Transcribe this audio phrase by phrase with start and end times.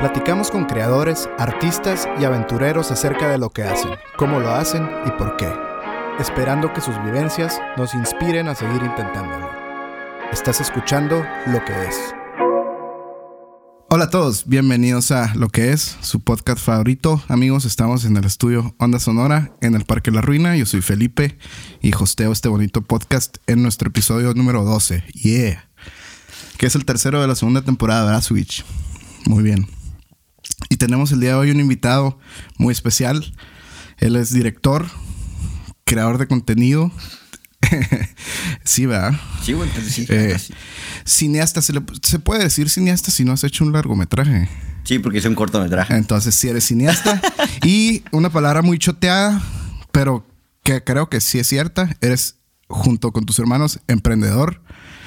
[0.00, 5.10] Platicamos con creadores, artistas y aventureros acerca de lo que hacen, cómo lo hacen y
[5.18, 5.52] por qué,
[6.18, 9.50] esperando que sus vivencias nos inspiren a seguir intentándolo.
[10.32, 12.14] Estás escuchando Lo que es.
[13.90, 17.22] Hola a todos, bienvenidos a Lo que es, su podcast favorito.
[17.28, 20.56] Amigos, estamos en el estudio Onda Sonora en el Parque La Ruina.
[20.56, 21.36] Yo soy Felipe
[21.82, 25.04] y hosteo este bonito podcast en nuestro episodio número 12.
[25.12, 25.68] Yeah.
[26.56, 28.64] Que es el tercero de la segunda temporada, ¿verdad, Switch?
[29.26, 29.79] Muy bien.
[30.70, 32.18] Y tenemos el día de hoy un invitado
[32.56, 33.34] muy especial.
[33.98, 34.86] Él es director,
[35.84, 36.90] creador de contenido.
[38.64, 39.18] sí, ¿verdad?
[39.42, 40.06] Sí, bueno, entonces sí.
[40.08, 40.54] Eh, sí.
[41.04, 44.48] cineasta, ¿se, le- se puede decir cineasta si no has hecho un largometraje.
[44.84, 45.94] Sí, porque hice un cortometraje.
[45.94, 47.20] Entonces, sí eres cineasta.
[47.64, 49.42] y una palabra muy choteada,
[49.92, 50.26] pero
[50.62, 51.94] que creo que sí es cierta.
[52.00, 52.36] Eres,
[52.68, 54.62] junto con tus hermanos, emprendedor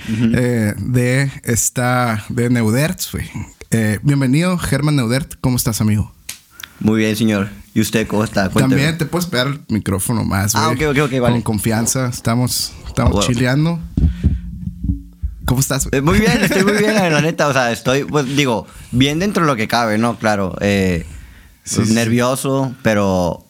[0.09, 3.30] eh, de esta, de Neuderts, güey.
[3.76, 5.34] Eh, bienvenido, Germán Neudert.
[5.42, 6.11] ¿Cómo estás, amigo?
[6.80, 7.50] Muy bien, señor.
[7.73, 8.50] ¿Y usted cómo está?
[8.50, 8.75] Cuénteme.
[8.75, 10.53] También te puedes pegar el micrófono más.
[10.53, 11.34] Ah, ok, ok, ok, vale.
[11.34, 12.08] Con confianza.
[12.08, 13.23] Estamos, estamos Wow.
[13.23, 13.80] chileando.
[15.45, 15.89] ¿Cómo estás?
[15.92, 17.47] Eh, Muy bien, estoy muy bien, la neta.
[17.47, 20.17] O sea, estoy, pues digo, bien dentro de lo que cabe, ¿no?
[20.19, 20.56] Claro.
[20.62, 21.06] eh,
[21.64, 21.94] Sí, sí.
[21.94, 23.44] nervioso, pero.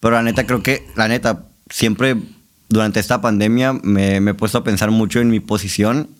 [0.00, 2.16] Pero la neta, creo que, la neta, siempre
[2.68, 6.10] durante esta pandemia me, me he puesto a pensar mucho en mi posición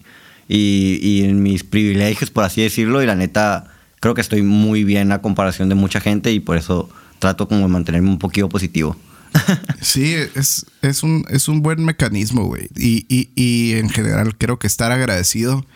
[0.49, 3.03] y, y en mis privilegios, por así decirlo.
[3.03, 6.57] Y la neta, creo que estoy muy bien a comparación de mucha gente y por
[6.57, 8.97] eso trato como de mantenerme un poquito positivo.
[9.81, 12.69] Sí, es, es, un, es un buen mecanismo, güey.
[12.75, 15.67] Y, y, y en general creo que estar agradecido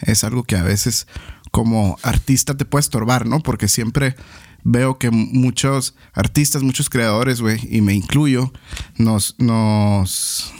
[0.00, 1.06] es algo que a veces
[1.50, 3.40] como artista te puede estorbar, ¿no?
[3.40, 4.16] Porque siempre
[4.64, 8.52] veo que muchos artistas, muchos creadores, güey, y me incluyo,
[8.98, 10.52] nos, nos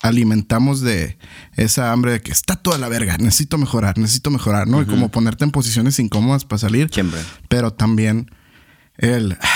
[0.00, 1.18] alimentamos de
[1.56, 4.80] esa hambre de que está toda la verga, necesito mejorar, necesito mejorar, ¿no?
[4.82, 6.88] Y como ponerte en posiciones incómodas para salir.
[6.92, 7.20] Siempre.
[7.48, 8.30] Pero también
[8.96, 9.46] el ah,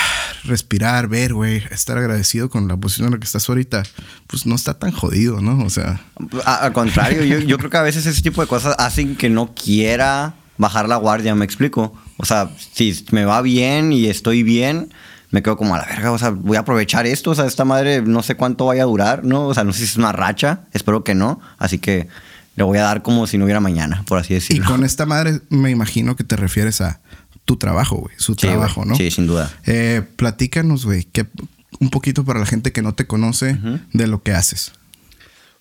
[0.43, 3.83] respirar, ver, güey, estar agradecido con la posición en la que estás ahorita,
[4.27, 5.63] pues no está tan jodido, ¿no?
[5.63, 6.01] O sea,
[6.45, 9.29] A- al contrario, yo, yo creo que a veces ese tipo de cosas hacen que
[9.29, 11.93] no quiera bajar la guardia, me explico.
[12.17, 14.93] O sea, si me va bien y estoy bien,
[15.31, 17.65] me quedo como a la verga, o sea, voy a aprovechar esto, o sea, esta
[17.65, 19.47] madre no sé cuánto vaya a durar, ¿no?
[19.47, 22.07] O sea, no sé si es una racha, espero que no, así que
[22.55, 24.65] le voy a dar como si no hubiera mañana, por así y decirlo.
[24.65, 26.99] con esta madre me imagino que te refieres a
[27.43, 28.95] tu trabajo, güey, su Sí, trabajo, ¿no?
[28.95, 29.51] Sí, sin duda.
[29.65, 31.27] Eh, platícanos, güey, que
[31.79, 33.57] un poquito para la gente que no te conoce
[33.93, 34.71] de lo que haces.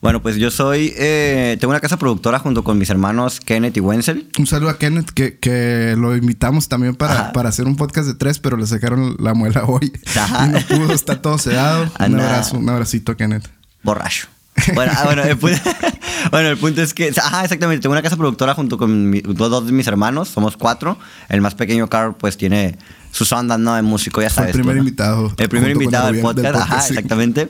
[0.05, 3.81] Bueno, pues yo soy, eh, tengo una casa productora junto con mis hermanos Kenneth y
[3.81, 4.29] Wenzel.
[4.39, 8.15] Un saludo a Kenneth, que, que lo invitamos también para, para hacer un podcast de
[8.15, 9.91] tres, pero le sacaron la muela hoy.
[10.15, 10.45] Ajá.
[10.45, 11.91] Y no pudo, está todo sedado.
[12.07, 13.49] Un abrazo, un abracito Kenneth.
[13.83, 14.29] borracho.
[14.75, 15.59] Bueno, ah, bueno, el punto,
[16.31, 19.51] bueno, el punto es que, ajá, exactamente, tengo una casa productora junto con mi- dos,
[19.51, 20.97] dos de mis hermanos, somos cuatro.
[21.29, 22.79] El más pequeño, Carl, pues tiene
[23.11, 23.75] sus ondas, ¿no?
[23.75, 24.53] De músico, ya Fue el sabes.
[24.55, 24.89] primer tú, ¿no?
[24.89, 26.95] invitado, El primer invitado el del podcast, ajá, sí.
[26.95, 27.49] exactamente.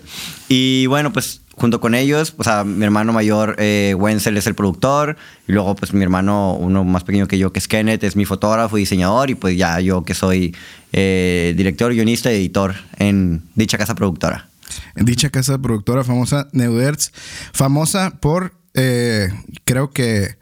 [0.48, 4.54] Y bueno, pues junto con ellos, o sea, mi hermano mayor, eh, Wenzel, es el
[4.54, 5.16] productor.
[5.46, 8.24] Y luego, pues mi hermano, uno más pequeño que yo, que es Kenneth, es mi
[8.24, 9.30] fotógrafo y diseñador.
[9.30, 10.54] Y pues ya yo, que soy
[10.92, 14.48] eh, director, guionista y editor en dicha casa productora.
[14.96, 17.12] En dicha casa productora famosa, Neuderts,
[17.52, 19.28] famosa por, eh,
[19.64, 20.36] creo que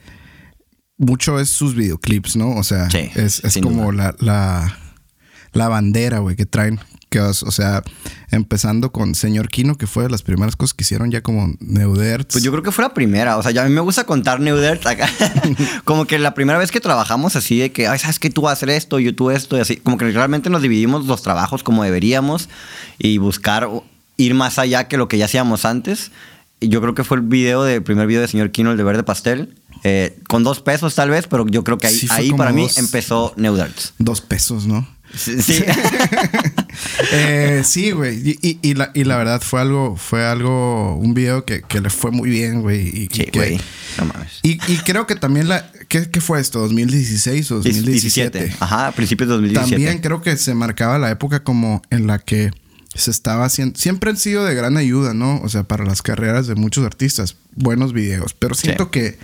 [0.99, 2.51] mucho es sus videoclips, ¿no?
[2.57, 4.79] O sea, Sí, es, es como la, la,
[5.53, 6.81] la bandera, güey, que traen.
[7.11, 7.83] Que, o sea,
[8.31, 12.33] empezando con Señor Kino, que fue de las primeras cosas que hicieron ya como Neuderts.
[12.33, 13.37] Pues yo creo que fue la primera.
[13.37, 15.11] O sea, ya a mí me gusta contar Neudert acá.
[15.85, 18.31] como que la primera vez que trabajamos así de que, ay, ¿sabes qué?
[18.31, 19.77] Tú vas a hacer esto, yo tú esto y así.
[19.77, 22.49] Como que realmente nos dividimos los trabajos como deberíamos
[22.99, 23.69] y buscar
[24.23, 26.11] ir más allá que lo que ya hacíamos antes.
[26.61, 28.77] Y yo creo que fue el video de, el primer video de Señor Kino, el
[28.77, 29.55] de Verde Pastel.
[29.85, 32.07] eh, con dos pesos tal vez, pero yo creo que ahí, Sí,
[32.37, 33.95] para mí empezó Neuderts.
[33.99, 34.87] Dos pesos, ¿no?
[35.15, 35.43] Sí.
[35.43, 35.65] sí.
[37.13, 38.31] Eh, sí, güey.
[38.31, 41.81] Y, y- y la, y la verdad fue algo, fue algo, un video que, que
[41.81, 42.81] le fue muy bien, güey.
[42.89, 43.61] Y, y Sí, que- güey.
[43.99, 44.41] No mames.
[44.43, 45.71] Y, y creo que también la...
[45.89, 46.67] ¿qué, qué fue esto?
[46.69, 48.39] ¿2016 o 2017?
[48.39, 48.57] 17.
[48.61, 49.71] Ajá, principios de 2017.
[49.85, 52.51] También creo que se marcaba la época como en la que
[52.95, 53.79] se estaba haciendo...
[53.79, 55.41] Siempre han sido de gran ayuda, ¿no?
[55.43, 57.37] O sea, para las carreras de muchos artistas.
[57.55, 58.35] Buenos videos.
[58.35, 58.91] Pero siento Sí.
[58.91, 59.19] que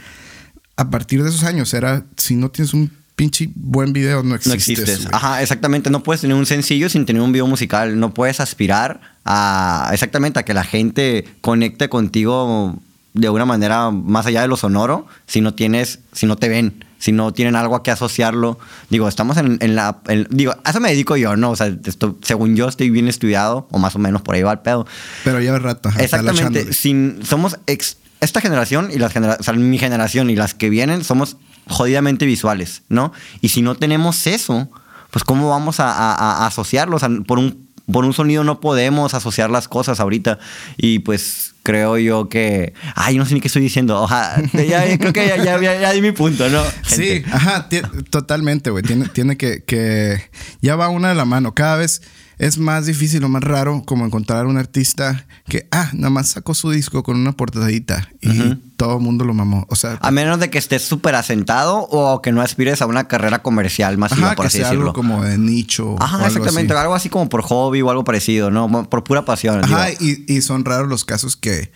[0.77, 2.05] a partir de esos años era...
[2.17, 4.69] Si no tienes un pinche buen video, no No existes.
[4.79, 4.99] existes.
[5.05, 5.09] güey.
[5.13, 5.91] Ajá, exactamente.
[5.91, 7.99] No puedes tener un sencillo sin tener un video musical.
[7.99, 12.81] No puedes aspirar a exactamente a que la gente conecte contigo
[13.15, 16.85] de una manera más allá de lo sonoro si no tienes, si no te ven,
[16.99, 18.59] si no tienen algo a que asociarlo.
[18.91, 19.99] Digo, estamos en, en la.
[20.09, 21.51] en- digo, a eso me dedico yo, ¿no?
[21.51, 24.53] O sea, esto, según yo estoy bien estudiado, o más o menos por ahí va
[24.53, 24.87] el pedo.
[25.25, 25.91] Pero ya rato.
[25.99, 26.73] Exactamente.
[26.73, 30.71] Sin, somos ex- esta generación y las genera- o sea, mi generación y las que
[30.71, 31.37] vienen somos
[31.69, 33.13] jodidamente visuales, ¿no?
[33.41, 34.69] Y si no tenemos eso,
[35.11, 38.61] pues cómo vamos a, a- a asociarlo, o sea, por un, por un sonido no
[38.61, 40.39] podemos asociar las cosas ahorita
[40.77, 45.13] y pues creo yo que, ay, no sé ni qué estoy diciendo, ojalá, ya, creo
[45.13, 46.63] que ya, ya, ya- ya di mi punto, ¿no?
[46.87, 47.69] Sí, ajá,
[48.09, 48.83] totalmente, güey.
[48.83, 50.19] Tiene, tiene que, que.
[50.63, 51.53] Ya va una de la mano.
[51.55, 52.01] Cada vez
[52.39, 56.55] es más difícil o más raro como encontrar un artista que, ah, nada más sacó
[56.55, 59.67] su disco con una portadita y todo el mundo lo mamó.
[59.69, 63.09] O sea, A menos de que estés súper asentado o que no aspires a una
[63.09, 64.85] carrera comercial masiva, ajá, por que así sea decirlo.
[64.87, 65.93] algo como de nicho.
[65.93, 66.73] o Ajá, algo exactamente.
[66.73, 66.81] así.
[66.83, 68.89] Algo así como por hobby o algo parecido, ¿no?
[68.89, 69.65] Por pura pasión.
[69.65, 71.73] Ajá, y son raros los casos que,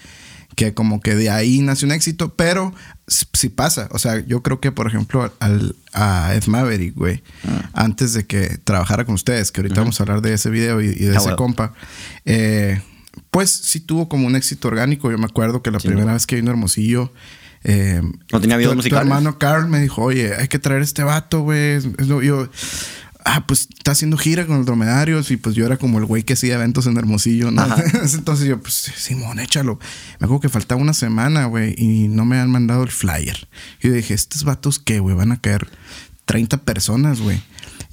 [0.57, 2.75] que como que de ahí nace un éxito, pero
[3.07, 3.89] sí pasa.
[3.91, 7.71] O sea, yo creo que, por ejemplo, al, a Ed Maverick, güey, Ah.
[7.75, 10.87] antes de que trabajara con ustedes, que ahorita vamos a hablar de ese video y,
[10.87, 11.73] y de Ah, ese compa,
[12.25, 12.81] eh,
[13.31, 15.11] pues sí tuvo como un éxito orgánico.
[15.11, 17.13] Yo me acuerdo que la primera vez que vino a Hermosillo...
[17.65, 18.03] eh,
[18.33, 19.03] ¿No tenía videos tu- musicales?
[19.05, 21.81] Tu hermano Carl me dijo, oye, hay que traer este vato, güey.
[22.23, 22.49] Yo,
[23.25, 26.23] ah, pues está haciendo gira con los dromedarios y pues yo era como el güey
[26.23, 27.65] que hacía eventos en Hermosillo, ¿no?
[28.15, 29.79] Entonces yo, pues Simón, échalo.
[30.21, 33.49] Me acuerdo que faltaba una semana, güey, y no me han mandado el flyer.
[33.83, 35.15] Y yo dije, estos vatos, ¿qué, güey?
[35.17, 35.69] Van a caer
[36.25, 37.41] 30 personas, güey.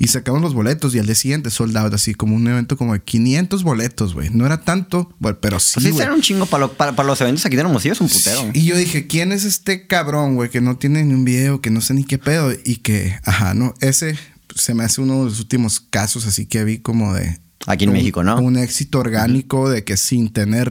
[0.01, 2.93] Y sacamos los boletos y al día siguiente sold out, así como un evento como
[2.93, 4.29] de 500 boletos, güey.
[4.29, 6.01] No era tanto, bueno, pero sí, Pues sí, güey.
[6.03, 8.49] será un chingo para, lo- para, para los eventos aquí de Hermosillo, es un putero.
[8.53, 10.49] Y yo dije, ¿quién es este cabrón, güey?
[10.49, 12.53] Que no tiene ni un video, que no sé ni qué pedo.
[12.63, 14.17] Y que, ajá, no, ese
[14.59, 17.39] se me hace uno de los últimos casos así que vi como de...
[17.67, 18.39] Aquí en un- México, ¿no?
[18.39, 20.69] Un éxito orgánico de que sin tener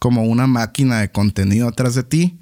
[0.00, 2.38] como una máquina de contenido atrás de ti,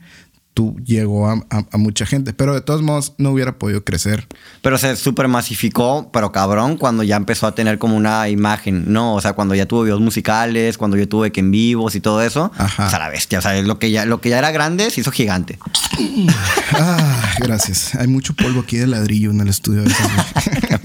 [0.55, 2.33] tú llegó a, a- a mucha gente.
[2.33, 4.27] Pero de todos modos no hubiera podido crecer.
[4.63, 9.15] Pero se super masificó, pero cabrón, cuando ya empezó a tener como una imagen, ¿no?
[9.15, 12.23] O sea, cuando ya tuvo videos musicales, cuando yo tuve que en vivos y todo
[12.23, 12.51] eso.
[12.57, 12.87] Ajá.
[12.87, 13.41] O sea, la bestia.
[13.41, 15.59] O sea, lo que ya, lo que ya era grande se hizo gigante.
[16.73, 17.95] Ah, gracias.
[17.95, 19.83] Hay mucho polvo aquí de ladrillo en el estudio.
[19.83, 19.95] güey.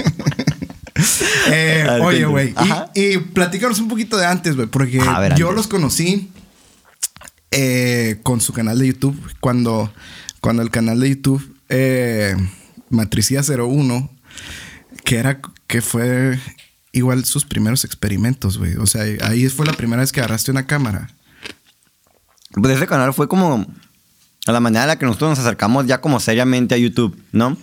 [1.51, 2.53] Eh, oye, güey.
[2.93, 4.67] Y, y platícanos un poquito de antes, güey.
[4.67, 5.55] Porque ver, yo antes.
[5.55, 6.29] los conocí
[7.61, 9.19] eh, con su canal de YouTube.
[9.41, 9.91] Cuando,
[10.39, 12.33] cuando el canal de YouTube eh,
[12.89, 14.09] Matricía 01,
[15.03, 16.39] que era que fue
[16.93, 18.77] igual sus primeros experimentos, güey.
[18.77, 21.09] O sea, ahí fue la primera vez que agarraste una cámara.
[22.53, 23.65] Pues ese canal fue como
[24.47, 27.57] a la manera en la que nosotros nos acercamos ya como seriamente a YouTube, ¿no?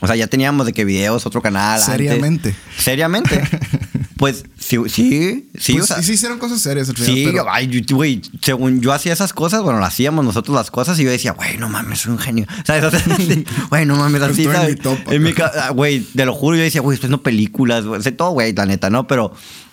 [0.00, 1.80] O sea, ya teníamos de que videos, otro canal.
[1.80, 2.54] antes.
[2.76, 3.42] Seriamente.
[4.16, 5.72] Pues sí, sí, sí.
[5.72, 6.86] Pues o sea, sí, sí hicieron cosas serias.
[6.96, 10.70] Sí, pero- ay, yo- güey, según yo hacía esas cosas, bueno, las hacíamos nosotros las
[10.70, 12.46] cosas y yo decía, güey, no mames, soy un genio.
[12.64, 12.84] ¿Sabes?
[12.84, 13.00] O sea,
[13.70, 14.76] güey, no mames, así, Estoy en ¿sabes?
[14.76, 17.84] mi top, En mi ca- Güey, te lo juro, yo decía, güey, estoy haciendo películas,
[17.86, 19.06] güey, sé todo, güey, la neta, ¿no?
[19.08, 19.32] Pero,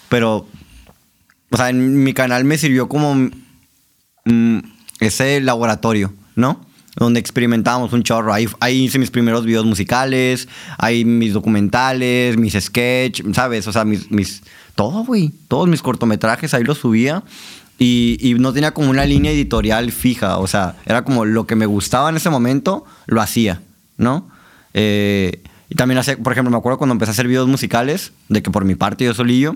[0.10, 0.48] pero,
[1.52, 3.30] o sea, en mi canal me sirvió como
[4.26, 4.58] mm,
[5.02, 6.66] ese laboratorio, ¿no?
[6.96, 8.34] Donde experimentábamos un chorro.
[8.34, 10.48] Ahí, ahí hice mis primeros videos musicales,
[10.78, 13.68] ahí mis documentales, mis sketch, ¿sabes?
[13.68, 14.44] O sea, mis, mis
[14.76, 15.32] todo, güey.
[15.48, 17.24] Todos mis cortometrajes ahí los subía.
[17.80, 20.38] Y, y no tenía como una línea editorial fija.
[20.38, 23.62] O sea, era como lo que me gustaba en ese momento, lo hacía,
[23.98, 24.30] ¿no?
[24.74, 28.42] Eh, y también hacía, por ejemplo, me acuerdo cuando empecé a hacer videos musicales, de
[28.44, 29.56] que por mi parte yo solillo,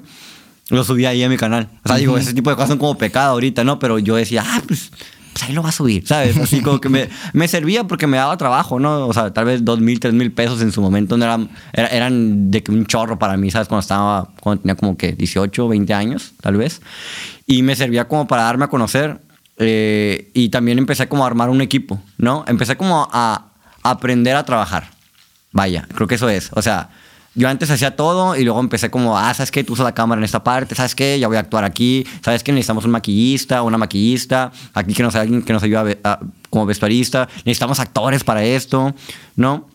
[0.69, 1.69] lo subía ahí a mi canal.
[1.83, 3.79] O sea, digo, ese tipo de cosas son como pecado ahorita, ¿no?
[3.79, 4.91] Pero yo decía, ah, pues,
[5.35, 6.37] pues ahí lo va a subir, ¿sabes?
[6.37, 9.05] Así como que me, me servía porque me daba trabajo, ¿no?
[9.05, 11.87] O sea, tal vez dos mil, tres mil pesos en su momento no eran, era-
[11.89, 13.67] eran de que un chorro para mí, ¿sabes?
[13.67, 16.81] Cuando estaba, cuando tenía como que 18, 20 años, tal vez.
[17.45, 19.19] Y me servía como para darme a conocer.
[19.57, 22.45] eh, y también empecé como a armar un equipo, ¿no?
[22.47, 23.47] Empecé como a
[23.83, 24.89] aprender a trabajar.
[25.51, 26.49] Vaya, creo que eso es.
[26.53, 26.89] O sea,
[27.35, 29.63] yo antes hacía todo y luego empecé como, ah, ¿sabes qué?
[29.63, 31.19] Tú usas la cámara en esta parte, ¿sabes qué?
[31.19, 32.51] Ya voy a actuar aquí, ¿sabes qué?
[32.51, 36.65] Necesitamos un maquillista, una maquillista, aquí que nos alguien que nos ayude a a- como
[36.65, 38.95] vestuarista, necesitamos actores para esto,
[39.35, 39.67] ¿no?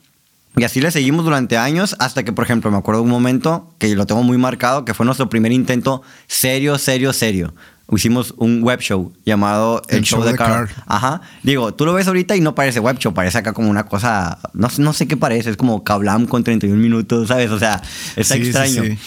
[0.56, 3.72] Y así le seguimos durante años hasta que, por ejemplo, me acuerdo de un momento
[3.78, 7.54] que lo tengo muy marcado, que fue nuestro primer intento serio, serio, serio.
[7.92, 10.68] Hicimos un web show llamado El, Show, de, Carl.
[10.86, 11.22] Ajá.
[11.42, 14.38] Digo, tú lo ves ahorita y no parece web show, parece acá como una cosa,
[14.52, 17.50] no, sé- no sé qué parece, es como Kablam con 31 minutos, ¿sabes?
[17.50, 17.82] O sea,
[18.16, 18.84] está Sí, sí, extraño.
[18.84, 18.98] sí.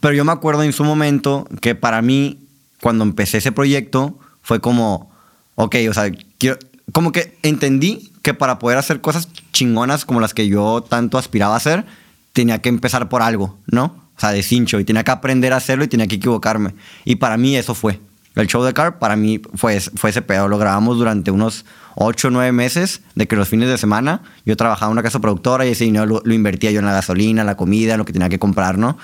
[0.00, 2.38] Pero yo me acuerdo en su momento que para mí,
[2.80, 5.10] cuando empecé ese proyecto, fue como,
[5.54, 6.58] ok, o sea, quiero,
[6.92, 11.54] como que entendí que para poder hacer cosas chingonas como las que yo tanto aspiraba
[11.54, 11.84] a hacer,
[12.32, 13.84] tenía que empezar por algo, ¿no?
[14.16, 16.74] O sea, de cincho, y tenía que aprender a hacerlo y tenía que equivocarme.
[17.04, 18.00] Y para mí eso fue.
[18.34, 20.48] El show de Car para mí fue, fue ese pedo.
[20.48, 21.64] Lo grabamos durante unos
[21.96, 25.20] 8 o 9 meses, de que los fines de semana yo trabajaba en una casa
[25.20, 28.04] productora y ese dinero lo, lo invertía yo en la gasolina, la comida, en lo
[28.06, 28.96] que tenía que comprar, ¿no?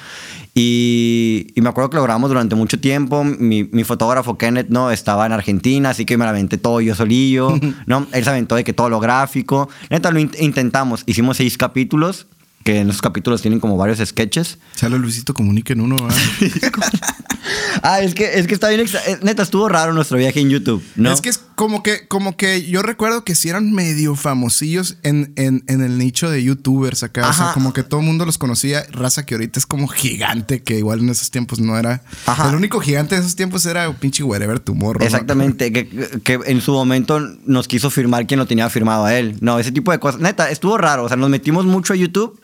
[0.54, 3.22] Y, y me acuerdo que lo grabamos durante mucho tiempo.
[3.22, 4.90] Mi, mi fotógrafo Kenneth, ¿no?
[4.90, 8.06] Estaba en Argentina, así que me la aventé todo yo solillo, ¿no?
[8.12, 9.68] Él se aventó de que todo lo gráfico.
[9.90, 11.02] Neta, lo in- intentamos.
[11.06, 12.26] Hicimos seis capítulos
[12.64, 14.58] que en esos capítulos tienen como varios sketches.
[14.74, 16.16] Sale Luisito Comunica en uno, ¿verdad?
[17.82, 18.80] Ah, es que, es que está bien.
[18.80, 21.12] extra- eh, Neta, estuvo raro nuestro viaje en YouTube, ¿no?
[21.12, 25.32] Es que es como que, como que yo recuerdo que sí eran medio famosillos en,
[25.36, 27.28] en, en el nicho de youtubers acá.
[27.28, 28.84] O sea, como que todo el mundo los conocía.
[28.90, 32.02] Raza que ahorita es como gigante, que igual en esos tiempos no era.
[32.26, 32.48] Ajá.
[32.48, 34.98] El único gigante de esos tiempos era pinche wherever tu morro.
[35.00, 35.06] ¿no?
[35.06, 35.88] Exactamente, que,
[36.22, 39.36] que en su momento nos quiso firmar quien lo tenía firmado a él.
[39.40, 40.20] No, ese tipo de cosas.
[40.20, 41.04] Neta, estuvo raro.
[41.04, 42.40] O sea, nos metimos mucho a YouTube,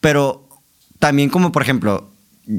[0.00, 0.48] pero
[0.98, 2.10] también como, por ejemplo,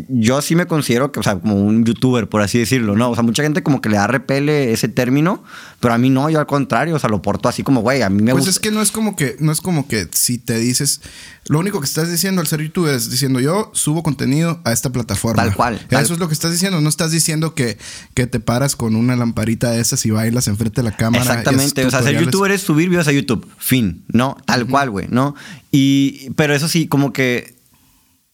[0.08, 3.10] yo sí me considero que, o sea, como un youtuber, por así decirlo, ¿no?
[3.10, 5.44] O sea, mucha gente como que le da repele ese término,
[5.82, 8.10] pero a mí no, yo al contrario, o sea, lo porto así como, güey, a
[8.10, 8.52] mí me Pues gusta.
[8.52, 11.02] es que no es como que, no es como que si te dices,
[11.48, 14.92] lo único que estás diciendo al ser youtuber es diciendo yo subo contenido a esta
[14.92, 15.44] plataforma.
[15.44, 16.80] Tal cual, Eso tal- es lo que estás diciendo.
[16.80, 17.78] No estás diciendo que,
[18.14, 21.24] que te paras con una lamparita de esas y bailas enfrente de la cámara.
[21.24, 24.38] Exactamente, o sea, ser youtuber es subir videos a YouTube, fin, ¿no?
[24.46, 25.36] Tal cual, güey, ¿no?
[25.72, 27.60] Y, pero eso sí, como que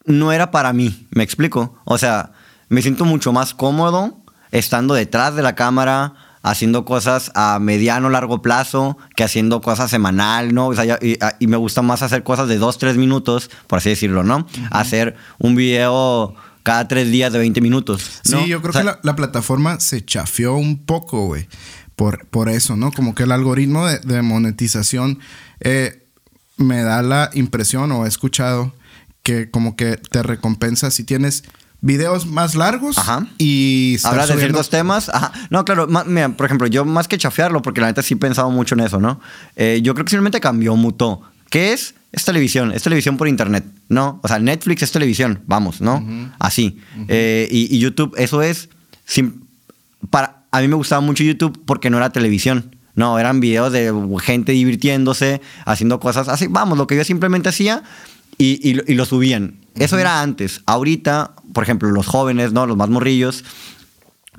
[0.08, 1.78] no era para mí, ¿me explico?
[1.86, 2.32] O sea,
[2.70, 4.18] me siento mucho más cómodo
[4.52, 10.54] estando detrás de la cámara, haciendo cosas a mediano, largo plazo, que haciendo cosas semanal,
[10.54, 10.68] ¿no?
[10.68, 13.78] O sea, ya- y, y me gusta más hacer cosas de dos, tres minutos, por
[13.80, 14.48] así decirlo, ¿no?
[14.72, 16.34] Hacer un video
[16.64, 18.22] cada tres días de 20 minutos.
[18.32, 18.42] ¿no?
[18.44, 21.48] Sí, yo creo O sea, que la, la plataforma se chafió un poco, güey.
[21.96, 22.92] Por, por eso, ¿no?
[22.92, 25.20] Como que el algoritmo de, de monetización
[25.60, 26.04] eh,
[26.58, 28.74] me da la impresión o he escuchado
[29.28, 31.44] que como que te recompensa si tienes
[31.82, 33.28] videos más largos Ajá.
[33.38, 35.10] y Hablas de subiendo- ciertos temas.
[35.10, 35.34] Ajá.
[35.50, 38.50] No, claro, mira, por ejemplo, yo más que chafearlo, porque la neta sí he pensado
[38.52, 39.20] mucho en eso, ¿no?
[39.58, 41.22] Eh, yo creo que simplemente cambió, mutó.
[41.50, 41.94] ¿Qué es?
[42.14, 44.20] Es televisión, es televisión por internet, ¿no?
[44.24, 46.04] O sea, Netflix es televisión, vamos, ¿no?
[46.40, 46.80] Así.
[47.10, 48.70] Eh, y, y YouTube, eso es.
[50.10, 52.76] para, a mí me gustaba mucho YouTube porque no era televisión.
[52.96, 53.94] No, eran videos de
[54.24, 56.48] gente divirtiéndose, haciendo cosas así.
[56.50, 57.84] Vamos, lo que yo simplemente hacía
[58.38, 59.56] y, y lo- y lo subían.
[59.76, 60.62] Eso era antes.
[60.66, 62.66] Ahorita, por ejemplo, los jóvenes, ¿no?
[62.66, 63.44] Los más morrillos,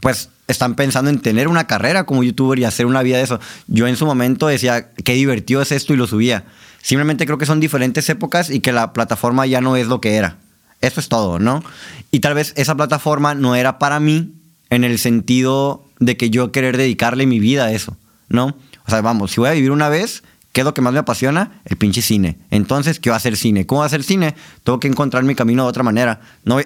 [0.00, 3.38] pues están pensando en tener una carrera como youtuber y hacer una vida de eso.
[3.66, 6.44] Yo en su momento decía, qué divertido es esto y lo subía.
[6.82, 10.14] Simplemente creo que son diferentes épocas y que la plataforma ya no es lo que
[10.14, 10.38] era.
[10.80, 11.62] Eso es todo, ¿no?
[12.10, 14.32] Y tal vez esa plataforma no era para mí
[14.70, 17.96] en el sentido de que yo querer dedicarle mi vida a eso,
[18.28, 18.56] ¿no?
[18.86, 20.22] O sea, vamos, si voy a vivir una vez,
[20.58, 21.62] ¿qué es lo que más me apasiona?
[21.66, 22.36] El pinche cine.
[22.50, 23.64] Entonces, ¿qué voy a hacer cine?
[23.64, 24.34] ¿Cómo voy a hacer cine?
[24.64, 26.18] Tengo que encontrar mi camino de otra manera.
[26.42, 26.58] No,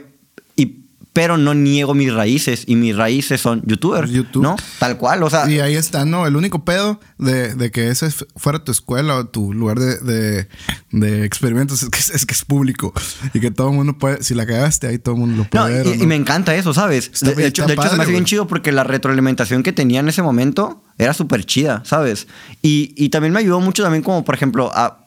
[1.13, 4.43] pero no niego mis raíces y mis raíces son youtubers, YouTube.
[4.43, 4.57] ¿no?
[4.79, 6.27] Tal cual, o sea, Y ahí está, ¿no?
[6.27, 10.49] El único pedo de, de que ese fuera tu escuela o tu lugar de, de-
[10.91, 12.95] de experimentos es que, es- es que es público.
[13.35, 15.51] Y que todo el mundo puede, si la cagaste, ahí todo el mundo lo No,
[15.51, 15.87] puede ver.
[15.87, 16.07] y, ¿o y no?
[16.07, 17.11] me encanta eso, ¿sabes?
[17.13, 19.73] Está de, hecho, de hecho se me padre, hace bien chido porque la retroalimentación que
[19.73, 22.27] tenía en ese momento era súper chida, ¿sabes?
[22.63, 24.99] Y, y también me ayudó mucho también como, por ejemplo, a...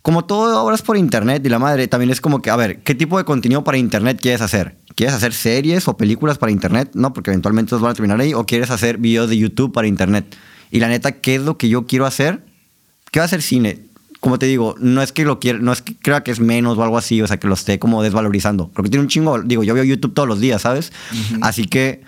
[0.00, 2.82] Como todo ahora es por internet y la madre, también es como que, a ver,
[2.82, 4.78] ¿qué tipo de contenido para internet quieres hacer?
[4.98, 6.90] ¿Quieres hacer series o películas para internet?
[6.94, 8.34] No, porque eventualmente los van a terminar ahí.
[8.34, 10.36] ¿O quieres hacer videos de YouTube para internet?
[10.72, 12.44] Y la neta, ¿qué es lo que yo quiero hacer?
[13.12, 13.78] ¿Qué va a ser cine?
[14.18, 16.76] Como te digo, no es que lo quiera, no es que crea que es menos
[16.78, 18.72] o algo así, o sea, que lo esté como desvalorizando.
[18.74, 20.92] Creo que tiene un chingo, digo, yo veo YouTube todos los días, ¿sabes?
[21.42, 22.02] Así que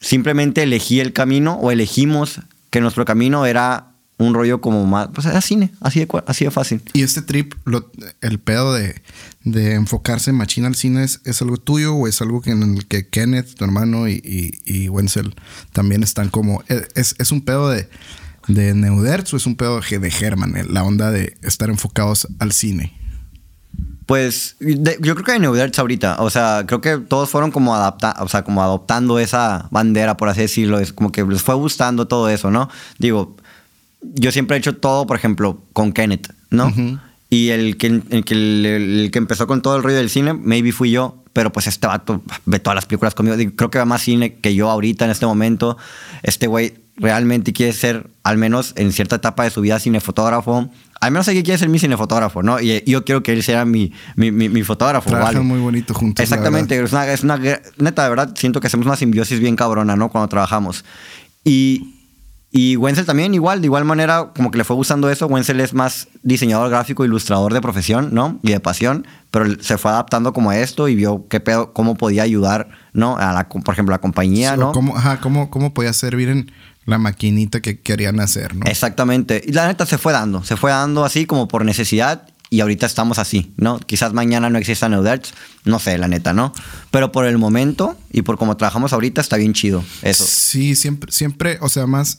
[0.00, 2.40] simplemente elegí el camino o elegimos
[2.70, 6.50] que nuestro camino era un rollo como más, pues era cine, así de, así de
[6.50, 6.82] fácil.
[6.94, 7.90] Y este trip, lo-
[8.22, 9.02] el pedo de,
[9.44, 12.62] de enfocarse en machina al cine, ¿es, es algo tuyo o es algo que en
[12.62, 15.34] el que Kenneth, tu hermano, y, y, y Wenzel
[15.72, 16.62] también están como.
[16.94, 17.90] ¿Es, es un pedo de,
[18.48, 20.56] de Neudertz o es un pedo de de Herman?
[20.56, 22.94] eh, La onda de estar enfocados al cine.
[24.06, 27.74] Pues de- yo creo que en Neudertz ahorita, o sea, creo que todos fueron como
[27.74, 31.56] adapta, o sea, como adoptando esa bandera, por así decirlo, es como que les fue
[31.56, 32.70] gustando todo eso, ¿no?
[33.00, 33.36] Digo,
[34.14, 36.68] yo siempre he hecho todo, por ejemplo, con Kenneth, ¿no?
[36.68, 36.98] Ujú.
[37.28, 40.32] Y el que, el, que, el, el que empezó con todo el rollo del cine,
[40.32, 43.36] maybe fui yo, pero pues este vato ve todas las películas conmigo.
[43.56, 45.76] Creo que ve más cine que yo ahorita en este momento.
[46.22, 50.70] Este güey realmente quiere ser, al menos en cierta etapa de su vida, cinefotógrafo.
[51.00, 52.60] Al menos aquí quiere ser mi cinefotógrafo, ¿no?
[52.60, 55.10] Y yo quiero que él sea mi, mi, mi, mi fotógrafo.
[55.10, 55.46] Trabajan ¿vale?
[55.46, 56.22] muy bonito juntos.
[56.22, 57.38] Exactamente, es una, es una
[57.76, 60.08] neta, de verdad, siento que hacemos una simbiosis bien cabrona, ¿no?
[60.08, 60.84] Cuando trabajamos.
[61.44, 61.95] Y,
[62.50, 65.26] y Wenzel también, igual, de igual manera, como que le fue gustando eso.
[65.26, 68.38] Wenzel es más diseñador gráfico, ilustrador de profesión, ¿no?
[68.42, 71.96] Y de pasión, pero se fue adaptando como a esto y vio qué pedo, cómo
[71.96, 73.16] podía ayudar, ¿no?
[73.18, 74.56] A la, por ejemplo, a la compañía.
[74.56, 74.72] ¿no?
[74.72, 76.50] ¿Cómo, ajá, cómo, ¿Cómo podía servir en
[76.86, 78.64] la maquinita que querían hacer, no?
[78.66, 79.42] Exactamente.
[79.44, 82.86] Y la neta se fue dando, se fue dando así como por necesidad y ahorita
[82.86, 83.78] estamos así, ¿no?
[83.80, 85.32] Quizás mañana no exista Neudertz,
[85.64, 86.52] no sé, la neta, ¿no?
[86.90, 90.24] Pero por el momento y por cómo trabajamos ahorita está bien chido eso.
[90.26, 92.18] Sí, siempre, siempre, o sea, más,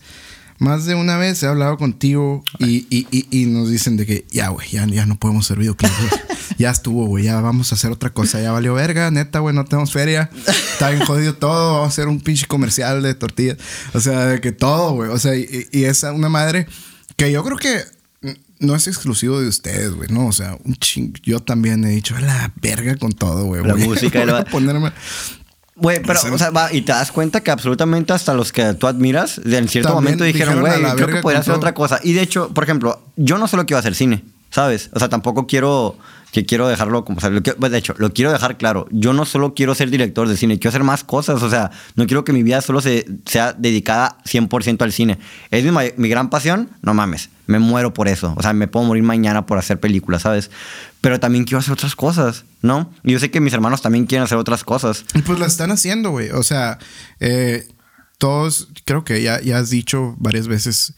[0.59, 4.25] más de una vez he hablado contigo y, y- y- y nos dicen de que
[4.29, 5.93] ya, güey, ya, ya no podemos hacer videoclips.
[6.57, 9.63] ya estuvo, güey, ya vamos a hacer otra cosa, ya valió verga, neta, güey, no
[9.65, 10.29] tenemos feria,
[10.73, 13.57] está bien jodido todo, vamos a hacer un pinche comercial de tortillas,
[13.93, 16.67] o sea, de que todo, güey, o sea, y, y es una madre
[17.15, 17.81] que yo creo que
[18.59, 22.15] no es exclusivo de ustedes, güey, no, o sea, un ching, yo también he dicho,
[22.15, 23.63] a la verga con todo, güey.
[23.63, 24.91] La música y voy la- a ponerme-
[25.75, 28.87] Güey, pero, o sea, va, y te das cuenta que absolutamente hasta los que tú
[28.87, 31.57] admiras, en cierto También momento dijeron, güey, "A creo que podría hacer todo".
[31.59, 31.99] otra cosa.
[32.03, 34.89] Y de hecho, por ejemplo, yo no solo quiero hacer cine, ¿sabes?
[34.93, 35.95] O sea, tampoco quiero,
[36.31, 38.87] que quiero dejarlo como, o sea, lo de hecho, lo quiero dejar claro.
[38.91, 41.41] Yo no solo quiero ser director de cine, quiero hacer más cosas.
[41.41, 45.17] O sea, no quiero que mi vida solo se, sea dedicada 100% al cine.
[45.51, 47.29] Es mi, mi gran pasión, no mames.
[47.45, 48.33] Me muero por eso.
[48.35, 50.51] O sea, me puedo morir mañana por hacer películas, ¿sabes?
[50.99, 52.91] Pero también quiero hacer otras cosas, ¿no?
[53.03, 55.05] Y yo sé que mis hermanos también quieren hacer otras cosas.
[55.13, 56.29] Y Pues la están haciendo, güey.
[56.31, 56.77] O sea,
[57.21, 57.67] eh,
[58.17, 60.95] todos, creo que ya, ya has dicho varias veces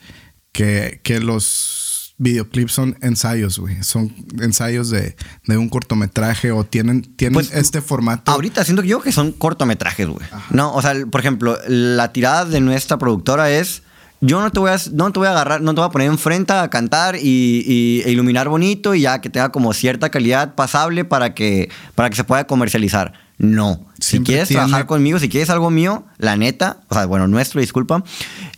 [0.52, 1.89] que, que los
[2.20, 3.82] videoclips son ensayos, güey.
[3.84, 5.16] Son ensayos de,
[5.48, 8.32] de un cortometraje o tienen, tienen Pues, este formato.
[8.32, 10.28] Ahorita siento yo que son cortometrajes, güey.
[10.52, 13.82] No, o sea, por ejemplo, la tirada de nuestra productora es.
[14.22, 16.10] Yo no te voy a, no te voy a agarrar, no te voy a poner
[16.10, 20.56] enfrente a cantar y, y- e iluminar bonito y ya que tenga como cierta calidad
[20.56, 23.14] pasable para que, para que se pueda comercializar.
[23.38, 23.88] No.
[23.98, 27.62] Si quieres tiene- trabajar conmigo, si quieres algo mío, la neta, o sea, bueno, nuestro,
[27.62, 28.04] disculpa,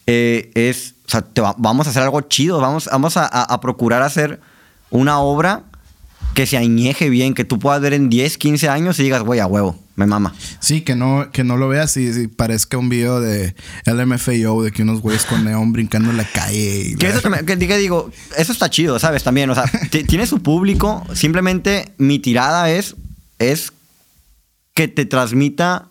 [0.07, 3.43] eh, es, o sea, te va- vamos a hacer algo chido, vamos, vamos a, a-
[3.43, 4.39] a procurar hacer
[4.91, 5.63] una obra
[6.35, 9.41] que se añeje bien, que tú puedas ver en 10, 15 años y digas, güey,
[9.41, 10.33] a huevo, me mama.
[10.61, 13.53] Sí, que no, que no lo veas y, y parezca un video de
[13.85, 16.91] LMFAO de que unos güeyes con neón brincando en la calle.
[16.91, 19.23] y Que eso que, que digo, eso está chido, ¿sabes?
[19.25, 22.95] También, o sea, ti- tiene su público, simplemente mi tirada es,
[23.37, 23.73] es
[24.73, 25.89] que te transmita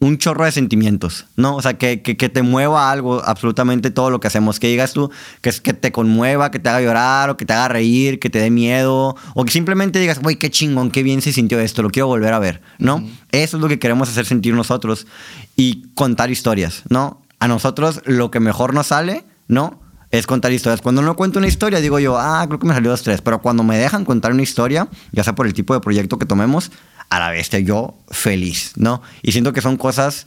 [0.00, 1.56] un chorro de sentimientos, ¿no?
[1.56, 4.60] O sea, que, que, que te mueva algo, absolutamente todo lo que hacemos.
[4.60, 7.52] Que digas tú, que, es- que te conmueva, que te haga llorar, o que te
[7.52, 11.20] haga reír, que te dé miedo, o que simplemente digas, güey, qué chingón, qué bien
[11.20, 13.04] se sintió esto, lo quiero volver a ver, ¿no?
[13.32, 15.08] Eso es lo que queremos hacer sentir nosotros
[15.56, 17.20] y contar historias, ¿no?
[17.40, 19.80] A nosotros lo que mejor nos sale, ¿no?
[20.10, 20.80] Es contar historias.
[20.80, 23.20] Cuando no cuento una historia, digo yo, ah, creo que me salió dos, tres.
[23.20, 26.24] Pero cuando me dejan contar una historia, ya sea por el tipo de proyecto que
[26.24, 26.70] tomemos,
[27.10, 29.02] a la bestia, yo feliz, ¿no?
[29.22, 30.26] Y siento que son cosas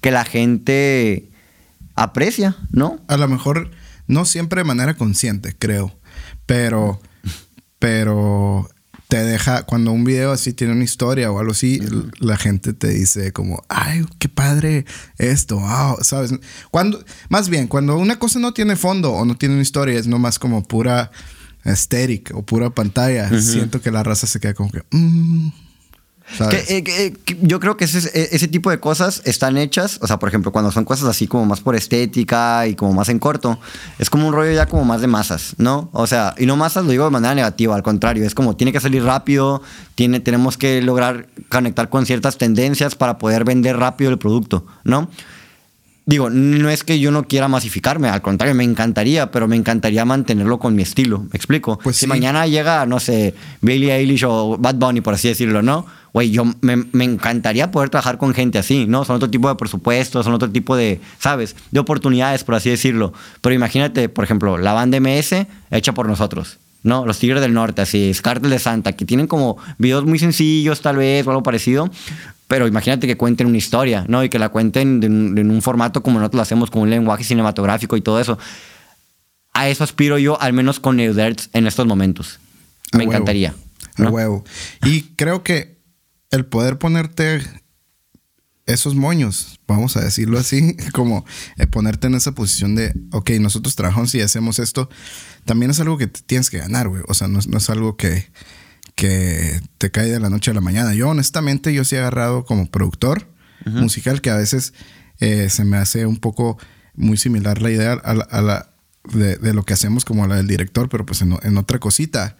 [0.00, 1.30] que la gente
[1.94, 3.00] aprecia, ¿no?
[3.08, 3.70] A lo mejor
[4.06, 5.98] no siempre de manera consciente, creo.
[6.46, 7.00] Pero,
[7.78, 8.68] pero
[9.08, 12.72] te deja, cuando un video así tiene una historia o algo así, l- la gente
[12.72, 14.84] te dice como, ay, qué padre
[15.18, 16.32] esto, wow, ¿sabes?
[16.70, 20.06] Cuando, más bien, cuando una cosa no tiene fondo o no tiene una historia, es
[20.06, 21.10] nomás como pura
[21.64, 25.48] aesthetic o pura pantalla, siento que la raza se queda como que, mm.
[26.50, 30.18] Eh, eh, yo creo que ese, eh, ese tipo de cosas están hechas, o sea,
[30.18, 33.58] por ejemplo, cuando son cosas así como más por estética y como más en corto,
[33.98, 35.88] es como un rollo ya como más de masas, ¿no?
[35.92, 38.72] O sea, y no masas lo digo de manera negativa, al contrario, es como tiene
[38.72, 39.62] que salir rápido,
[39.94, 45.08] tiene, tenemos que lograr conectar con ciertas tendencias para poder vender rápido el producto, ¿no?
[46.08, 50.04] Digo, no es que yo no quiera masificarme, al contrario, me encantaría, pero me encantaría
[50.04, 51.18] mantenerlo con mi estilo.
[51.18, 51.80] ¿Me explico?
[51.82, 52.06] Pues si sí.
[52.06, 55.84] mañana llega, no sé, Billie Eilish o Bad Bunny, por así decirlo, ¿no?
[56.12, 59.04] Güey, yo me, me encantaría poder trabajar con gente así, ¿no?
[59.04, 61.56] Son otro tipo de presupuestos, son otro tipo de, ¿sabes?
[61.72, 63.12] De oportunidades, por así decirlo.
[63.40, 66.58] Pero imagínate, por ejemplo, la banda MS hecha por nosotros.
[66.86, 67.04] ¿no?
[67.04, 70.96] Los Tigres del Norte, así, Cártel de Santa, que tienen como videos muy sencillos, tal
[70.96, 71.90] vez, o algo parecido.
[72.48, 74.22] Pero imagínate que cuenten una historia, ¿no?
[74.22, 77.96] Y que la cuenten en un formato como nosotros lo hacemos, con un lenguaje cinematográfico
[77.96, 78.38] y todo eso.
[79.52, 82.38] A eso aspiro yo, al menos con Neuderts en estos momentos.
[82.92, 83.12] A Me huevo.
[83.12, 83.54] encantaría.
[83.96, 84.10] A ¿no?
[84.10, 84.44] huevo.
[84.84, 85.78] Y creo que
[86.30, 87.40] el poder ponerte
[88.66, 91.24] esos moños, vamos a decirlo así, como
[91.56, 94.88] eh, ponerte en esa posición de, ok, nosotros trabajamos y hacemos esto,
[95.44, 97.02] también es algo que tienes que ganar, güey.
[97.08, 98.26] O sea, no, no es algo que,
[98.96, 100.94] que te cae de la noche a la mañana.
[100.94, 103.28] Yo, honestamente, yo sí he agarrado como productor
[103.64, 104.74] musical que a veces
[105.18, 106.56] eh, se me hace un poco
[106.94, 108.70] muy similar la idea a la, a la-
[109.12, 112.36] de, de lo que hacemos como la del director, pero pues en, en otra cosita.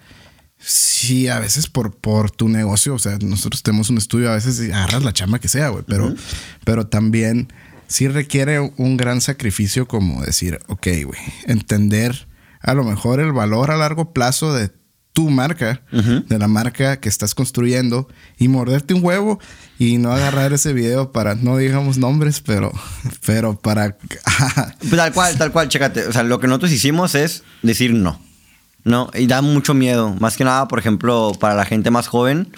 [0.59, 4.59] Sí, a veces por, por tu negocio, o sea, nosotros tenemos un estudio, a veces
[4.73, 6.15] agarras la chamba que sea, güey, pero,
[6.65, 7.53] pero también
[7.87, 12.27] sí requiere un gran sacrificio como decir, ok, güey, entender
[12.61, 14.71] a lo mejor el valor a largo plazo de
[15.17, 19.41] tu marca, de la marca que estás construyendo y morderte un huevo
[19.79, 22.71] y no agarrar ese video para, no digamos nombres, pero,
[23.25, 23.97] pero para...
[23.97, 26.07] Pues tal cual, tal cual, chécate.
[26.07, 28.21] O sea, lo que nosotros hicimos es decir no.
[28.85, 30.15] No, y da mucho miedo.
[30.21, 32.49] Más que nada, por ejemplo, para la gente más joven,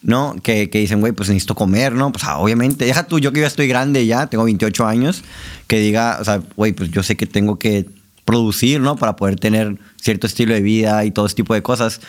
[0.00, 0.36] ¿no?
[0.40, 2.12] Que, que dicen, güey, pues necesito comer, ¿no?
[2.12, 5.24] Pues ah, obviamente, deja tú, yo que ya estoy grande ya, tengo 28 años,
[5.66, 7.88] que diga, o sea, güey, pues yo sé que tengo que
[8.24, 8.96] producir, ¿no?
[8.96, 12.00] Para poder tener cierto estilo de vida y todo ese tipo de cosas.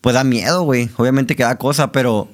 [0.00, 0.90] pues da miedo, güey.
[0.96, 2.28] Obviamente que da cosa, pero,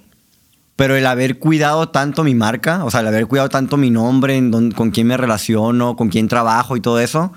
[0.77, 4.37] pero el haber cuidado tanto mi marca, o sea, el haber cuidado tanto mi nombre,
[4.37, 7.33] en con quién me relaciono, con quién trabajo y todo eso,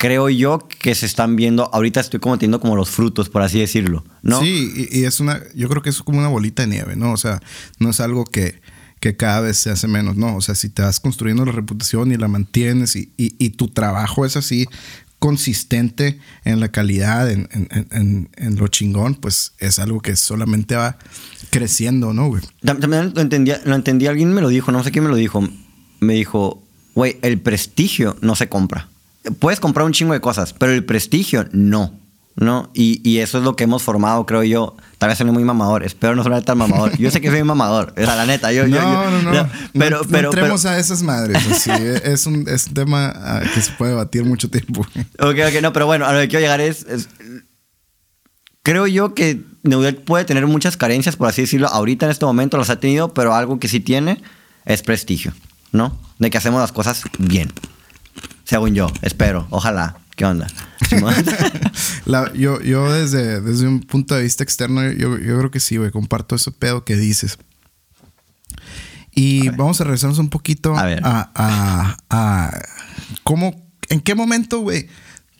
[0.00, 3.60] creo yo que se están viendo, ahorita estoy como teniendo como los frutos, por así
[3.60, 4.40] decirlo, ¿no?
[4.40, 7.12] Sí, y, es una, yo creo que es como una bolita de nieve, ¿no?
[7.12, 7.40] O sea,
[7.78, 8.62] no es algo que,
[9.00, 10.36] que cada vez se hace menos, ¿no?
[10.36, 14.26] O sea, si te vas construyendo la reputación y la mantienes y, y, tu trabajo
[14.26, 14.68] es así
[15.18, 20.96] consistente en la calidad, en, en, lo chingón, pues es algo que solamente va
[21.50, 22.42] creciendo, ¿no, güey?
[22.62, 25.46] También lo entendí, lo entendí, alguien me lo dijo, no sé quién me lo dijo,
[26.00, 26.62] me dijo,
[26.94, 28.88] güey, el prestigio no se compra
[29.38, 31.99] puedes comprar un chingo de cosas, pero el prestigio no.
[32.40, 32.70] ¿No?
[32.72, 34.74] Y, y, eso es lo que hemos formado, creo yo.
[34.96, 36.96] Tal vez soy muy mamador, espero no ser tan mamador.
[36.96, 38.50] Yo sé que soy mamador, es la neta.
[38.50, 41.36] Yo, no, yo, no, no, no, Pero, pero, entremos a esas madres.
[41.46, 44.80] Así, es, un, es un tema ah, que se puede debatir mucho tiempo.
[45.18, 46.86] Ok, ok, no, pero bueno, a lo que quiero llegar es.
[48.62, 51.68] creo yo que Neudet puede tener muchas carencias, por así decirlo.
[51.68, 54.22] Ahorita en este momento las ha tenido, pero algo que sí tiene
[54.64, 55.34] es prestigio,
[55.72, 55.98] ¿no?
[56.18, 57.52] De que hacemos las cosas bien.
[58.44, 59.99] Según yo, espero, ojalá.
[60.20, 60.48] ¿Qué onda?
[62.34, 65.90] yo, yo desde, desde un punto de vista externo, yo, yo creo que sí, güey,
[65.90, 67.38] comparto ese pedo que dices.
[69.14, 72.62] Y vamos a regresarnos un poquito a, a, a,
[73.24, 74.88] cómo, en qué momento, güey,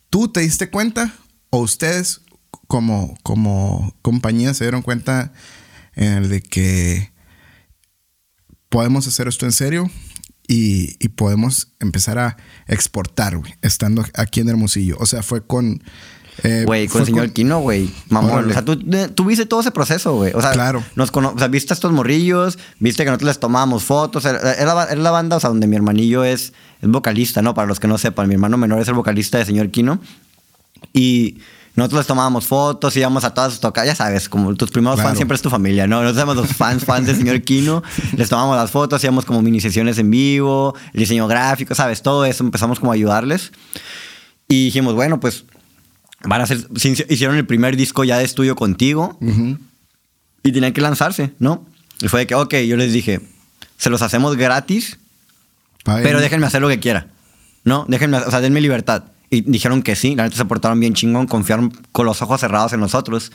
[0.08, 1.14] tú te diste cuenta
[1.50, 2.22] o ustedes
[2.66, 5.34] como, como compañía se dieron cuenta
[5.94, 7.12] en el de que
[8.70, 9.90] podemos hacer esto en serio
[10.52, 12.36] y, podemos empezar a
[12.66, 14.96] exportar, güey, estando aquí en Hermosillo.
[14.98, 15.80] O sea, fue con...
[16.42, 17.88] Eh, güey, con el señor Quino, güey.
[18.08, 18.50] Mamón.
[18.50, 20.32] O sea, tú, viste todo ese proceso, güey.
[20.34, 20.82] O sea, claro.
[20.96, 24.24] Nos o sea, viste a estos morrillos, viste que nosotros les tomábamos fotos.
[24.24, 27.54] Era, la, banda, o sea, donde mi hermanillo es, es vocalista, ¿no?
[27.54, 30.00] Para los que no sepan, mi hermano menor es el vocalista de señor Quino.
[30.92, 31.38] Y
[31.76, 35.16] nosotros les tomábamos fotos, íbamos a todas sus tocas, ya sabes, como tus primeros fans
[35.16, 36.02] siempre es tu familia, ¿no?
[36.02, 37.82] Nosotros éramos los fans, fans del señor Kino,
[38.16, 42.02] les tomábamos las fotos, hacíamos como mini sesiones en vivo, el diseño gráfico, ¿sabes?
[42.02, 43.52] Todo eso, empezamos como a ayudarles.
[44.48, 45.44] Y dijimos, bueno, pues
[46.24, 46.66] van a hacer,
[47.08, 49.16] hicieron el primer disco ya de estudio contigo
[50.42, 51.66] y tenían que lanzarse, ¿no?
[52.00, 53.20] Y fue de que, ok, yo les dije,
[53.76, 54.98] se los hacemos gratis,
[55.84, 57.06] pero déjenme hacer lo que quiera,
[57.64, 57.86] ¿no?
[57.88, 59.04] Déjenme, o sea, denme libertad.
[59.30, 62.72] Y dijeron que sí, la neta se portaron bien chingón, confiaron con los ojos cerrados
[62.72, 63.30] en nosotros.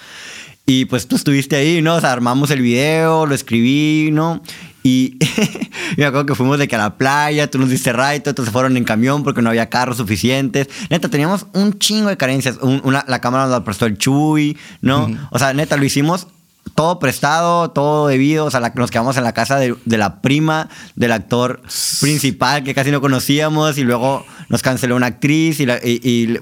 [0.66, 1.96] Y pues tú estuviste ahí, ¿no?
[1.96, 4.42] O sea, armamos el video, lo escribí, ¿no?
[4.84, 5.18] Y
[5.98, 8.52] me acuerdo que fuimos de que a la playa, tú nos diste right, otros se
[8.52, 10.68] fueron en camión porque no había carros suficientes.
[10.90, 12.58] Neta, teníamos un chingo de carencias.
[12.62, 15.10] una, la cámara nos la prestó el Chuy, ¿no?
[15.32, 16.28] O sea, neta, lo hicimos
[16.73, 18.45] todo prestado, todo debido.
[18.45, 21.62] O sea, nos quedamos en la casa de, la prima del actor
[22.01, 26.39] principal que casi no conocíamos y luego nos canceló una actriz y, y,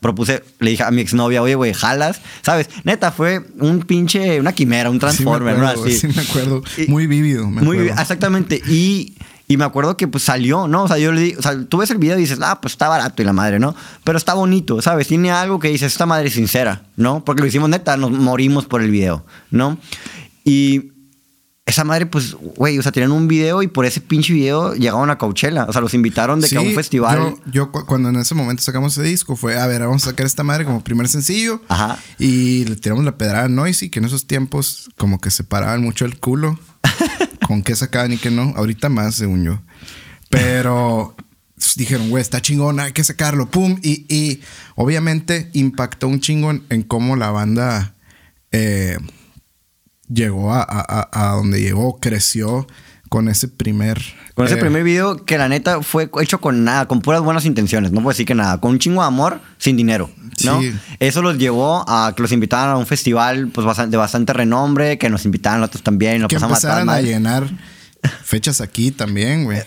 [0.00, 2.20] propuse, le dije a mi exnovia, oye, güey, jalas.
[2.42, 2.68] ¿Sabes?
[2.84, 5.68] Neta, fue un pinche, una quimera, un transformer, ¿no?
[5.68, 5.92] Así.
[5.92, 6.62] Sí, me acuerdo.
[6.88, 7.46] Muy vívido.
[7.46, 8.60] muy exactamente.
[8.66, 9.14] Y
[9.50, 10.84] y me acuerdo que pues salió, ¿no?
[10.84, 12.74] O sea, yo le di, o sea, tú ves el video y dices, ah, pues
[12.74, 13.74] está barato y la madre, ¿no?
[14.04, 15.08] Pero está bonito, ¿sabes?
[15.08, 17.24] Tiene algo que dices, esta madre es sincera, ¿no?
[17.24, 19.76] Porque lo hicimos neta, nos morimos por el video, ¿no?
[20.44, 20.92] Y
[21.66, 25.10] esa madre, pues, güey, o sea, tenían un video y por ese pinche video llegaron
[25.10, 25.64] a Coachella.
[25.64, 27.18] O sea, los invitaron de que a un festival.
[27.46, 30.26] Yo, yo, cuando en ese momento sacamos ese disco, fue, a ver, vamos a sacar
[30.26, 31.60] esta madre como primer sencillo.
[31.66, 31.98] Ajá.
[32.20, 36.04] Y le tiramos la pedrada a Noisy, que en esos tiempos como que separaban mucho
[36.04, 36.56] el culo.
[37.50, 38.54] con qué sacaban y qué no.
[38.54, 39.60] Ahorita más, según yo.
[40.28, 41.16] Pero
[41.76, 43.76] dijeron, güey, está chingón, hay que sacarlo, pum.
[43.82, 44.40] Y,
[44.76, 47.96] obviamente impactó un chingón en cómo la banda
[48.52, 48.98] eh,
[50.08, 52.68] llegó a, donde llegó, creció
[53.10, 54.00] con ese primer.
[54.34, 57.44] Con ese eh, primer video que la neta fue hecho con nada, con puras buenas
[57.44, 60.08] intenciones, no puedo decir que nada, con un chingo de amor, sin dinero.
[60.44, 60.60] ¿no?
[61.00, 65.10] Eso los llevó a que los invitaran a un festival pues, de bastante renombre, que
[65.10, 66.26] nos invitaran otros también.
[66.28, 67.50] que empezaran a, llenar
[68.24, 69.60] fechas aquí también, güey.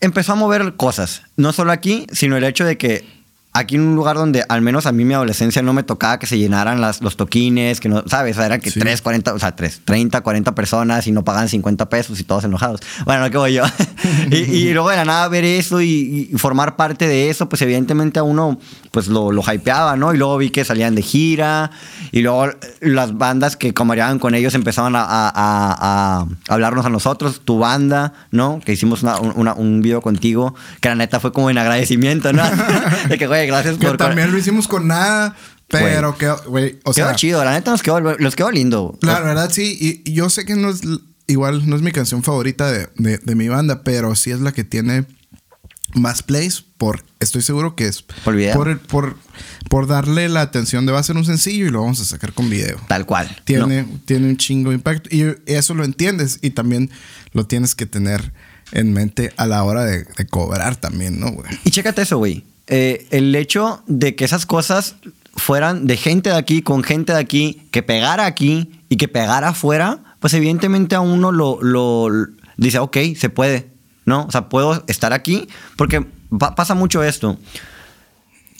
[0.00, 3.19] Empezó a mover cosas, no solo aquí, sino el hecho de que
[3.60, 6.26] aquí en un lugar donde al menos a mí mi adolescencia no me tocaba que
[6.26, 8.36] se llenaran las, los toquines, que no, ¿sabes?
[8.36, 11.48] O sea, eran que 3, 40, o sea, 3, 30, 40 personas y no pagaban
[11.48, 12.80] 50 pesos y todos enojados.
[13.04, 13.64] Bueno, ¿qué voy yo?
[14.30, 18.22] y, luego de la nada ver eso y, formar parte de eso, pues evidentemente a
[18.22, 18.58] uno
[18.90, 20.12] pues lo, lo hypeaba, ¿no?
[20.14, 21.70] Y luego vi que salían de gira
[22.12, 22.50] y luego
[22.80, 28.12] las bandas que comarían con ellos empezaban a, a, a, hablarnos a nosotros, tu banda,
[28.30, 28.60] ¿no?
[28.64, 32.42] Que hicimos una, un video contigo, que la neta fue como en agradecimiento, ¿no?
[33.08, 35.36] de que, güey, gracias que también lo hicimos con nada.
[35.68, 38.98] Pero que, güey, o quedó chido, la neta nos quedó, nos quedó lindo.
[39.02, 40.02] La verdad, sí.
[40.04, 40.80] Y, yo sé que no es,
[41.28, 45.04] igual no es mi canción favorita de, mi banda, pero sí es la que tiene
[45.94, 48.54] más plays por, estoy seguro que es Por video.
[48.54, 49.16] por, el- por,
[49.68, 52.32] por darle la atención de va a ser un sencillo y lo vamos a sacar
[52.32, 52.78] con video.
[52.88, 53.28] Tal cual.
[53.44, 56.90] Tiene, tiene un chingo de impacto y eso lo entiendes y también
[57.32, 58.32] lo tienes que tener
[58.72, 61.50] en mente a la hora de, de cobrar también, ¿no, güey?
[61.64, 62.44] Y chécate eso, güey.
[62.68, 64.94] Eh, el hecho de que esas cosas
[65.34, 69.48] fueran de gente de aquí con gente de aquí, que pegara aquí y que pegara
[69.48, 72.08] afuera, pues evidentemente a uno lo, lo-
[72.58, 73.70] dice, ok, se puede,
[74.04, 74.24] ¿no?
[74.24, 76.06] O sea, puedo estar aquí porque
[76.38, 77.38] pa- pasa mucho esto.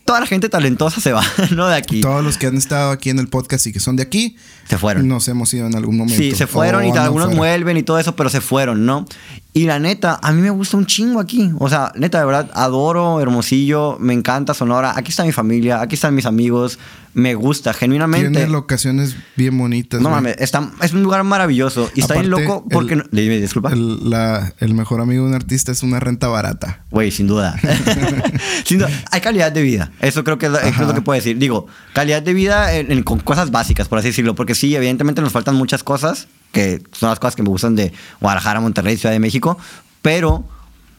[0.05, 1.23] Toda la gente talentosa se va,
[1.55, 1.69] ¿no?
[1.69, 2.01] De aquí.
[2.01, 4.37] Todos los que han estado aquí en el podcast y que son de aquí,
[4.69, 5.07] Se fueron.
[5.07, 6.21] nos hemos ido en algún momento.
[6.21, 7.39] Sí, se fueron O y algunos fuera.
[7.39, 9.07] vuelven y todo eso, pero se fueron, ¿no?
[9.53, 11.53] Y la neta, a mí me gusta un chingo aquí.
[11.61, 14.95] O sea, neta, de verdad, adoro Hermosillo, me encanta Sonora.
[14.97, 16.79] Aquí está mi familia, aquí están mis amigos.
[17.13, 18.31] Me gusta, genuinamente.
[18.31, 20.01] Tiene locaciones bien bonitas.
[20.01, 21.91] No mames, está, es un lugar maravilloso.
[21.97, 22.95] Y está bien loco porque...
[22.95, 23.73] el- no- Dime, disculpa.
[23.73, 26.85] El, la- el mejor amigo de un artista es una renta barata.
[26.91, 27.57] Güey, sin duda.
[28.65, 28.91] sin duda.
[29.11, 29.91] Hay calidad de vida.
[30.01, 31.37] Eso creo que es lo, es lo que puedo decir.
[31.39, 34.35] Digo, calidad de vida en- en- con cosas básicas, por así decirlo.
[34.35, 37.93] Porque sí, evidentemente nos faltan muchas cosas, que son las cosas que me gustan de
[38.21, 39.59] Guadalajara, Monterrey, Ciudad de México.
[40.03, 40.45] Pero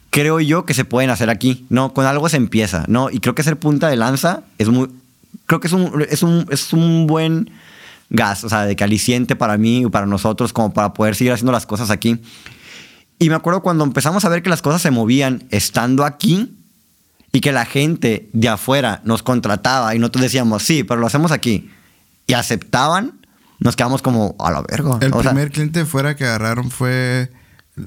[0.09, 1.93] creo yo que se pueden hacer aquí, ¿no?
[1.93, 3.09] Con algo se empieza, ¿no?
[3.09, 4.89] Y creo que ser punta de lanza es muy...
[5.51, 7.51] Creo que es un, es un, es un buen
[8.09, 11.33] gas, o sea, de que aliciente para mí y para nosotros como para poder seguir
[11.33, 12.21] haciendo las cosas aquí.
[13.19, 16.57] Y me acuerdo cuando empezamos a ver que las cosas se movían estando aquí
[17.33, 21.33] y que la gente de afuera nos contrataba y nosotros decíamos, sí, pero lo hacemos
[21.33, 21.69] aquí.
[22.27, 23.19] Y aceptaban,
[23.59, 24.99] nos quedamos como a la verga.
[25.01, 27.29] El O sea, primer cliente de fuera que agarraron fue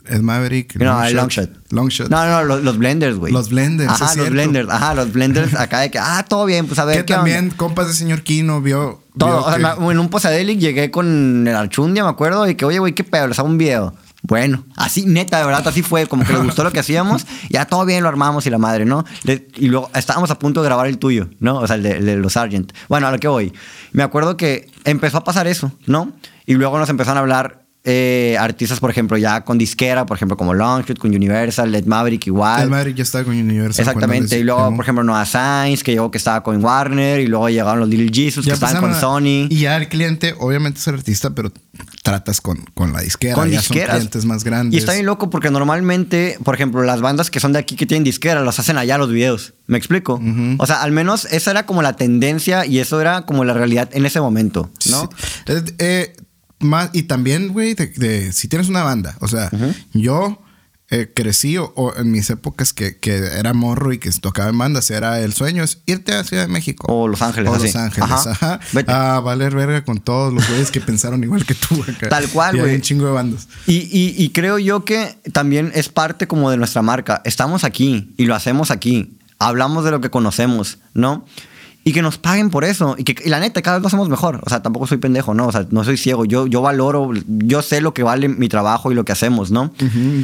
[0.07, 0.76] el Maverick.
[0.76, 1.50] no, el Longshot.
[1.70, 2.09] Longshot.
[2.09, 3.33] No, no, los, los blenders, güey.
[3.33, 4.30] Los blenders, Ajá, los cierto.
[4.33, 4.68] blenders.
[4.70, 6.98] Ajá, los blenders acá de que, ah, todo bien, pues a ver.
[6.98, 7.57] que ¿qué también, onda?
[7.57, 9.02] compas de señor Kino, vio.
[9.18, 9.28] Todo.
[9.30, 12.64] vio O sea, que- en un posadelic llegué con el Archundia, me acuerdo, y que,
[12.64, 13.94] oye, güey, qué pedo, les hago un video.
[14.26, 16.07] Bueno, así, neta, de verdad, así fue.
[16.07, 17.26] Como que le gustó lo que hacíamos.
[17.50, 19.04] Ya todo bien, lo armamos y la madre, ¿no?
[19.24, 21.57] Le- y luego estábamos a punto de grabar el tuyo, ¿no?
[21.59, 22.72] O sea, el de, el de los Sargent.
[22.88, 23.52] Bueno, a lo que voy.
[23.92, 26.12] Me acuerdo que empezó a pasar eso, ¿no?
[26.46, 30.38] Y luego nos empezaron a hablar eh, artistas, por ejemplo, ya con disquera, por ejemplo,
[30.38, 32.62] como Longshot, con Universal, Led Maverick igual.
[32.62, 33.87] el Maverick ya estaba con Universal.
[33.87, 34.38] Exactamente.
[34.38, 37.20] Y luego, por ejemplo, Noah Sainz, que llegó que estaba con Warner.
[37.20, 39.49] Y luego llegaron los Little Jesus, que estaban con a- Sony.
[39.51, 41.53] Y ya el cliente, obviamente es el artista, pero
[42.03, 43.35] tratas con, con la disquera.
[43.35, 43.88] con ya disqueras.
[43.90, 44.75] son clientes más grandes.
[44.75, 47.85] Y está bien loco porque normalmente, por ejemplo, las bandas que son de aquí que
[47.85, 49.53] tienen disquera, los hacen allá los videos.
[49.66, 50.20] ¿Me explico?
[50.59, 53.88] O sea, al menos esa era como la tendencia y eso era como la realidad
[53.92, 55.11] en ese momento, ¿no?
[55.16, 55.53] Sí.
[55.53, 56.16] Eh, eh,
[56.64, 59.50] más, y también, güey, de, de- si tienes una banda, o sea,
[59.92, 60.40] yo
[60.90, 64.59] eh, crecí o, o en mis épocas que, que era morro y que tocaba en
[64.59, 66.87] bandas, era el sueño, es irte a Ciudad de México.
[66.92, 67.64] O Los Ángeles, O así.
[67.66, 68.61] Los Ángeles, Ajá.
[68.88, 72.09] A valer verga con todos los güeyes que pensaron igual que tú acá.
[72.11, 72.74] Tal cual, güey.
[72.74, 73.48] un chingo de bandas.
[73.66, 77.22] Y, y- y creo yo que también es parte como de nuestra marca.
[77.24, 79.16] Estamos aquí y lo hacemos aquí.
[79.38, 81.24] Hablamos de lo que conocemos, ¿no?
[81.87, 82.94] Y que nos paguen por eso.
[82.99, 84.40] Y que y la neta, cada vez lo hacemos mejor.
[84.44, 85.47] O sea, tampoco soy pendejo, ¿no?
[85.49, 86.25] O sea, no soy ciego.
[86.25, 89.70] Yo, yo valoro, yo sé lo que vale mi trabajo y lo que hacemos, ¿no?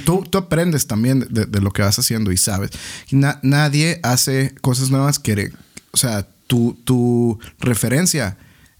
[0.06, 2.70] Tú, tú aprendes también de, de lo que vas haciendo y sabes.
[3.10, 5.52] Na- nadie hace cosas nuevas que,
[5.90, 8.36] o sea, tu, tu referencia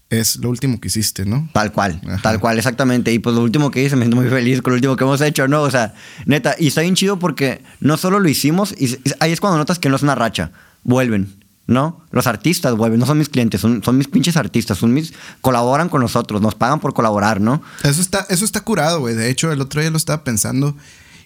[0.09, 1.47] es lo último que hiciste, ¿no?
[1.53, 2.19] Tal cual, Ajá.
[2.21, 3.13] tal cual, exactamente.
[3.13, 5.21] Y pues lo último que hice, me siento muy feliz con lo último que hemos
[5.21, 5.61] hecho, ¿no?
[5.61, 5.93] O sea,
[6.25, 9.79] neta, y está bien chido porque no solo lo hicimos, y ahí es cuando notas
[9.79, 10.51] que no es una racha,
[10.83, 12.05] vuelven, ¿no?
[12.11, 15.89] Los artistas vuelven, no son mis clientes, son, son mis pinches artistas, son mis, colaboran
[15.89, 17.61] con nosotros, nos pagan por colaborar, ¿no?
[17.83, 19.15] Eso está, eso está curado, güey.
[19.15, 20.75] De hecho, el otro día lo estaba pensando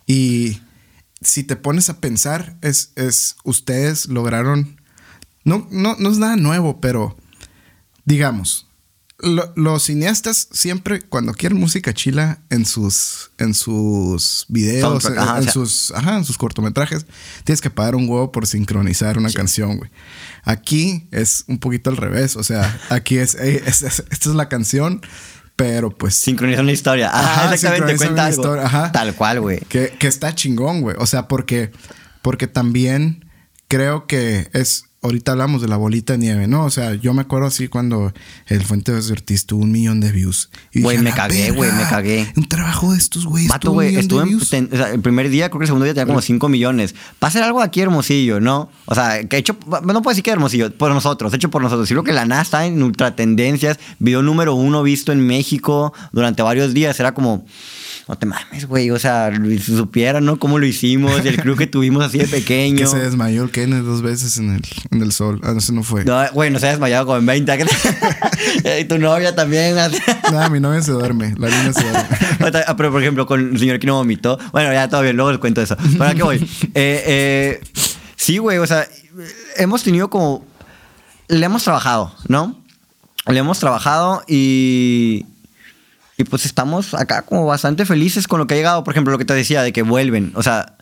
[0.05, 0.59] y
[1.21, 4.79] si te pones a pensar, es, es ustedes lograron,
[5.43, 7.15] no, no, no es nada nuevo, pero
[8.05, 8.64] digamos,
[9.19, 15.41] lo- los cineastas siempre cuando quieren música chila en sus, en sus videos, en, ajá,
[15.51, 17.05] sus, ajá, en sus cortometrajes,
[17.43, 19.89] tienes que pagar un huevo por sincronizar una canción, güey.
[20.43, 24.35] Aquí es un poquito al revés, o sea, aquí es, "Ey, es- es- esta es
[24.35, 25.01] la canción,
[25.55, 27.09] pero pues Sincronizar una historia.
[27.09, 28.41] Ajá, Ajá, exactamente, cuenta algo.
[28.41, 28.91] historia, ajá.
[28.91, 29.59] Tal cual, güey.
[29.69, 30.97] que, que está chingón, güey.
[30.99, 31.71] O sea, porque,
[32.21, 33.25] porque también
[33.69, 34.83] creo que es.
[35.05, 36.65] Ahorita hablamos de la bolita de nieve, ¿no?
[36.65, 38.11] O sea, yo me acuerdo así cuando
[38.47, 40.49] el Fuente de Ortiz tuvo un millón de views.
[40.73, 42.33] Güey, me "A la cagué, güey, me cagué.
[42.35, 43.49] Un trabajo de estos güeyes.
[43.49, 45.93] Vato, güey, estuve en, ten- o sea, el primer día, creo que el segundo día
[45.93, 46.95] tenía como 5 millones.
[47.23, 48.69] Va a ser algo aquí hermosillo, ¿no?
[48.85, 51.87] O sea, que hecho, no puedo decir que hermosillo, por nosotros, hecho por nosotros.
[51.87, 56.41] Sino que la NASA está en ultra tendencias, video número uno visto en México durante
[56.41, 56.99] varios días.
[56.99, 57.45] Era como,
[58.07, 58.91] no te mames, güey.
[58.91, 60.37] O sea, si supieran, ¿no?
[60.37, 62.77] Cómo lo hicimos y el crew que tuvimos así de pequeño.
[62.77, 65.39] Que se desmayó el Kenneth dos veces en el, en el sol.
[65.43, 66.05] Ah, no, ese no fue.
[66.05, 67.65] No, güey, no se ha desmayado como en 20.
[68.81, 69.75] y tu novia también.
[69.75, 71.33] Nada, mi novia se duerme.
[71.37, 72.17] La línea se duerme.
[72.67, 74.37] Ah, Pero, por ejemplo, con el señor que no vomitó.
[74.51, 75.75] Bueno, ya todo bien, luego les cuento eso.
[75.97, 76.37] ¿Para qué voy?
[76.73, 77.61] Eh, eh,
[78.25, 78.87] Sí, güey, o sea,
[79.55, 80.43] hemos tenido como...
[81.27, 82.59] Le hemos trabajado, ¿no?
[83.27, 85.25] Le hemos trabajado y...
[86.17, 88.83] Y pues estamos acá como bastante felices con lo que ha llegado.
[88.83, 90.31] Por ejemplo, lo que te decía de que vuelven.
[90.35, 90.77] O sea,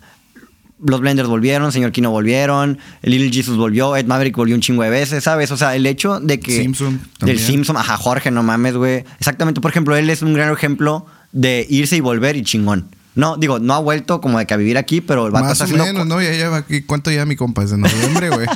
[0.86, 4.90] los Blenders volvieron, Señor Kino volvieron, Little Jesus volvió, Ed Maverick volvió un chingo de
[4.90, 5.52] veces, ¿sabes?
[5.52, 6.58] O sea, el hecho de que...
[6.58, 7.40] Simpson Del.
[7.40, 9.06] Simpson, ajá, Jorge, no mames, güey.
[9.18, 12.90] Exactamente, por ejemplo, él es un gran ejemplo de irse y volver y chingón.
[13.16, 15.52] No, digo, no ha vuelto como de que a vivir aquí, pero el vato Más
[15.54, 15.86] está o haciendo...
[15.86, 16.22] menos, ¿no?
[16.22, 16.82] Ya lleva aquí.
[16.82, 17.62] ¿Cuánto lleva mi compa?
[17.62, 18.48] Desde noviembre, güey.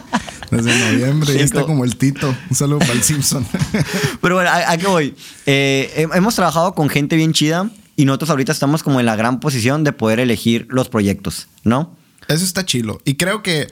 [0.49, 1.33] Desde noviembre.
[1.35, 2.33] Ya está como el Tito.
[2.49, 3.45] Un saludo para el Simpson.
[4.21, 5.15] Pero bueno, ¿a, a qué voy?
[5.45, 9.15] Eh, he- hemos trabajado con gente bien chida y nosotros ahorita estamos como en la
[9.15, 11.95] gran posición de poder elegir los proyectos, ¿no?
[12.27, 12.99] Eso está chilo.
[13.05, 13.67] Y creo que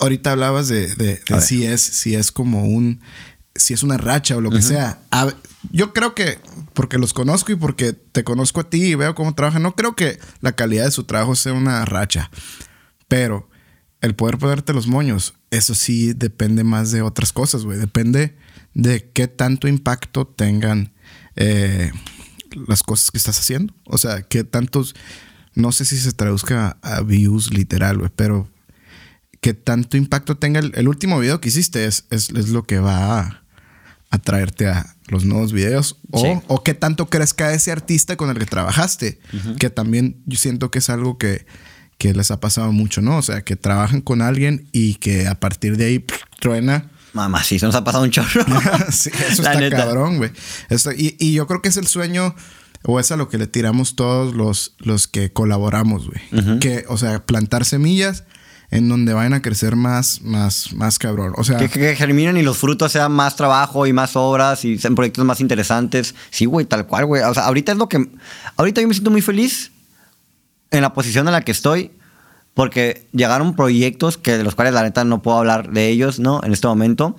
[0.00, 3.00] ahorita hablabas de, de- de si es, si es como un,
[3.54, 4.98] si es una racha o lo que sea.
[5.10, 5.28] A
[5.70, 6.38] yo creo que,
[6.74, 9.94] porque los conozco y porque te conozco a ti y veo cómo trabajan, no creo
[9.94, 12.30] que la calidad de su trabajo sea una racha.
[13.08, 13.48] Pero
[14.00, 17.78] el poder ponerte los moños, eso sí depende más de otras cosas, güey.
[17.78, 18.36] Depende
[18.74, 20.92] de qué tanto impacto tengan
[21.36, 21.92] eh,
[22.66, 23.74] las cosas que estás haciendo.
[23.84, 24.94] O sea, qué tantos,
[25.54, 28.48] no sé si se traduzca a, views literal, güey, pero
[29.40, 32.78] qué tanto impacto tenga el, el último video que hiciste es, es, es lo que
[32.78, 33.41] va a,
[34.12, 35.98] a traerte a los nuevos videos.
[36.12, 36.28] O, Sí.
[36.46, 39.18] o qué tanto crezca ese artista con el que trabajaste.
[39.58, 41.44] Que también yo siento que es algo que,
[41.98, 43.16] que les ha pasado mucho, ¿no?
[43.16, 46.90] O sea, que trabajan con alguien y que a partir de ahí pff, truena.
[47.14, 48.44] Mamá, sí, se nos ha pasado un chorro.
[48.90, 49.76] sí, eso La está neta.
[49.78, 50.30] cabrón, güey.
[50.96, 52.34] Y, y yo creo que es el sueño,
[52.84, 56.58] o es a lo que le tiramos todos los, los que colaboramos, güey.
[56.60, 58.24] Que, o sea, plantar semillas
[58.72, 61.34] en donde vayan a crecer más, más, más cabrón.
[61.36, 64.94] O sea, Que, germinen y los frutos sean más trabajo y más obras y sean
[64.94, 66.14] proyectos más interesantes.
[66.30, 67.22] Sí, güey, tal cual, güey.
[67.22, 68.08] O sea, ahorita es lo que.
[68.56, 69.72] Ahorita yo me siento muy feliz
[70.70, 71.92] en la posición en la que estoy.
[72.54, 76.40] Porque llegaron proyectos que de los cuales la neta no puedo hablar de ellos, ¿no?
[76.42, 77.16] En este momento.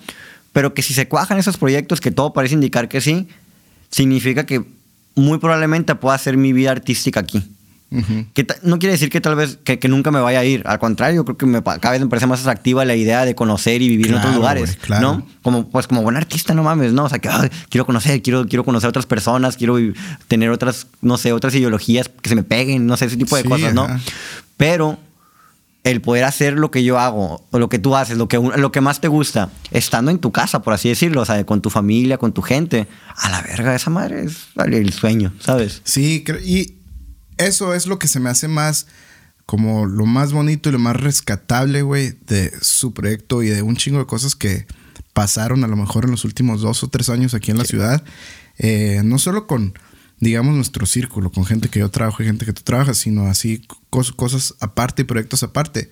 [0.53, 3.27] Pero que si se cuajan esos proyectos, que todo parece indicar que sí,
[3.89, 4.63] significa que
[5.15, 7.43] muy probablemente pueda hacer mi vida artística aquí.
[8.33, 10.63] Que no quiere decir que tal vez que, que nunca me vaya a ir.
[10.65, 13.81] Al contrario, creo que me, cada vez me parece más atractiva la idea de conocer
[13.81, 14.77] y vivir en otros lugares.
[14.81, 15.01] claro.
[15.17, 15.27] ¿No?
[15.41, 17.03] Como, pues, como buen artista, no mames, ¿no?
[17.05, 19.77] O sea, que ay, quiero conocer, quiero, quiero conocer otras personas, quiero
[20.27, 23.43] tener otras, no sé, otras ideologías que se me peguen, no sé, ese tipo de
[23.43, 23.83] Sí, cosas, ¿no?
[23.83, 23.99] ajá.
[24.57, 24.97] Pero
[25.83, 28.71] el poder hacer lo que yo hago, o lo que tú haces, lo que, lo
[28.71, 31.69] que más te gusta, estando en tu casa, por así decirlo, o sea, con tu
[31.69, 35.81] familia, con tu gente, a la verga, esa madre es el sueño, ¿sabes?
[35.83, 36.75] Sí, y
[37.37, 38.87] eso es lo que se me hace más
[39.45, 43.75] como lo más bonito y lo más rescatable, güey, de su proyecto y de un
[43.75, 44.65] chingo de cosas que
[45.13, 48.03] pasaron a lo mejor en los últimos dos o tres años aquí en la ciudad.
[48.57, 49.73] Eh, no solo con,
[50.19, 53.61] digamos, nuestro círculo, con gente que yo trabajo y gente que tú trabajas, sino así
[53.91, 55.89] cos- cosas aparte y proyectos aparte.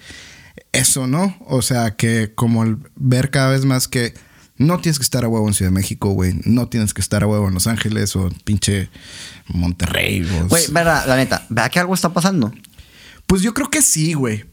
[0.71, 1.36] Eso, ¿no?
[1.47, 4.13] O sea, que como el ver cada vez más que
[4.62, 6.36] no tienes que estar a huevo en Ciudad de México, güey.
[6.45, 8.89] No tienes que estar a huevo en Los Ángeles o en pinche
[9.47, 10.26] Monterrey.
[10.47, 12.54] Güey, verdad, la neta, vea que algo está pasando.
[13.26, 14.45] Pues yo creo que sí, güey.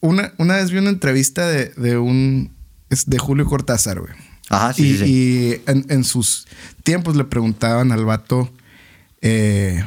[0.00, 2.52] Una, una vez vi una entrevista de, de un...
[2.88, 4.12] de Julio Cortázar, güey.
[4.48, 5.04] Ajá, sí, y sí, sí.
[5.06, 6.46] y en, en sus
[6.84, 8.52] tiempos le preguntaban al vato
[9.20, 9.84] eh,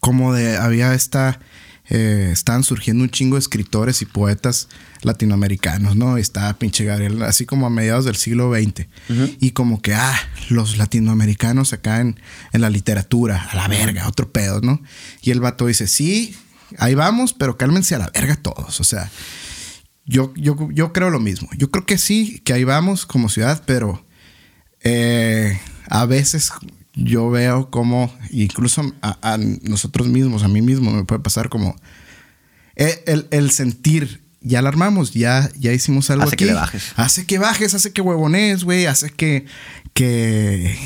[0.00, 1.38] cómo de había esta...
[1.90, 4.68] eh, estaban surgiendo un chingo de escritores y poetas
[5.02, 6.16] latinoamericanos, ¿no?
[6.16, 8.86] Estaba pinche Gabriel, así como a mediados del siglo XX.
[9.40, 10.16] Y como que, ah,
[10.50, 12.20] los latinoamericanos acá en,
[12.52, 14.80] en la literatura, a la verga, otro pedo, ¿no?
[15.20, 16.36] Y el vato dice, sí,
[16.78, 18.80] ahí vamos, pero cálmense a la verga todos.
[18.80, 19.10] O sea,
[20.04, 21.48] yo, yo, yo creo lo mismo.
[21.56, 24.04] Yo creo que sí, que ahí vamos como ciudad, pero
[24.82, 26.52] eh, a veces
[26.94, 31.76] yo veo como, incluso a, a nosotros mismos, a mí mismo me puede pasar como
[32.76, 36.44] eh, el, el sentir, ya la armamos, ya, ya hicimos algo Hace aquí.
[36.44, 36.92] que le bajes.
[36.96, 39.44] Hace que bajes, hace que huevones, güey, hace que,
[39.92, 40.76] que,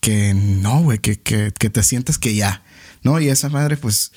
[0.00, 2.62] que no, güey, que, que, que te sientas que ya,
[3.02, 3.20] ¿no?
[3.20, 4.12] Y esa madre, pues,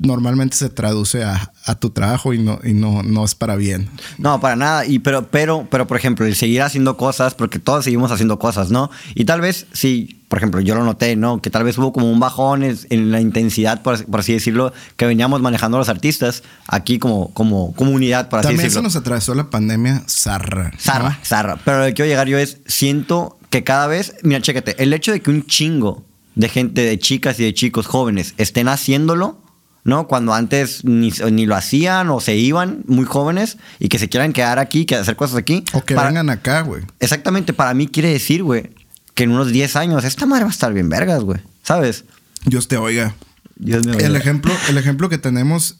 [0.00, 3.88] normalmente se traduce a, a tu trabajo y no, y no, no es para bien.
[4.18, 4.86] No, para nada.
[4.86, 8.70] Y pero, pero, pero, por ejemplo, el seguir haciendo cosas, porque todos seguimos haciendo cosas,
[8.70, 8.90] ¿no?
[9.14, 11.42] Y tal vez, sí, por ejemplo, yo lo noté, ¿no?
[11.42, 14.72] Que tal vez hubo como un bajón en la intensidad, por, así- por así decirlo,
[14.96, 18.82] que veníamos manejando los artistas aquí como, como comunidad, por así También se decirlo.
[18.84, 20.70] nos atravesó la pandemia zarra.
[20.72, 20.78] ¿no?
[20.80, 21.58] Zarra, zarra.
[21.64, 25.12] Pero lo que quiero llegar yo es, siento que cada vez, mira, chécate, el hecho
[25.12, 29.41] de que un chingo de gente, de chicas y de chicos jóvenes estén haciéndolo,
[29.84, 30.06] ¿no?
[30.06, 34.32] Cuando antes ni, ni lo hacían o se iban muy jóvenes y que se quieran
[34.32, 35.64] quedar aquí, que hacer cosas aquí.
[35.72, 36.82] O que para- vengan acá, güey.
[37.00, 38.70] Exactamente, para mí quiere decir, güey,
[39.14, 41.40] que en unos 10 años esta madre va a estar bien vergas, güey.
[41.62, 42.04] ¿Sabes?
[42.46, 43.14] Dios te oiga.
[43.56, 43.86] Dios.
[43.86, 45.78] El ejemplo, el ejemplo que tenemos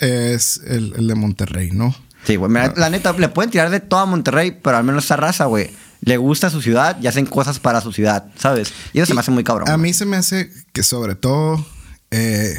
[0.00, 1.94] es el, el de Monterrey, ¿no?
[2.24, 2.50] Sí, güey.
[2.50, 5.46] mira, La neta, le pueden tirar de todo a Monterrey, pero al menos esa raza,
[5.46, 5.70] güey,
[6.02, 8.72] le gusta su ciudad y hacen cosas para su ciudad, ¿sabes?
[8.92, 9.68] Y eso se me hace muy cabrón.
[9.68, 9.82] A güey.
[9.90, 11.64] mí se me hace que sobre todo...
[12.10, 12.54] eh,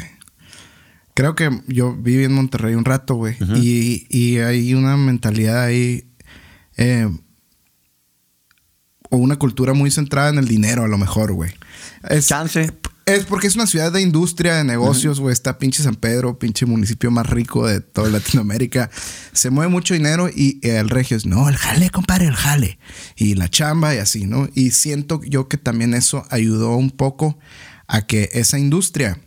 [1.14, 3.36] creo que yo viví en Monterrey un rato, güey.
[3.56, 6.04] y, y hay una mentalidad ahí...
[6.76, 7.08] eh,
[9.10, 11.52] o una cultura muy centrada en el dinero, a lo mejor, güey.
[12.08, 12.72] Es, Chance.
[13.06, 15.32] es porque es una ciudad de industria, de negocios, güey.
[15.32, 18.90] Está pinche San Pedro, pinche municipio más rico de toda Latinoamérica.
[19.32, 22.78] Se mueve mucho dinero y el regio es, no, el jale, compadre, el jale.
[23.14, 24.48] Y la chamba y así, ¿no?
[24.52, 27.38] Y siento yo que también eso ayudó un poco
[27.86, 29.18] a que esa industria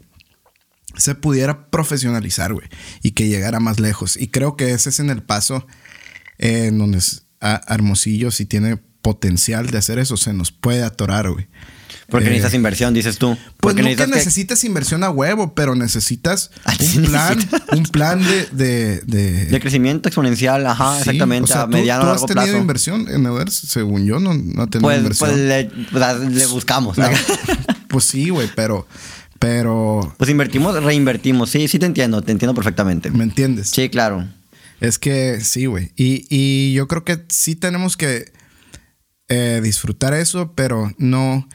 [0.97, 2.67] se pudiera profesionalizar, güey.
[3.03, 4.17] Y que llegara más lejos.
[4.17, 5.65] Y creo que ese es en el paso
[6.39, 6.99] eh, en donde
[7.41, 11.47] a- Hermosillo si tiene potencial de hacer eso, se nos puede atorar, güey.
[12.09, 13.37] Porque Eh, necesitas inversión, dices tú.
[13.59, 17.83] pues no que necesitas que- necesitas inversión a huevo, pero necesitas Ah, un plan, un
[17.83, 22.01] plan de, de, de- De crecimiento exponencial, ajá, Sí, exactamente, o sea, a tú- mediano
[22.03, 22.57] tú o has largo tenido plazo.
[22.61, 25.29] inversión en Evers, según yo, no, no he tenido Pues, inversión.
[25.29, 26.97] pues le, pues, le buscamos.
[26.97, 27.07] No,
[27.89, 28.87] pues sí, güey, pero,
[29.39, 31.49] pero, Pues invertimos, reinvertimos.
[31.49, 33.11] Sí, sí te entiendo, te entiendo perfectamente.
[33.11, 33.69] ¿me entiendes?
[33.69, 34.27] Sí, claro.
[34.79, 35.91] Es que sí, güey.
[35.95, 38.31] Y, y yo creo que sí tenemos que
[39.27, 41.47] eh, disfrutar eso, pero no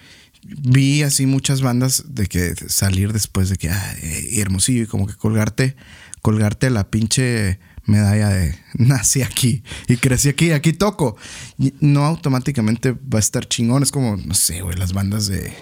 [0.42, 5.06] vi así muchas bandas de que salir después de que ah, eh, hermosillo y como
[5.06, 5.76] que colgarte,
[6.20, 11.16] colgarte la pinche medalla de nací aquí y crecí aquí, aquí toco.
[11.58, 13.82] Y no automáticamente va a estar chingón.
[13.82, 15.52] Es como, no sé, güey, las bandas de.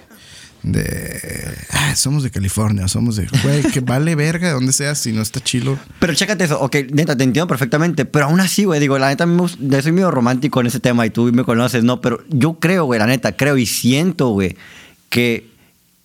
[0.62, 1.56] De.
[1.70, 3.26] ah, somos de California, somos de.
[3.42, 5.78] Güey, que vale verga de donde seas si no está chilo.
[5.98, 9.26] Pero chécate eso, ok, neta, te entiendo perfectamente, pero aún así, güey, digo, la neta,
[9.26, 12.00] yo soy medio romántico en ese tema y tú me conoces, ¿no?
[12.00, 14.56] Pero yo creo, güey, la neta, creo y siento, güey,
[15.08, 15.48] que,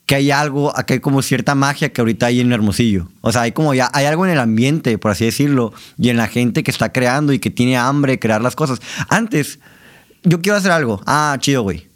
[0.05, 3.09] que hay algo, que hay como cierta magia que ahorita hay en Hermosillo.
[3.21, 6.17] O sea, hay como ya, hay algo en el ambiente, por así decirlo, y en
[6.17, 8.79] la gente que está creando y que tiene hambre de crear las cosas.
[9.09, 9.59] Antes,
[10.23, 11.89] yo quiero hacer algo, ah, chido, güey.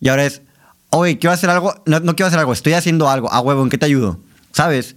[0.00, 0.40] Y ahora es,
[0.90, 3.68] oye, quiero hacer algo, no, no quiero hacer algo, estoy haciendo algo, ah, huevo, ¿en
[3.70, 4.20] qué te ayudo?
[4.52, 4.96] ¿Sabes?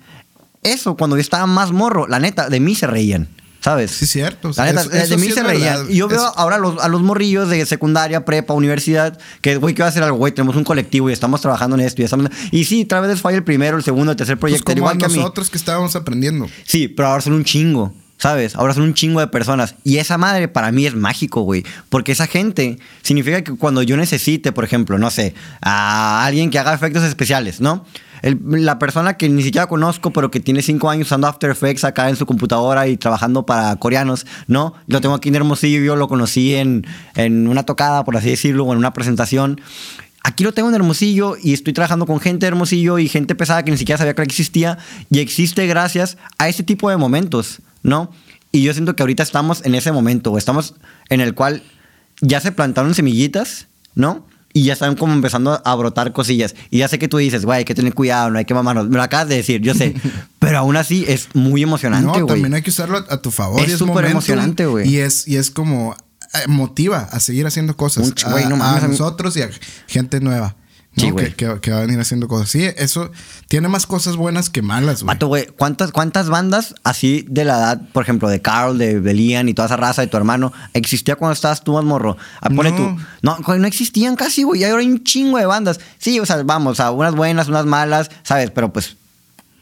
[0.64, 3.28] Eso, cuando yo estaba más morro, la neta, de mí se reían,
[3.60, 3.92] ¿sabes?
[3.92, 4.52] Sí, cierto.
[4.56, 5.86] La neta, Eso- de- eso mí sí se reían.
[5.90, 9.58] Y yo veo Eso- ahora a los, a los morrillos de secundaria, prepa, universidad, que,
[9.58, 12.30] güey, quiero hacer algo, güey, tenemos un colectivo y estamos trabajando en esto y estamos...
[12.52, 14.96] Y sí, tal vez falla el primero, el segundo, el tercer Pues proyecto, como igual
[14.96, 15.16] a que a mí.
[15.18, 16.48] nosotros que estábamos aprendiendo.
[16.66, 18.56] Sí, pero ahora son un chingo, ¿sabes?
[18.56, 19.76] Ahora son un chingo de personas.
[19.84, 21.66] Y esa madre para mí es mágico, güey.
[21.90, 26.58] Porque esa gente significa que cuando yo necesite, por ejemplo, no sé, a alguien que
[26.58, 27.86] haga efectos especiales, ¿no?
[28.22, 31.84] El- la persona que ni siquiera conozco, pero que tiene cinco años usando After Effects
[31.84, 34.74] acá en su computadora y trabajando para coreanos, ¿no?
[34.88, 38.64] Lo tengo aquí en Hermosillo, yo lo conocí en, en una tocada, por así decirlo,
[38.64, 39.60] o en una presentación.
[40.24, 43.64] Aquí lo tengo en Hermosillo y estoy trabajando con gente de Hermosillo y gente pesada
[43.64, 44.78] que ni siquiera sabía que existía
[45.12, 48.12] y existe gracias a ese tipo de momentos, ¿no?
[48.52, 50.76] Y yo siento que ahorita estamos en ese momento, o estamos
[51.10, 51.64] en el cual
[52.22, 54.28] ya se plantaron semillitas, ¿no?
[54.56, 56.54] Y ya están como empezando a brotar cosillas.
[56.70, 58.88] Y ya sé que tú dices, güey, hay que tener cuidado, no hay que mamarnos.
[58.88, 59.96] Me lo acabas de decir, yo sé.
[60.40, 63.60] Pero aún así es muy emocionante, No, también hay que usarlo a, a tu favor.
[63.62, 64.88] Es súper emocionante, güey.
[64.88, 65.96] Y es, y es como
[66.36, 68.14] eh, motiva a seguir haciendo cosas.
[68.14, 69.50] Ch- a, güey, no a nosotros y a
[69.88, 70.56] gente nueva.
[70.96, 71.04] ¿No?
[71.04, 72.50] Sí, que, que- que va a venir haciendo cosas.
[72.50, 73.12] Sí, eso
[73.48, 75.14] tiene más cosas buenas que malas, güey.
[75.16, 79.14] Vato, güey, ¿cuántas, ¿cuántas bandas así de la edad, por ejemplo, de Carl, de, de
[79.14, 82.18] Liam y toda esa raza de tu hermano, existía cuando estabas tú más morro?
[82.42, 82.78] Ah, Pone No.
[82.78, 82.98] tú.
[83.22, 84.62] No, no existían casi, güey.
[84.62, 85.80] Y ahora hay un chingo de bandas.
[85.98, 88.52] Sí, o sea, vamos, a unas buenas, unas malas, ¿sabes?
[88.52, 88.98] Pero pues,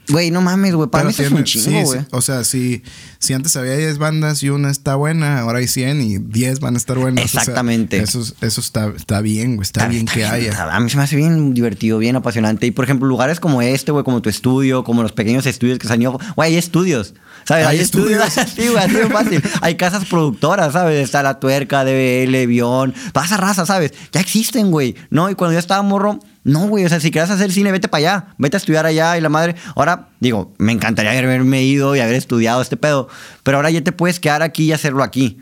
[0.10, 0.90] güey, no mames, güey.
[0.90, 1.86] Para Pero mí eso es un sí, chingo, sí.
[1.86, 2.00] güey.
[2.12, 2.84] O sea, si,
[3.20, 6.76] si antes había 10 bandas y una está buena, ahora hay 100 y 10 van
[6.76, 7.26] a estar buenas.
[7.26, 7.98] O sea, Exactamente.
[7.98, 9.64] eso eso está, está bien, güey.
[9.64, 10.76] Está, bien que haya.
[10.76, 12.66] A mí se me hace bien divertido, bien apasionante.
[12.66, 15.88] Y por ejemplo, lugares como este, güey, como tu estudio, como los pequeños estudios que
[15.88, 16.20] se han ido.
[16.36, 17.14] Güey, hay estudios.
[17.44, 17.66] ¿Sabes?
[17.66, 18.24] Hay Hay, estudios.
[18.56, 19.44] sí, güey, así de fácil.
[19.62, 21.04] Hay casas productoras, ¿sabes?
[21.04, 22.94] Está la tuerca, DBL, Bion.
[23.14, 23.94] Pasa raza, ¿sabes?
[24.12, 24.96] Ya existen, güey.
[25.10, 26.20] No, y cuando yo estaba morro.
[26.44, 29.18] No, güey, o sea, si quieres hacer cine, vete para allá, vete a estudiar allá
[29.18, 29.56] y la madre.
[29.76, 33.08] Ahora, digo, me encantaría haberme ido y haber estudiado este pedo,
[33.44, 35.40] pero ahora ya te puedes quedar aquí y hacerlo aquí.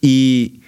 [0.00, 0.60] Y,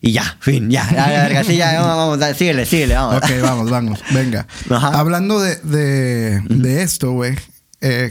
[0.00, 3.16] y ya, fin, ya, ya, ya, verga, sí, ya, vamos, síguele, síguele, vamos.
[3.16, 4.00] Ok, vamos, vamos.
[4.12, 4.46] Venga.
[4.70, 4.88] Ajá.
[4.98, 7.34] Hablando de, de, de esto, güey.
[7.82, 8.10] eh,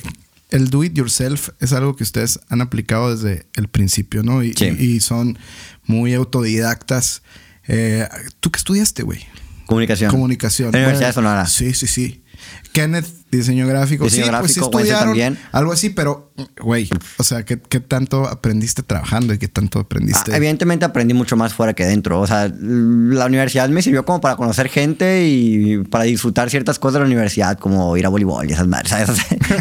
[0.51, 4.41] el do it yourself es algo que ustedes han aplicado desde el principio, ¿no?
[4.43, 4.65] Y, Sí.
[4.79, 5.37] y- y son
[5.85, 7.21] muy autodidactas.
[7.67, 8.07] Eh,
[8.39, 9.25] ¿Tú qué estudiaste, güey?
[9.69, 10.11] Comunicación.
[10.11, 10.67] Comunicación.
[10.69, 11.45] En la Universidad de Sonora.
[11.47, 12.23] Sí, sí, sí.
[12.71, 14.05] Kenneth, diseño gráfico.
[14.05, 15.37] Diseño sí, pues sí gráfico, también.
[15.51, 20.31] algo así, pero, güey, o sea, ¿qué, qué tanto aprendiste trabajando y qué tanto aprendiste?
[20.33, 22.21] Ah, evidentemente aprendí mucho más fuera que dentro.
[22.21, 26.93] O sea, la universidad me sirvió como para conocer gente y para disfrutar ciertas cosas
[26.95, 29.09] de la universidad, como ir a voleibol y esas madres, ¿sabes?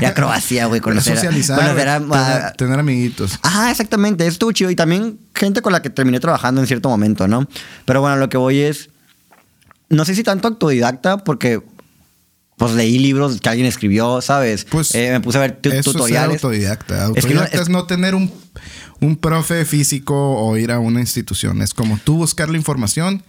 [0.00, 3.38] y acrobacia, güey, conocer, socializar, conocer a- a- tener amiguitos.
[3.42, 4.70] Ajá, exactamente, eso estuvo chido.
[4.70, 7.48] Y también gente con la que terminé trabajando en cierto momento, ¿no?
[7.86, 8.90] Pero bueno, lo que voy es.
[9.90, 11.62] No sé si tanto autodidacta, porque
[12.56, 14.64] pues leí libros que alguien escribió, ¿sabes?
[14.68, 16.42] Pues, Eh, me puse a ver Eso es ser tutoriales.
[16.42, 17.10] autodidacta.
[17.14, 18.32] Es que no- Autodidacta es, es- no tener un,
[19.00, 21.62] un profe físico o ir a una institución.
[21.62, 23.22] Es como tú buscar la información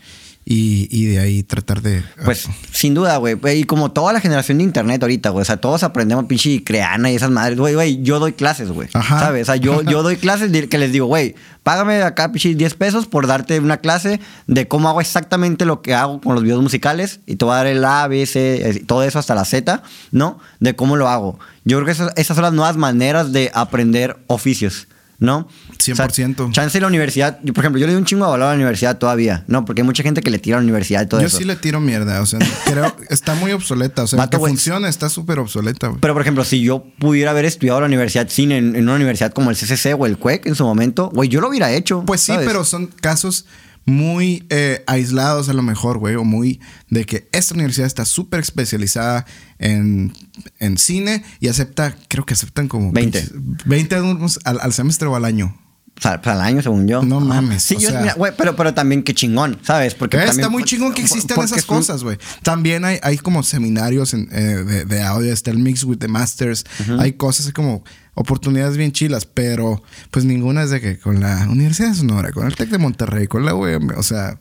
[0.46, 2.04] y, y de ahí tratar de...
[2.26, 3.38] Pues sin duda, güey.
[3.60, 5.44] Y como toda la generación de internet ahorita, güey.
[5.44, 7.60] O sea, todos aprendemos pinche creana y esas madres.
[7.60, 8.90] Güey, güey, yo doy clases, güey.
[8.94, 9.20] Ajá.
[9.20, 9.44] ¿Sabes?
[9.44, 12.74] O sea, yo, yo doy clases de- que les digo, güey, págame acá pinche 10
[12.74, 16.64] pesos por darte una clase de cómo hago exactamente lo que hago con los videos
[16.64, 17.20] musicales.
[17.28, 20.40] Y te voy a dar el A, B, C, todo eso hasta la Z, ¿no?
[20.60, 21.38] De cómo lo hago.
[21.64, 24.88] Yo creo que esas, esas son las nuevas maneras de aprender oficios.
[25.20, 25.48] ¿No?
[25.78, 26.40] 100%.
[26.40, 27.40] O sea, chance de la universidad.
[27.44, 29.66] Yo, por ejemplo, yo le doy un chingo de valor a la universidad todavía, ¿no?
[29.66, 31.38] Porque hay mucha gente que le tira a la universidad y todo Yo eso.
[31.38, 32.22] sí le tiro mierda.
[32.22, 32.96] O sea, creo...
[33.10, 34.04] está muy obsoleta.
[34.04, 36.00] O sea, Vato, que funciona está súper obsoleta, güey.
[36.00, 39.34] Pero, por ejemplo, si yo pudiera haber estudiado la universidad cine en, en una universidad
[39.34, 42.04] como el CCC o el CUEC en su momento, güey, yo lo hubiera hecho.
[42.06, 42.48] Pues sí, ¿sabes?
[42.48, 43.46] pero son casos
[43.90, 46.60] muy eh, aislados a lo mejor, güey, o muy
[46.90, 49.26] de que esta universidad está súper especializada
[49.58, 50.14] en,
[50.60, 53.30] en cine y acepta, creo que aceptan como 20.
[53.66, 55.56] 20 alumnos al, al semestre o al año.
[56.02, 57.02] Pues, al año, según yo.
[57.04, 59.96] No mames, Sí, o yo, sea- mira, güey, pero, pero también qué chingón, ¿sabes?
[59.96, 62.18] Porque Eh, también- está muy chingón que existan esas cosas, güey.
[62.44, 66.08] También hay, hay como seminarios en, eh, de, de audio, está el Mix with the
[66.08, 66.66] Masters.
[67.00, 67.84] Hay cosas como
[68.16, 69.82] oportunidades bien chilas, pero
[70.12, 73.28] pues ninguna es de que con la Universidad de Sonora, con el TEC de Monterrey,
[73.28, 74.40] con la UM, o sea...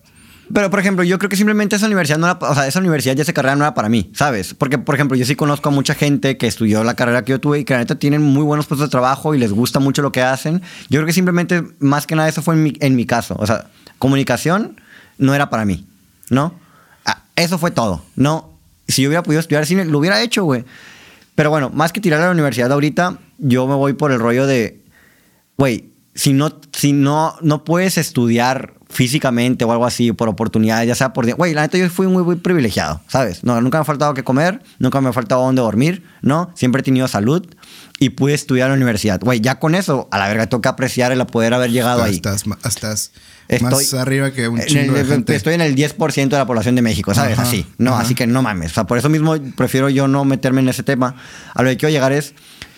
[0.52, 3.14] Pero, por ejemplo, yo creo que simplemente esa universidad no era, o sea, esa universidad
[3.14, 4.54] ya esa carrera no era para mí, ¿sabes?
[4.54, 7.40] Porque, por ejemplo, yo sí conozco a mucha gente que estudió la carrera que yo
[7.40, 10.00] tuve y que la neta tienen muy buenos puestos de trabajo y les gusta mucho
[10.00, 10.62] lo que hacen.
[10.88, 13.36] Yo creo que simplemente, más que nada, eso fue en mi, en mi caso.
[13.38, 13.66] O sea,
[13.98, 14.80] comunicación
[15.18, 15.86] no era para mí,
[16.30, 16.54] ¿no?
[17.04, 18.50] Ah, Eso fue todo, ¿no?
[18.86, 20.64] Si yo hubiera podido estudiar cine, lo hubiera hecho, güey.
[21.34, 24.46] Pero bueno, más que tirar a la universidad ahorita, yo me voy por el rollo
[24.46, 24.80] de,
[25.56, 30.96] güey, si no, si no, no puedes estudiar físicamente o algo así por oportunidades, ya
[30.96, 31.24] sea por...
[31.32, 33.44] Güey, la neta yo fui muy, muy privilegiado, ¿sabes?
[33.44, 36.50] No, nunca me ha faltado que comer, nunca me ha faltado dónde dormir, ¿no?
[36.56, 37.46] Siempre he tenido salud
[38.00, 39.20] y pude estudiar en la universidad.
[39.20, 42.16] Güey, ya con eso, a la verga, tengo que apreciar el poder haber llegado ahí.
[42.16, 43.12] Estás, estás
[43.46, 45.36] Estoy- más arriba que un en chingo el- de gente.
[45.36, 47.34] Estoy en el 10% de la población de México, ¿sabes?
[47.38, 47.66] Ajá, así.
[47.78, 48.02] No, ajá.
[48.02, 48.72] así que no mames.
[48.72, 51.14] O sea, por eso mismo prefiero yo no meterme en ese tema.
[51.54, 52.34] A lo que quiero llegar es,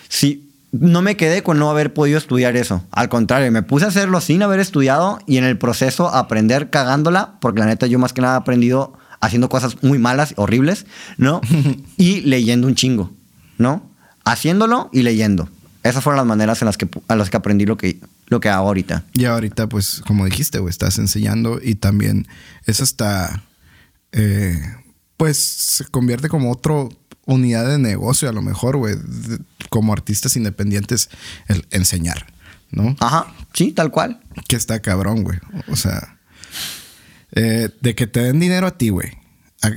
[0.07, 2.83] si no me quedé con no haber podido estudiar eso.
[2.91, 7.39] Al contrario, me puse a hacerlo sin haber estudiado y en el proceso aprender cagándola,
[7.41, 10.85] porque la neta yo más que nada he aprendido haciendo cosas muy malas, horribles,
[11.17, 11.41] ¿no?
[11.97, 13.11] y leyendo un chingo,
[13.57, 13.89] ¿no?
[14.23, 15.49] Haciéndolo y leyendo.
[15.83, 18.49] Esas fueron las maneras en las que, a las que aprendí lo que, lo que
[18.49, 19.03] hago ahorita.
[19.13, 22.27] Y ahorita, pues, como dijiste, güey, estás enseñando y también
[22.65, 23.43] es hasta,
[24.11, 24.59] eh,
[25.17, 26.87] pues, se convierte como otra
[27.31, 28.95] unidad de negocio a lo mejor, güey,
[29.69, 31.09] como artistas independientes,
[31.47, 32.27] el enseñar,
[32.71, 32.95] ¿no?
[32.99, 34.21] Ajá, sí, tal cual.
[34.47, 35.39] Que está cabrón, güey.
[35.67, 36.17] O sea,
[37.33, 39.09] eh, de que te den dinero a ti, güey.
[39.61, 39.69] A-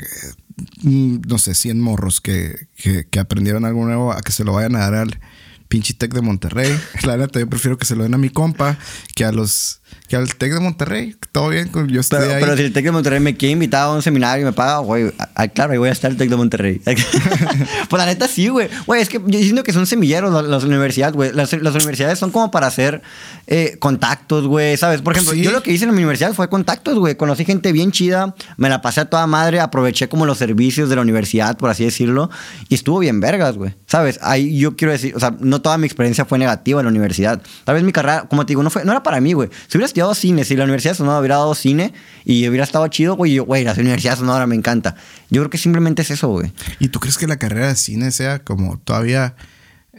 [0.82, 4.52] mm, No sé, 100 morros que, que, que aprendieron algo nuevo a que se lo
[4.54, 5.20] vayan a dar al
[5.68, 6.76] pinche Tec de Monterrey.
[7.04, 8.78] La neta, yo prefiero que se lo den a mi compa
[9.14, 11.16] que a los que al Tec de Monterrey.
[11.32, 12.40] Todo bien, yo estoy Pero, ahí.
[12.42, 14.78] pero si el Tec de Monterrey me quiere invitar a un seminario y me paga,
[14.78, 16.80] güey, ah, claro, ahí voy a estar el Tec de Monterrey.
[16.84, 18.68] pues la neta sí, güey.
[18.86, 21.32] Güey, es que yo siento que son semilleros las, las universidades, güey.
[21.32, 23.02] Las, las universidades son como para hacer
[23.46, 25.00] eh, contactos, güey, ¿sabes?
[25.02, 25.42] Por ejemplo, Sí.
[25.42, 27.16] yo lo que hice en mi universidad fue contactos, güey.
[27.16, 30.96] Conocí gente bien chida, me la pasé a toda madre, aproveché como los servicios de
[30.96, 32.30] la universidad, por así decirlo,
[32.68, 33.74] y estuvo bien vergas, güey.
[33.86, 34.18] ¿Sabes?
[34.22, 37.40] Ahí yo quiero decir, o sea, no toda mi experiencia fue negativa en la universidad.
[37.64, 39.48] Tal vez mi carrera, como te digo, no, fue, no era para mí, güey.
[39.68, 41.92] Si hubiera estudiado cine, si la Universidad de Sonora hubiera dado cine
[42.24, 44.96] y hubiera estado chido, güey, yo, güey, la Universidad de Sonora me encanta.
[45.30, 46.52] Yo creo que simplemente es eso, güey.
[46.78, 49.36] ¿Y tú crees que la carrera de cine sea como todavía...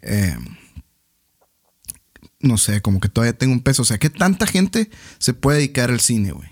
[0.01, 0.36] eh,
[2.39, 3.81] no sé, como que todavía tenga un peso?
[3.81, 6.47] O sea, ¿qué tanta gente se puede dedicar al cine, güey?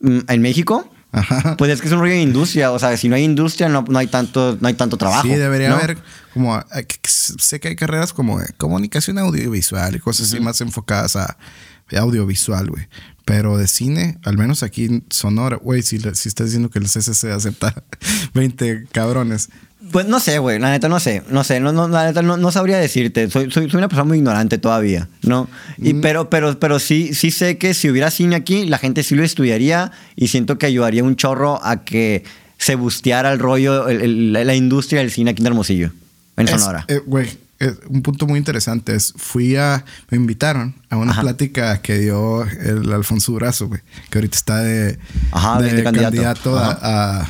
[0.00, 1.56] Mm, En México, Ajá.
[1.56, 2.70] pues es que es un rollo de industria.
[2.70, 5.22] O sea, si no hay industria, no, no hay, tanto, no hay tanto trabajo.
[5.26, 5.76] Sí, debería ¿no?
[5.76, 5.98] haber
[6.32, 11.16] como eh, sé que hay carreras como de comunicación audiovisual y cosas así más enfocadas
[11.16, 11.36] a
[11.96, 12.86] audiovisual, güey.
[13.24, 16.86] Pero de cine, al menos aquí en Sonora, güey, si, si estás diciendo que el
[16.86, 17.82] CCC acepta
[18.34, 19.50] 20 cabrones.
[19.92, 22.36] Pues no sé, güey, la neta no sé, no sé, no, no, la neta no,
[22.36, 25.48] no sabría decirte, soy, soy, soy una persona muy ignorante todavía, ¿no?
[25.78, 26.00] Y, Mm.
[26.00, 29.22] pero, pero, pero sí, sí sé que si hubiera cine aquí, la gente sí lo
[29.22, 32.24] estudiaría y siento que ayudaría un chorro a que
[32.58, 35.92] se busteara el rollo, el- el- la industria del cine aquí en Hermosillo,
[36.36, 36.84] en Es- Sonora.
[36.88, 37.38] eh, Güey, eh,
[37.88, 41.22] un punto muy interesante es, fui a, me invitaron a una Ajá.
[41.22, 43.80] plática que dio el Alfonso Durazo, güey,
[44.10, 44.98] que ahorita está de,
[45.32, 46.56] Ajá, de candidato.
[46.58, 46.78] a,
[47.22, 47.28] a-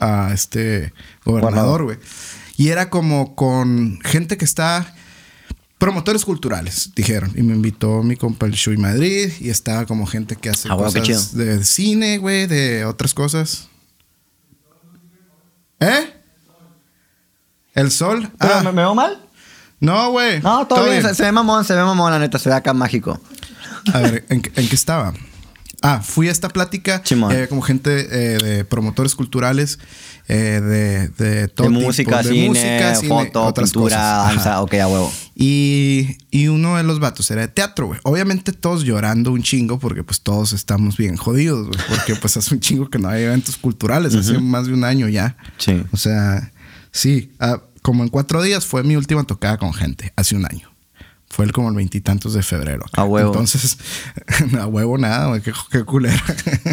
[0.00, 0.92] a este
[1.24, 1.98] gobernador, güey.
[2.56, 4.94] Y era como con gente que está
[5.78, 7.32] promotores culturales, dijeron.
[7.36, 10.76] Y me invitó mi compa el Shui Madrid y estaba como gente que hace Ah,
[10.76, 13.68] cosas de cine, güey, de otras cosas.
[15.80, 16.12] ¿Eh?
[17.74, 18.30] El sol.
[18.38, 19.20] ¿Pero Ah, me, me veo mal?
[19.82, 20.40] No, güey.
[20.40, 21.02] No, todo, bien.
[21.02, 22.38] Se, se ve mamón, se ve mamón, la neta.
[22.38, 23.20] Se ve acá mágico.
[23.92, 25.12] A ver, ¿en, qué- en qué estaba?
[25.84, 27.02] Ah, fui a esta plática.
[27.10, 29.80] Y había como gente eh, de promotores culturales,
[30.28, 34.26] eh, de, de todo de tipo, música, de cine, música, cine, foto, otras pintura, cosas.
[34.36, 35.12] Danza, ok, a huevo.
[35.34, 37.98] Y, y uno de los vatos era de teatro, güey.
[38.04, 41.80] Obviamente todos llorando un chingo porque pues todos estamos bien jodidos, güey.
[41.88, 44.14] Porque pues hace un chingo que no hay eventos culturales.
[44.14, 45.36] Hace más de un año ya.
[45.58, 45.82] Sí.
[45.90, 46.52] O sea,
[46.92, 47.32] sí.
[47.40, 50.12] ah, como en cuatro días fue mi última tocada con gente.
[50.16, 50.70] Hace un año.
[51.28, 52.84] Fue el como el veintitantos de febrero.
[52.92, 53.30] A huevo.
[53.32, 53.78] Entonces,
[54.60, 55.40] a huevo nada, güey.
[55.40, 56.22] Qué, qué culera.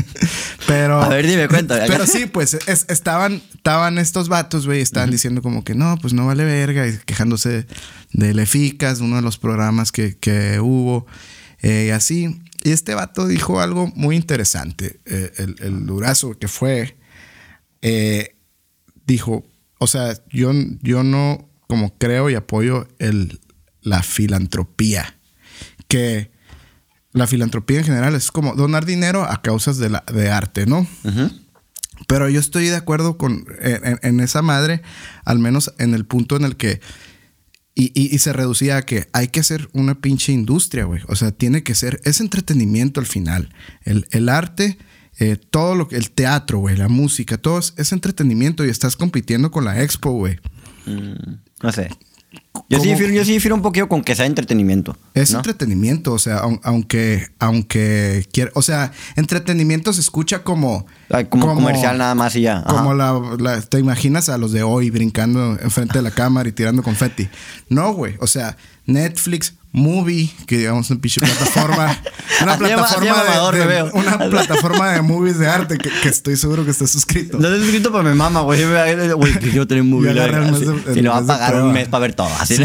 [0.68, 1.02] pero...
[1.02, 1.82] A ver, dime, cuenta.
[1.88, 6.14] Pero sí, pues es- estaban, estaban estos vatos, güey, estaban diciendo como que no, pues
[6.14, 7.68] no vale verga, y quejándose
[8.12, 11.08] del Eficas, uno de los programas que, que hubo,
[11.62, 12.42] eh, y así.
[12.62, 16.98] Y este vato dijo algo muy interesante, eh, el, el durazo que fue,
[17.82, 18.36] eh,
[19.08, 19.46] dijo,
[19.80, 20.52] o sea, yo,
[20.82, 23.40] yo no como creo y apoyo el,
[23.82, 25.18] la filantropía,
[25.88, 26.32] que
[27.12, 30.86] la filantropía en general es como donar dinero a causas de, la, de arte, ¿no?
[32.08, 34.82] Pero yo estoy de acuerdo con en, en- en esa madre,
[35.26, 36.80] al menos en el punto en el que
[37.76, 41.02] y, y- y se reducía a que hay que hacer una pinche industria, güey.
[41.08, 43.54] O sea, tiene que ser, es entretenimiento al final.
[43.84, 44.78] El, el arte,
[45.20, 48.96] eh, todo lo que, el teatro, güey, la música, todo es, es entretenimiento y estás
[48.96, 50.40] compitiendo con la expo, güey.
[51.62, 51.90] No sé.
[52.70, 54.96] Yo sí, difiero, yo sí difiero un poquito con que sea entretenimiento.
[55.16, 55.40] Es ¿no?
[55.40, 60.86] entretenimiento, o sea, aun- aunque, aunque quiera, o sea, entretenimiento se escucha como...
[61.10, 62.58] Ay, como comercial nada más y ya.
[62.60, 62.68] Ajá.
[62.68, 66.52] Como la, la- te imaginas a los de hoy brincando enfrente de la cámara y
[66.52, 67.28] tirando confeti.
[67.68, 68.16] No, güey.
[68.20, 71.98] O sea, Netflix, Movie, que digamos una pinche plataforma.
[72.42, 73.92] Una plataforma de, Amador, de- veo.
[73.94, 77.38] una plataforma de movies de arte que, que estoy seguro que estás suscrito.
[77.38, 78.64] No estoy suscrito para mi mamá, güey.
[79.14, 81.74] Güey, que quiero tener un Y de- el Y le va a de pagar un
[81.74, 82.30] mes para ver todo.
[82.40, 82.56] Así.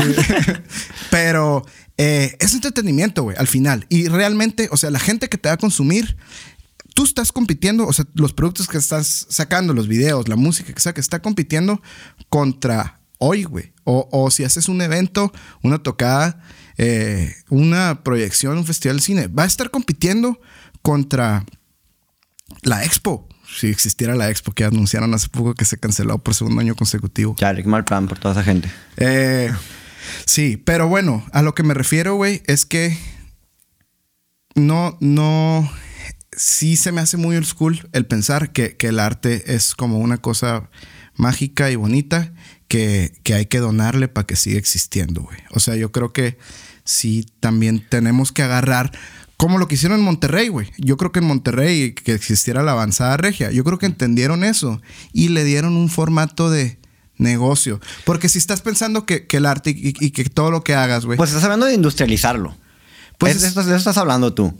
[1.10, 1.64] Pero
[1.98, 3.86] eh, es entretenimiento, güey, al final.
[3.88, 6.16] Y realmente, o sea, la gente que te va a consumir,
[6.94, 10.80] tú estás compitiendo, o sea, los productos que estás sacando, los videos, la música que
[10.80, 11.82] saques, está compitiendo
[12.28, 13.72] contra hoy, güey.
[13.84, 15.32] O, o si haces un evento,
[15.62, 16.40] una tocada,
[16.76, 20.40] eh, una proyección, un festival de cine, va a estar compitiendo
[20.82, 21.44] contra
[22.62, 23.28] la expo.
[23.46, 27.36] Si existiera la expo que anunciaron hace poco que se canceló por segundo año consecutivo.
[27.38, 28.70] Chale, qué mal plan por toda esa gente.
[28.96, 29.52] Eh,
[30.26, 32.98] sí, pero bueno, a lo que me refiero, güey, es que
[34.54, 35.70] no, no,
[36.32, 39.98] sí se me hace muy old school el pensar que, que el arte es como
[39.98, 40.70] una cosa
[41.16, 42.32] mágica y bonita
[42.74, 45.38] que, que hay que donarle para que siga existiendo, güey.
[45.52, 46.38] O sea, yo creo que
[46.82, 48.90] sí también tenemos que agarrar
[49.36, 50.70] como lo que hicieron en Monterrey, güey.
[50.78, 54.82] Yo creo que en Monterrey que existiera la avanzada regia, yo creo que entendieron eso
[55.12, 56.78] y le dieron un formato de
[57.16, 57.80] negocio.
[58.04, 61.04] Porque si estás pensando que, que el arte y, y que todo lo que hagas,
[61.06, 61.16] güey.
[61.16, 62.56] Pues estás hablando de industrializarlo.
[63.18, 64.52] Pues es- de, eso, de eso estás hablando tú.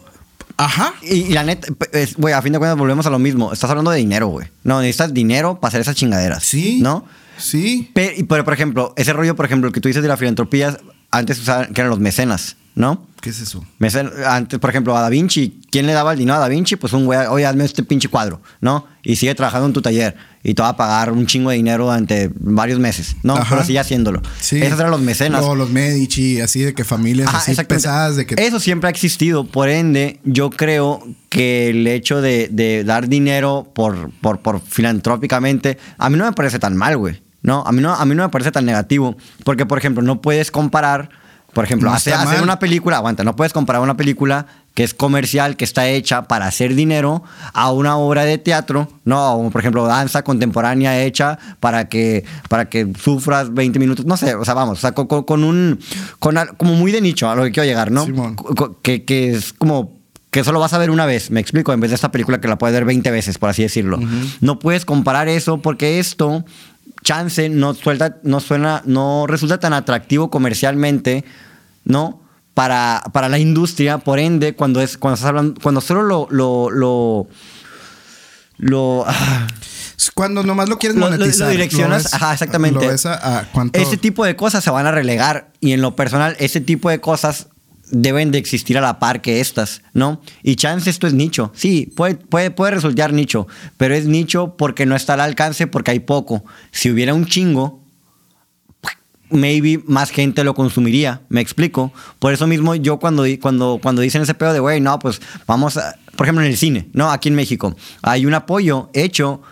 [0.57, 0.95] ajá.
[1.03, 1.67] Y, y la neta,
[2.17, 3.53] güey, a fin de cuentas volvemos a lo mismo.
[3.53, 4.47] Estás hablando de dinero, güey.
[4.63, 6.45] No, necesitas dinero para hacer esas chingaderas.
[6.45, 6.79] Sí.
[6.81, 7.05] ¿No?
[7.39, 7.91] Sí.
[7.95, 10.79] Pero, por ejemplo, ese rollo, por ejemplo, que tú dices de la filantropía,
[11.11, 13.07] antes usaban, que eran los mecenas, ¿no?
[13.21, 13.65] ¿Qué es eso?
[13.79, 16.77] Mecen- antes, por ejemplo, a Da Vinci, ¿quién le daba el dinero a Da Vinci?
[16.77, 18.87] Pues un güey, oye, hazme este pinche cuadro, ¿no?
[19.03, 21.85] Y sigue trabajando en tu taller y te va a pagar un chingo de dinero
[21.87, 23.35] durante varios meses, ¿no?
[23.37, 23.47] Ajá.
[23.49, 24.21] Pero sigue haciéndolo.
[24.41, 24.61] Sí.
[24.61, 25.43] Esos eran los mecenas.
[25.43, 28.35] O los Medici, así de que familias Ajá, así pesadas de que.
[28.45, 29.47] Eso siempre ha existido.
[29.47, 35.79] Por ende, yo creo que el hecho de, de dar dinero por, por, por filantrópicamente,
[35.99, 37.23] a mí no me parece tan mal, güey.
[37.43, 39.17] No, a mí no, a mí no me parece tan negativo.
[39.45, 41.11] Porque, por ejemplo, no puedes comparar,
[41.55, 45.57] por ejemplo, No hacer, una película, aguanta, no puedes comparar una película que es comercial,
[45.57, 50.25] que está hecha para hacer dinero, a una obra de teatro, no, por ejemplo, danza
[50.25, 54.81] contemporánea hecha para que, para que sufras 20 minutos, no sé, o sea, vamos, o
[54.81, 55.79] sea, con, un,
[56.19, 58.05] con como muy de nicho a lo que quiero llegar, ¿no?
[58.05, 58.37] Simón.
[58.83, 61.93] Que, que es como que solo vas a ver una vez, me explico, en vez
[61.93, 64.01] de esta película que la puedes ver 20 veces, por así decirlo.
[64.41, 66.45] No puedes comparar eso porque esto,
[67.05, 71.25] chance, no, suelta, no suena, no resulta tan atractivo comercialmente,
[71.85, 72.21] ¿no?
[72.55, 76.71] Para, para la industria, por ende, cuando es, cuando estás hablando, cuando solo lo, lo,
[76.71, 77.27] lo,
[78.59, 79.47] lo, ah,
[80.15, 81.47] Cuando nomás lo quieres lo, lo- monetizar.
[81.49, 82.85] lo direccionas, ves- ajá, exactamente.
[82.85, 83.79] Lo ves a, a cuánto...
[83.81, 87.01] Ese tipo de cosas se van a relegar y en lo personal, ese tipo de
[87.01, 87.49] cosas
[87.91, 90.21] deben de existir a la par que estas, ¿no?
[90.43, 91.53] Y chance esto es nicho.
[91.55, 95.93] Sí, puede, puede, puede resultar nicho, pero es nicho porque no está al alcance, porque
[95.93, 96.45] hay poco.
[96.71, 97.85] Si hubiera un chingo,
[99.31, 101.93] maybe más gente lo consumiría, me explico.
[102.19, 105.77] Por eso mismo yo cuando, cuando, cuando dicen ese pedo de, güey, no, pues vamos
[105.77, 107.11] a, por ejemplo en el cine, ¿no?
[107.11, 109.43] Aquí en México, hay un apoyo hecho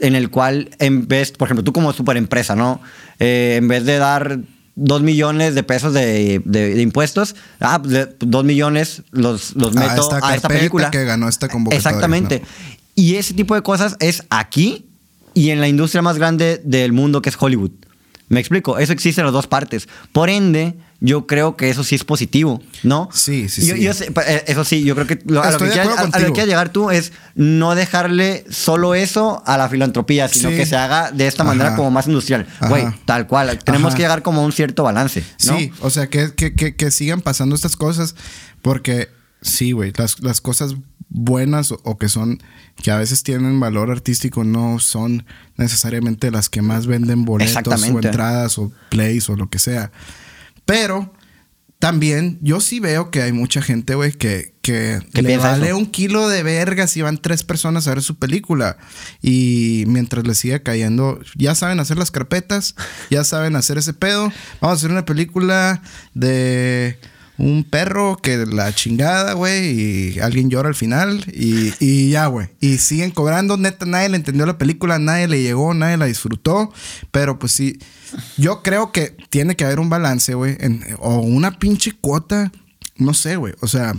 [0.00, 2.80] en el cual en vez, por ejemplo, tú como super empresa, ¿no?
[3.18, 4.38] Eh, en vez de dar
[4.76, 9.80] dos millones de pesos de, de- de impuestos, ah, pues, dos millones los, los A
[9.80, 10.90] meto esta a esta película.
[10.90, 12.40] que ganó esta convocatoria, Exactamente.
[12.40, 12.46] ¿no?
[12.96, 14.86] Y ese tipo de cosas es aquí
[15.34, 17.70] y en la industria más grande del mundo que es Hollywood.
[18.28, 19.88] Me explico, eso existe en las dos partes.
[20.12, 23.08] Por ende, yo creo que eso sí es positivo, ¿no?
[23.12, 23.82] Sí, sí, Yo- sí.
[23.82, 26.16] yo sé, eh, eso sí, yo creo que lo, a, lo que quieras, acuerdo a-
[26.16, 30.50] a lo que quieras llegar tú es no dejarle solo eso a la filantropía, sino
[30.50, 30.56] Sí.
[30.56, 31.52] que se haga de esta Ajá.
[31.52, 32.46] manera como más industrial.
[32.68, 33.58] Güey, tal cual.
[33.64, 33.96] Tenemos Ajá.
[33.96, 35.58] que llegar como a un cierto balance, ¿no?
[35.58, 38.14] Sí, o sea, que, que, que, que sigan pasando estas cosas
[38.62, 39.08] porque
[39.42, 40.74] sí, güey, las, las cosas
[41.10, 42.42] buenas o, o que son,
[42.82, 45.26] que a veces tienen valor artístico no son
[45.56, 47.56] necesariamente las que más venden boletos
[47.88, 49.92] o entradas o plays o lo que sea.
[50.64, 51.12] Pero
[51.78, 55.76] también yo sí veo que hay mucha gente, güey, que, que ¿Qué le vale eso?
[55.76, 58.78] un kilo de verga si van tres personas a ver su película.
[59.20, 62.74] Y mientras les siga cayendo, ya saben hacer las carpetas,
[63.10, 64.32] ya saben hacer ese pedo.
[64.60, 65.82] Vamos a hacer una película
[66.14, 66.98] de
[67.36, 72.48] un perro que la chingada, güey, y alguien llora al final y, y ya, güey.
[72.60, 76.72] Y siguen cobrando, neta, nadie le entendió la película, nadie le llegó, nadie la disfrutó,
[77.10, 77.78] pero pues sí,
[78.36, 80.56] yo creo que tiene que haber un balance, güey,
[80.98, 82.52] o una pinche cuota,
[82.96, 83.94] no sé, güey, o sea...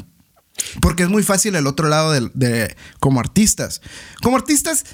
[0.80, 3.82] Porque es muy fácil el otro lado de, de- como artistas.
[4.24, 4.86] Como artistas,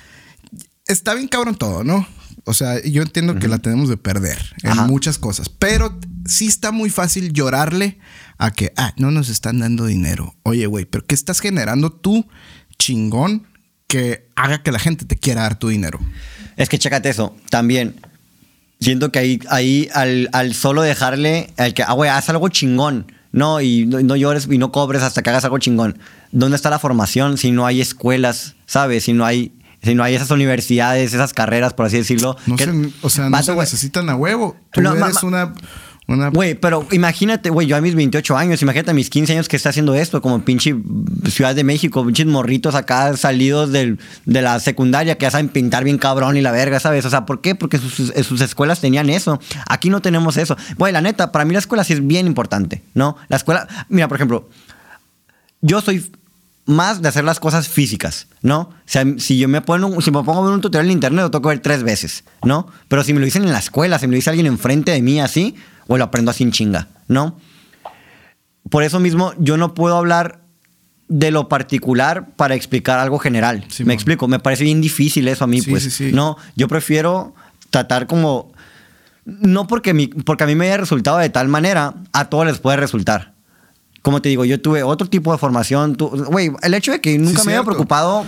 [0.87, 2.07] está bien cabrón todo, ¿no?
[2.45, 4.87] O sea, yo entiendo que la tenemos de perder en Ajá.
[4.87, 7.99] muchas cosas, pero sí está muy fácil llorarle
[8.43, 10.35] a que, ah, no nos están dando dinero.
[10.43, 12.25] Oye, güey, pero ¿qué estás generando tú,
[12.77, 13.47] chingón,
[13.87, 15.99] que haga que la gente te quiera dar tu dinero?
[16.57, 17.95] Es que chécate eso, también.
[18.79, 23.11] Siento que ahí, ahí al, al solo dejarle, al que, ah, güey, haz algo chingón.
[23.31, 25.99] No, y no, no llores y no cobres hasta que hagas algo chingón.
[26.31, 29.03] ¿Dónde está la formación si no hay escuelas, sabes?
[29.05, 32.35] Si no hay, si no hay esas universidades, esas carreras, por así decirlo.
[32.47, 32.71] No que- se,
[33.03, 34.57] o sea, no Vato, se necesitan a huevo.
[34.73, 35.53] Tú No, ma- eres ma- una,
[36.07, 39.47] una Güey, pero imagínate, güey, yo a mis 28 años, imagínate a mis 15 años
[39.47, 40.75] que está haciendo esto, como pinche
[41.29, 45.83] Ciudad de México, pinches morritos acá salidos del, de la secundaria que ya saben pintar
[45.83, 47.05] bien cabrón y la verga, ¿sabes?
[47.05, 47.55] O sea, ¿por qué?
[47.55, 49.39] Porque sus, sus- escuelas tenían eso.
[49.69, 50.57] Aquí no tenemos eso.
[50.77, 53.15] Güey, la neta, para mí la escuela sí es bien importante, ¿no?
[53.29, 54.49] La escuela, mira, por ejemplo,
[55.61, 56.11] yo soy
[56.65, 58.59] más de hacer las cosas físicas, ¿no?
[58.61, 61.29] O sea, si yo me pongo, si me pongo a ver un tutorial en internet,
[61.31, 62.67] lo que ver tres veces, ¿no?
[62.87, 65.01] Pero si me lo dicen en la escuela, si me lo dice alguien enfrente de
[65.01, 65.55] mí así,
[65.87, 67.37] o lo aprendo así en chinga, ¿no?
[68.69, 70.41] Por eso mismo yo no puedo hablar
[71.07, 73.65] de lo particular para explicar algo general.
[73.67, 73.93] Sí, me mon.
[73.95, 75.83] explico, me parece bien difícil eso a mí, Sí, pues.
[75.83, 76.11] sí, sí.
[76.13, 77.33] No, yo prefiero
[77.69, 78.51] tratar como
[79.25, 82.59] no porque, mi, porque a mí me haya resultado de tal manera, a todos les
[82.59, 83.33] puede resultar.
[84.01, 85.95] Como te digo, yo tuve otro tipo de formación.
[85.97, 87.65] Güey, el hecho de que nunca me había cierto.
[87.65, 88.25] preocupado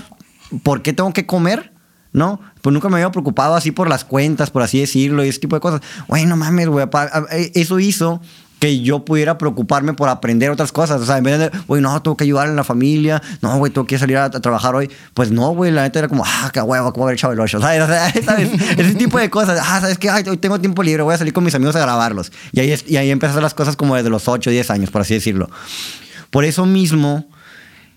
[0.61, 1.72] por qué tengo que comer,
[2.13, 2.39] ¿no?
[2.61, 5.55] Pues nunca me había preocupado así por las cuentas, por así decirlo, y ese tipo
[5.55, 5.81] de cosas.
[6.07, 6.85] Güey, no mames, güey.
[6.93, 8.21] a- Eso hizo
[8.59, 11.01] que yo pudiera preocuparme por aprender otras cosas.
[11.01, 13.73] O sea, en vez de, güey, no, tengo que ayudar en la familia, no, güey,
[13.73, 14.89] tengo que salir a, a trabajar hoy.
[15.13, 17.59] Pues no, güey, la neta era como, ah, qué huevo, cómo haber echado el ocho,
[17.59, 17.81] ¿sabes?
[17.81, 18.49] O sea, ¿sabes?
[18.77, 19.59] Ese tipo de cosas.
[19.61, 20.09] Ah, ¿sabes qué?
[20.09, 22.31] Ay, hoy tengo tiempo libre, voy a salir con mis amigos a grabarlos.
[22.53, 24.69] Y ahí, es- y ahí empecé a hacer las cosas como desde los 8, 10
[24.71, 25.49] años, por así decirlo.
[26.29, 27.27] Por eso mismo,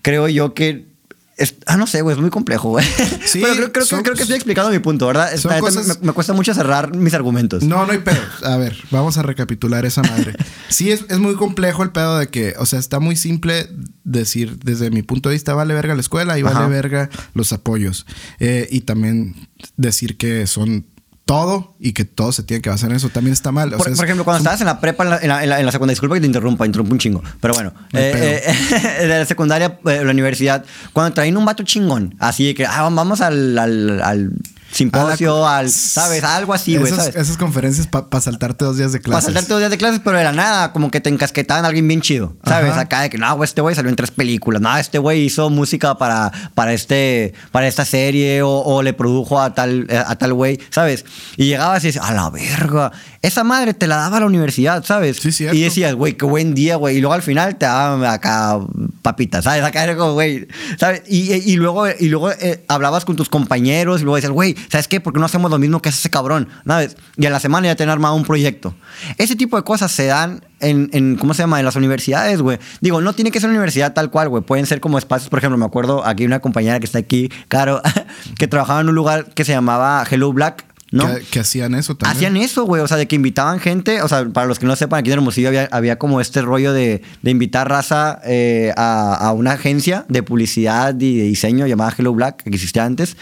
[0.01, 0.96] creo yo que.
[1.37, 2.85] Es- ah, no sé, güey, es muy complejo, güey.
[3.25, 5.31] Sí, Pero creo, creo que- creo que estoy explicando mi punto, ¿verdad?
[5.59, 7.63] cosas- me, me cuesta mucho cerrar mis argumentos.
[7.63, 8.21] No, no hay pedo.
[8.43, 10.33] A ver, vamos a recapitular esa madre.
[10.69, 13.69] Sí, es, es muy complejo el pedo de que, o sea, está muy simple
[14.03, 16.53] decir, desde mi punto de vista, vale verga la escuela y Ajá.
[16.59, 18.05] vale verga los apoyos.
[18.39, 20.85] Eh, y también decir que son
[21.27, 23.71] todo y que todo se tiene que basar en eso también está mal.
[23.73, 25.59] O Por, sea, es- por ejemplo, cuando estabas en la prepa, en la, en la-
[25.59, 29.25] en secundaria, disculpa que te interrumpa, interrumpo un chingo, pero bueno, eh, eh, de la
[29.25, 33.55] secundaria, eh, la universidad, cuando traen un vato chingón, así de que ah, vamos al,
[33.59, 34.31] al, al
[34.71, 36.23] simposio, la- al, ¿sabes?
[36.23, 39.25] Algo así, güey, esas, conferencias para saltarte dos días de Para clases.
[39.25, 41.87] saltarte dos días de clases, pero de la nada, como que te encasquetaban a alguien
[41.87, 42.71] bien chido, ¿sabes?
[42.71, 42.81] Ajá.
[42.81, 45.49] Acá de que, no, güey, este güey salió en tres películas, no, este güey hizo
[45.49, 50.33] música para, para, este, para esta serie o, o le produjo a tal, a tal
[50.33, 51.05] güey, ¿sabes?
[51.37, 52.91] Y llegabas y dices, a la verga,
[53.27, 55.17] esa madre te la daba la universidad, ¿sabes?
[55.17, 55.55] Sí, cierto.
[55.55, 56.97] Y decías, güey, qué buen día, güey.
[56.97, 58.59] Y luego al final te daban acá
[59.01, 59.63] papitas, ¿sabes?
[59.63, 60.47] Acá era como, güey,
[60.79, 61.03] ¿sabes?
[61.07, 64.87] Y, y luego, y luego eh, hablabas con tus compañeros y luego decías, güey, ¿sabes
[64.87, 64.99] qué?
[64.99, 66.49] ¿Por qué no hacemos lo mismo que hace ese cabrón?
[66.65, 66.97] ¿Sabes?
[67.17, 68.73] Y a la semana ya te han armado un proyecto.
[69.17, 71.59] Ese tipo de cosas se dan en, en, ¿cómo se llama?
[71.59, 72.59] En las universidades, güey.
[72.81, 74.43] Digo, no tiene que ser una universidad tal cual, güey.
[74.43, 77.81] Pueden ser como espacios, por ejemplo, me acuerdo aquí una compañera que está aquí, Caro,
[78.37, 80.65] que trabajaba en un lugar que se llamaba Hello Black.
[80.91, 81.13] ¿No?
[81.15, 82.17] Que, que hacían eso también.
[82.17, 82.81] Hacían eso, güey.
[82.81, 84.01] O sea, de que invitaban gente.
[84.01, 86.73] O sea, para los que no sepan, aquí en Hermosillo había, había como este rollo
[86.73, 91.93] de, de invitar raza eh, a, a, una agencia de publicidad y de diseño llamada
[91.97, 93.17] Hello Black, que existía antes.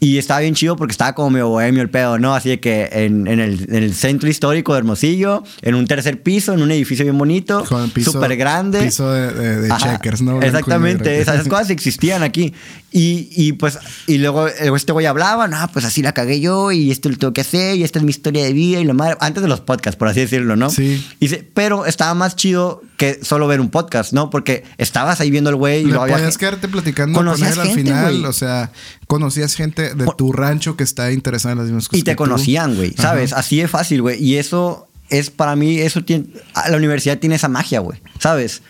[0.00, 2.34] Y estaba bien chido porque estaba como medio bohemio el pedo, ¿no?
[2.34, 6.22] Así de que en, en, el, en el, centro histórico de Hermosillo, en un tercer
[6.22, 8.82] piso, en un edificio bien bonito, súper grande.
[8.82, 10.42] Piso de, de, de checkers, ¿no?
[10.42, 11.20] Exactamente.
[11.20, 12.52] Esas cosas existían aquí.
[12.98, 16.90] Y, y pues, y luego este güey hablaba, no, pues así la cagué yo y
[16.90, 19.18] esto lo tengo que hacer y esta es mi historia de vida y la madre.
[19.20, 20.70] Antes de los podcasts, por así decirlo, ¿no?
[20.70, 21.06] Sí.
[21.20, 24.30] Y se, pero estaba más chido que solo ver un podcast, ¿no?
[24.30, 26.16] Porque estabas ahí viendo el güey y Le luego había.
[26.16, 28.24] podías quedarte platicando con él al final.
[28.24, 28.72] O sea,
[29.06, 32.00] conocías gente de tu rancho que está interesada en las mismas cosas.
[32.00, 33.34] Y te que conocían, güey, ¿sabes?
[33.34, 34.24] Así de fácil, güey.
[34.24, 36.28] Y eso es para mí, eso tiene.
[36.70, 38.62] La universidad tiene esa magia, güey, ¿sabes?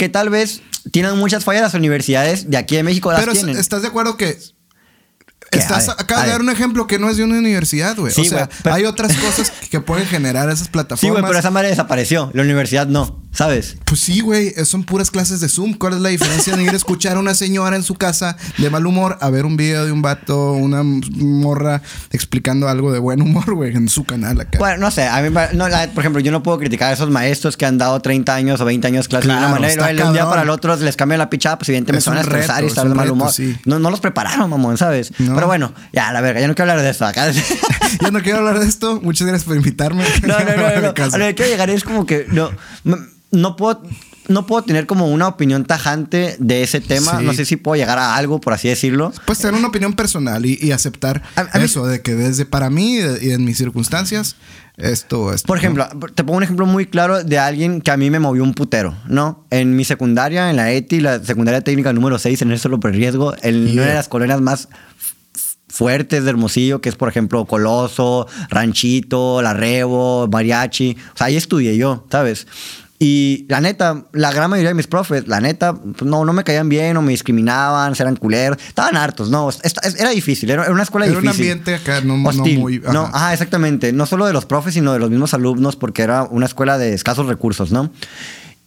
[0.00, 3.58] Que tal vez tienen muchas fallas las universidades de aquí de México, las Pero tienen.
[3.58, 4.38] estás de acuerdo que.
[5.50, 8.10] Estás, ver, acabas de dar un ejemplo que no es de una universidad, güey.
[8.10, 11.20] Sí, o sea, pero- hay otras cosas que pueden generar esas Sí, plataformas.
[11.20, 12.30] güey, pero esa madre desapareció.
[12.32, 13.76] La universidad no, ¿sabes?
[13.84, 15.74] Pues sí, güey, son puras clases de Zoom.
[15.74, 18.70] ¿Cuál es la diferencia de ir a escuchar a una señora en su casa de
[18.70, 23.22] mal humor a ver un video de un vato, una morra explicando algo de buen
[23.22, 24.58] humor, güey, en su canal acá?
[24.58, 27.10] Bueno, no sé, a mí, no, la- por ejemplo, yo no puedo criticar a esos
[27.10, 29.96] maestros que han dado 30 años o 20 años clases de Claro, una manera y
[29.96, 32.22] de un día para el otro les cambian la pichada, pues evidentemente se van a
[32.22, 33.32] estresar y es estar de mal reto, humor.
[33.32, 33.56] sí.
[33.64, 35.12] No, no los prepararon, mamón, ¿sabes?
[35.18, 35.34] No.
[35.34, 37.30] Pero bueno, ya, la verga, ya no quiero hablar de eso acá.
[38.02, 39.00] Yo no quiero hablar de esto.
[39.02, 40.04] Muchas gracias por invitarme.
[40.22, 41.14] No, no, no, no.
[41.14, 42.50] A lo que quiero llegar es como que no,
[43.30, 43.82] no puedo.
[44.28, 47.18] No puedo tener como una opinión tajante de ese tema.
[47.18, 47.24] Sí.
[47.24, 49.12] No sé si puedo llegar a algo, por así decirlo.
[49.26, 52.44] Pues tener una opinión personal y, y aceptar A- a mí- eso, de que desde
[52.46, 54.36] para mí y en mis circunstancias,
[54.76, 55.42] esto es.
[55.42, 58.44] Por ejemplo, te pongo un ejemplo muy claro de alguien que a mí me movió
[58.44, 59.46] un putero, ¿no?
[59.50, 62.92] En mi secundaria, en la ETI, la secundaria técnica número 6, en el solo por
[62.92, 63.72] riesgo, en Yeah.
[63.82, 64.68] una de las colonias más
[65.68, 70.96] fuertes de Hermosillo, que es, por ejemplo, Coloso, Ranchito, La Rebo, Mariachi.
[71.14, 72.46] O sea, ahí estudié yo, ¿sabes?
[73.02, 76.44] Y la neta, la gran mayoría de mis profes, la neta, pues, no, no me
[76.44, 78.58] caían bien o me discriminaban, eran culeros.
[78.68, 79.48] Estaban hartos, no.
[79.48, 81.46] esta- Era difícil, era era una escuela Era un difícil.
[81.50, 82.58] ambiente acá no- no Hostil.
[82.58, 83.94] muy- No, ajá, exactamente.
[83.94, 86.92] No solo de los profes, sino de los mismos alumnos, porque era una escuela de
[86.92, 87.90] escasos recursos, ¿no?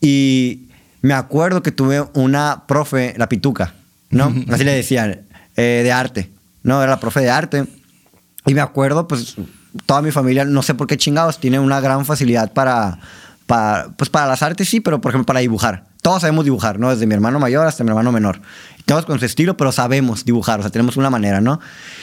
[0.02, 0.70] Y
[1.04, 3.76] me acuerdo que tuve una profe, la pituca,
[4.10, 4.34] ¿no?
[4.50, 5.22] Así le decían,
[5.56, 6.32] eh, de arte,
[6.64, 6.82] ¿no?
[6.82, 7.66] Era la profe de arte.
[8.48, 9.36] Y me acuerdo, pues,
[9.86, 13.00] toda mi familia, no sé por qué chingados, tiene una gran facilidad para,
[13.46, 15.86] para, pues, para las artes, sí, pero por ejemplo, para dibujar.
[16.02, 16.90] Todos sabemos dibujar, ¿no?
[16.90, 18.42] Desde mi hermano mayor hasta mi hermano menor.
[18.86, 21.60] Todos con su estilo, pero sabemos dibujar, o sea, tenemos una manera, ¿no?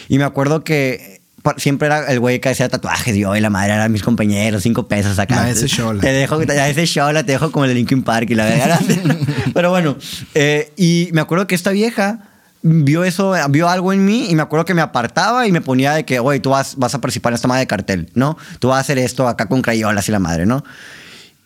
[0.09, 1.21] Y me acuerdo que
[1.57, 5.19] siempre era el güey que hacía tatuajes, y la madre eran mis compañeros, cinco pesos
[5.19, 5.37] acá.
[5.37, 6.01] La ese Xola.
[6.01, 8.81] Te dejo, ya ese shola, te dejo como el de Linkin Park y la verdad.
[9.55, 9.97] Pero bueno,
[10.35, 12.21] eh, y me acuerdo que esta vieja
[12.63, 15.95] vio eso, vio algo en mí y me acuerdo que me apartaba y me ponía
[15.95, 18.37] de que, oye, tú vas, vas a participar en esta madre de cartel, ¿no?
[18.59, 20.63] Tú vas a hacer esto acá con crayolas y la madre, ¿no?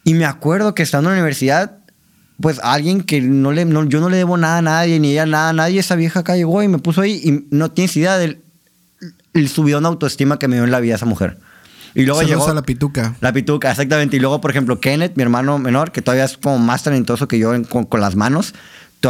[0.05, 1.79] Y me acuerdo que estando en la universidad,
[2.41, 5.27] pues alguien que no le, no- yo no le debo nada a nadie, ni ella
[5.27, 8.19] nada a nadie, esa vieja acá llegó y me puso ahí y no tienes idea
[8.19, 8.41] del
[9.33, 11.39] el subidón de autoestima que me dio en la vida esa mujer.
[11.97, 13.15] Y luego Saludos llegó a la pituca.
[13.21, 14.17] la pituca, exactamente.
[14.17, 17.39] Y luego, por ejemplo, Kenneth, mi hermano menor, que todavía es como más talentoso que
[17.39, 18.53] yo en- con, con las manos,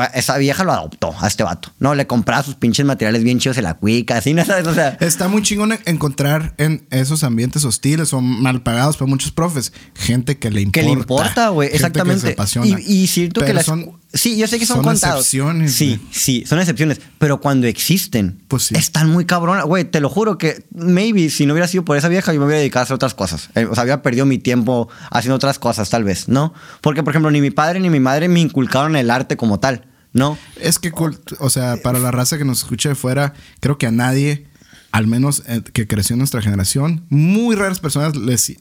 [0.03, 1.72] esa vieja lo adoptó a este vato.
[1.78, 4.66] No, le compraba sus pinches materiales bien chidos en la cuica, así, ¿no sabes?
[4.66, 9.09] O sea, Está muy chingón en- encontrar en esos ambientes hostiles o mal pagados para
[9.09, 10.80] muchos profes gente que le importa.
[10.80, 12.26] que le importa, güey, gente que exactamente.
[12.26, 12.66] se apasiona.
[12.80, 13.66] Y, y siento que las.
[13.66, 15.21] son- sí, yo sé que son, son contados.
[15.21, 16.09] excepciones, Sí, güey.
[16.12, 17.01] sí, son excepciones.
[17.19, 18.75] Pero cuando existen, Pues sí.
[18.77, 19.65] están muy cabronas.
[19.67, 22.47] Güey, te lo juro que maybe si no hubiera sido por esa vieja, yo me
[22.47, 23.51] hubiera dedicado a hacer otras cosas.
[23.55, 26.55] Eh, O sea, había perdido mi tiempo haciendo otras cosas, tal vez, ¿no?
[26.81, 29.87] Porque, por ejemplo, ni mi padre ni mi madre me inculcaron el arte como tal,
[30.12, 30.39] ¿no?
[30.61, 30.93] Es que,
[31.41, 34.47] o sea, para la raza que nos escucha de fuera, creo que a nadie,
[34.93, 38.55] al menos eh, que creció en nuestra generación, muy raras personas les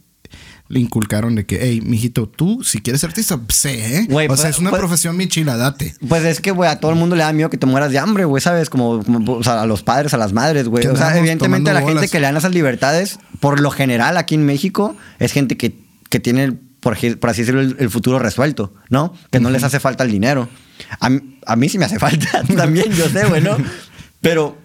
[0.70, 4.08] le inculcaron de que, hey, mijito, tú, si quieres ser artista, sé, ¿eh?
[4.10, 5.94] O sea, pues- es una pues- profesión bien chila, date.
[6.08, 8.00] Pues es que, güey, a todo el mundo le da miedo que te mueras de
[8.00, 8.70] hambre, güey, ¿sabes?
[8.70, 10.88] Como, como, o sea, a los padres, a las madres, güey.
[10.88, 14.36] O sea, evidentemente a la gente que le dan esas libertades, por lo general aquí
[14.36, 15.78] en México, es gente que,
[16.10, 19.14] que tiene, por, por así decirlo, el, el futuro resuelto, ¿no?
[19.32, 20.50] Que no les hace falta el dinero.
[21.00, 21.10] A,
[21.46, 23.58] a mí sí me hace falta también, yo sé, güey, ¿no?
[24.22, 24.58] Pero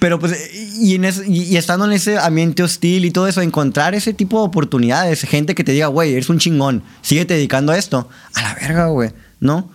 [0.00, 0.34] Pero pues,
[0.80, 4.40] y, en ese- y- estando en ese ambiente hostil y todo eso, encontrar ese tipo
[4.40, 8.42] de oportunidades, gente que te diga, güey, eres un chingón, sigue dedicando a esto, a
[8.42, 9.70] la verga, güey, ¿no?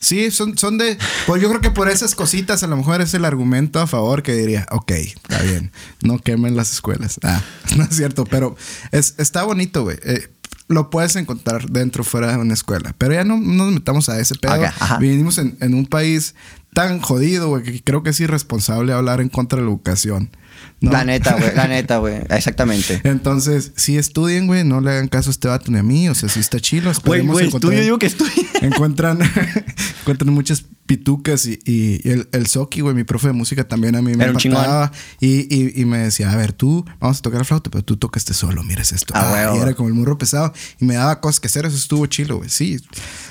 [0.00, 0.98] Sí, son, son de.
[1.26, 4.22] Pues yo creo que por esas cositas a lo mejor es el argumento a favor
[4.22, 5.72] que diría, ok, está bien,
[6.02, 7.18] no quemen las escuelas.
[7.22, 7.42] Ah,
[7.76, 8.54] no es cierto, pero
[8.92, 9.96] es, está bonito, güey.
[10.04, 10.28] Eh,
[10.68, 12.94] lo puedes encontrar dentro fuera de una escuela.
[12.98, 14.54] Pero ya no, no nos metamos a ese pedo.
[14.54, 14.98] Ok, ajá.
[14.98, 16.34] Vivimos en, en un país
[16.74, 20.30] tan jodido, güey, que creo que es irresponsable hablar en contra de la educación.
[20.80, 20.90] ¿no?
[20.92, 23.00] La neta, güey, la neta, güey, exactamente.
[23.04, 26.08] Entonces, si estudien, güey, no le hagan caso a este vato ni a mí.
[26.10, 26.92] O sea, si está chilo.
[27.04, 28.32] Güey, güey, encontrar- estudio, digo que estudio.
[28.60, 29.18] encuentran,
[30.02, 33.96] encuentran muchas pitucas y, y- y el, el Soki, güey, mi profe de música también
[33.96, 37.38] a mí me empataba y, y- y me decía, a ver, tú vamos a tocar
[37.40, 39.14] la flauta, pero tú tocaste solo, mires esto.
[39.16, 41.76] Ah, Ah, y era como el murro pesado y me daba cosas que hacer, eso
[41.76, 42.50] estuvo chilo, güey.
[42.50, 42.78] Sí,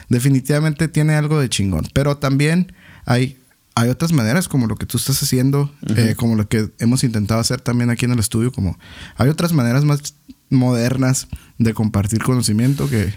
[0.09, 2.73] definitivamente tiene algo de chingón, pero también
[3.05, 3.39] hay...
[3.75, 7.39] Hay otras maneras como lo que tú estás haciendo, eh, como lo que hemos intentado
[7.39, 8.77] hacer también aquí en el estudio, como
[9.17, 10.13] hay otras maneras más
[10.51, 11.27] modernas
[11.57, 13.15] de compartir conocimiento que,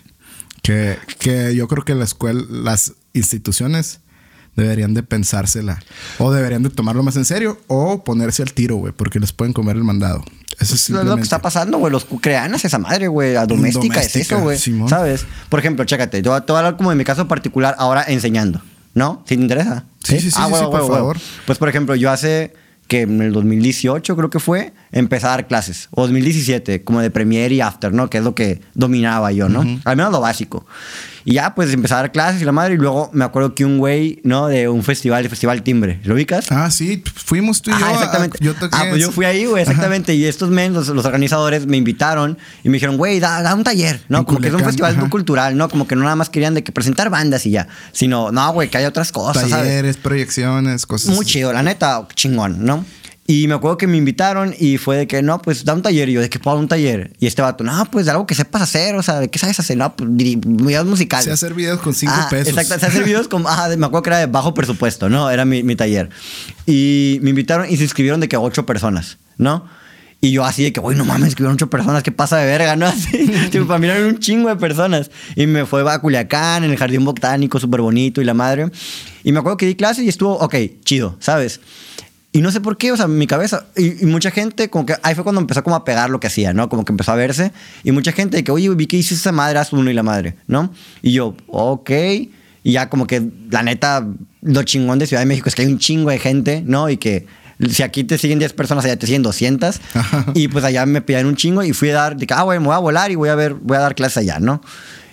[0.62, 4.00] que, que yo creo que la escuela, las instituciones
[4.56, 5.78] deberían de pensársela
[6.18, 9.52] o deberían de tomarlo más en serio o ponerse al tiro, güey, porque les pueden
[9.52, 10.24] comer el mandado.
[10.58, 11.92] Eso es Es lo que está pasando, güey.
[11.92, 13.36] Los creanas esa madre, güey.
[13.36, 14.88] A doméstica, es Doméstica, eso, güey.
[14.88, 15.26] ¿Sabes?
[15.50, 16.22] Por ejemplo, chécate.
[16.22, 18.62] Te voy a hablar como de mi caso particular ahora enseñando.
[18.96, 19.22] ¿No?
[19.26, 19.84] Si te interesa.
[20.02, 21.18] Sí, sí, sí, sí, huevo, por huevo, favor.
[21.44, 22.54] Pues, por ejemplo, yo hace
[22.88, 25.88] que en el 2018 creo que fue, empecé a dar clases.
[25.90, 28.08] O 2017, como de Premiere y After, ¿no?
[28.08, 29.60] Que es lo que dominaba yo, ¿no?
[29.84, 30.64] Al menos lo básico.
[31.28, 32.74] Y ya, pues, empecé a dar clases y la madre.
[32.74, 34.46] Y luego me acuerdo que un güey, ¿no?
[34.46, 35.98] De un festival, el Festival Timbre.
[36.04, 36.52] ¿Lo ubicas?
[36.52, 37.78] Ah, sí, fuimos tú y yo.
[37.78, 38.38] Ajá, a- exactamente.
[38.40, 39.72] yo toqué ah, pues yo fui ahí, güey, Ajá.
[39.72, 40.14] exactamente.
[40.14, 43.64] Y estos men, los, los organizadores, me invitaron y me dijeron, güey, da, da un
[43.64, 44.18] taller, ¿no?
[44.18, 45.10] En como que es un festival ajá.
[45.10, 45.68] cultural, ¿no?
[45.68, 47.66] Como que no nada más querían de que presentar bandas y ya.
[47.90, 49.50] Sino, no, güey, que hay otras cosas, ¿sabes?
[49.66, 51.12] Talleres, proyecciones, cosas.
[51.12, 52.84] Muy chido, la neta, chingón, ¿no?
[53.28, 56.08] Y me acuerdo que me invitaron y fue de que, no, pues da un taller.
[56.08, 57.12] Y yo, ¿de qué puedo dar un taller?
[57.18, 59.58] Y este vato, no, pues de algo que sepas hacer, o sea, ¿de qué sabes
[59.58, 59.76] hacer?
[59.76, 61.24] No, pues videos musicales.
[61.24, 62.48] Sé hacer videos con cinco Ah, pesos.
[62.48, 65.28] Exacto, se hacer videos con, ah, me acuerdo que era de bajo presupuesto, ¿no?
[65.28, 66.08] Era mi, mi taller.
[66.66, 69.64] Y me invitaron y se inscribieron de que ocho personas, ¿no?
[70.20, 72.74] Y yo así de que, güey, no mames, escribieron ocho personas, ¿qué pasa de verga,
[72.74, 72.86] no?
[72.96, 75.10] Así, tipo, para mí eran un chingo de personas.
[75.34, 78.70] Y me fue a Culiacán, en el jardín botánico, súper bonito y la madre.
[79.24, 80.54] Y me acuerdo que di clases y estuvo, ok,
[80.84, 81.60] chido, ¿sabes?
[82.36, 83.64] Y no sé por qué, o sea, mi cabeza.
[83.74, 86.26] Y, y mucha gente, como que ahí fue cuando empezó como a pegar lo que
[86.26, 86.68] hacía, ¿no?
[86.68, 87.50] Como que empezó a verse.
[87.82, 90.02] Y mucha gente de que, oye, vi que hiciste esa madre, haz uno y la
[90.02, 90.70] madre, ¿no?
[91.00, 91.90] Y yo, ok.
[92.62, 94.06] Y ya como que, la neta,
[94.42, 96.90] lo chingón de Ciudad de México es que hay un chingo de gente, ¿no?
[96.90, 97.24] Y que
[97.70, 99.80] si aquí te siguen 10 personas, allá te siguen 200.
[100.34, 102.58] y pues allá me pidieron un chingo y fui a dar, de que, ah, güey,
[102.58, 104.60] me voy a volar y voy a ver, voy a dar clases allá, ¿no?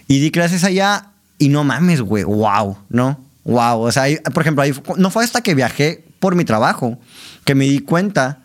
[0.10, 3.18] Y di clases allá y no mames, güey, wow, ¿no?
[3.46, 6.98] Wow, o sea, ahí, por ejemplo, ahí no fue hasta que viajé por mi trabajo
[7.44, 8.40] que me di cuenta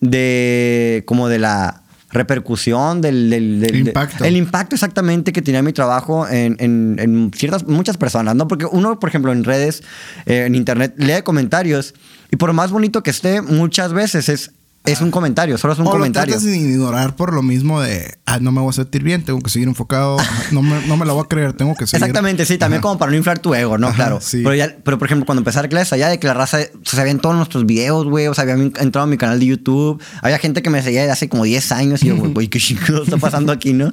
[0.00, 4.24] de como de la repercusión del, del- del- El de- impacto.
[4.24, 8.64] el impacto exactamente que tenía mi trabajo en, en- en ciertas muchas personas no porque
[8.64, 9.82] uno por ejemplo en redes
[10.26, 11.94] eh, en internet lee comentarios
[12.30, 14.52] y por más bonito que esté muchas veces es
[14.86, 17.80] es un comentario solo es un o comentario lo tratas de ignorar por lo mismo
[17.80, 20.16] de, ah, no me voy a sentir bien, tengo que seguir enfocado,
[20.52, 22.04] no me, no me la voy a creer, tengo que seguir.
[22.04, 22.88] Exactamente, sí, también Ajá.
[22.88, 23.88] como para no inflar tu ego, ¿no?
[23.88, 24.18] Ajá, claro.
[24.20, 24.42] sí.
[24.42, 26.58] Pero, ya, pero, por ejemplo, cuando empecé a dar clases allá de que la raza
[26.60, 30.02] se sabían todos nuestros videos, güey, o sea, habían entrado a mi canal de YouTube,
[30.22, 32.58] había gente que me seguía desde hace como 10 años y yo, güey, güey, qué
[32.58, 33.92] chingón está pasando aquí, ¿no?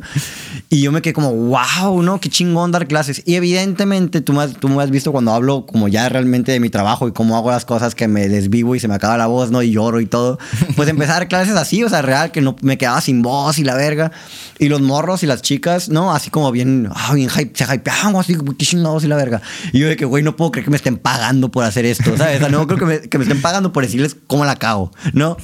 [0.70, 2.20] Y yo me quedé como, wow, ¿no?
[2.20, 3.24] Qué chingón dar clases.
[3.26, 6.60] Y evidentemente tú me, has, tú me has visto cuando hablo como ya realmente de
[6.60, 9.28] mi trabajo y cómo hago las cosas que me desvivo y se me acaba la
[9.28, 9.62] voz, ¿no?
[9.62, 10.39] Y lloro y todo.
[10.76, 13.58] Pues empecé a dar clases así, o sea, real, que no me quedaba sin voz
[13.60, 14.12] y la verga.
[14.60, 16.14] Y los morros y las chicas, ¿no?
[16.14, 19.42] Así como bien, ah, bien hype, se hypeaban, así, qué chingados y la verga.
[19.72, 22.16] Y yo de que, güey, no puedo creer que me estén pagando por hacer esto,
[22.18, 22.38] ¿sabes?
[22.38, 24.92] O sea, no creo que me, que me estén pagando por decirles cómo la cago,
[25.14, 25.38] ¿no?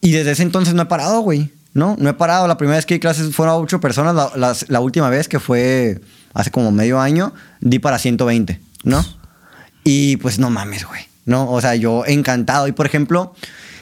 [0.00, 1.50] Y desde ese entonces no he parado, güey.
[1.74, 2.46] No, no he parado.
[2.46, 4.14] La primera vez que di clases fueron a ocho personas.
[4.14, 6.00] La, la última vez que fue
[6.34, 9.04] hace como medio año, di para 120, ¿no?
[9.84, 11.02] Y pues no mames, güey.
[11.24, 12.68] No, o sea, yo encantado.
[12.68, 13.34] Y por ejemplo,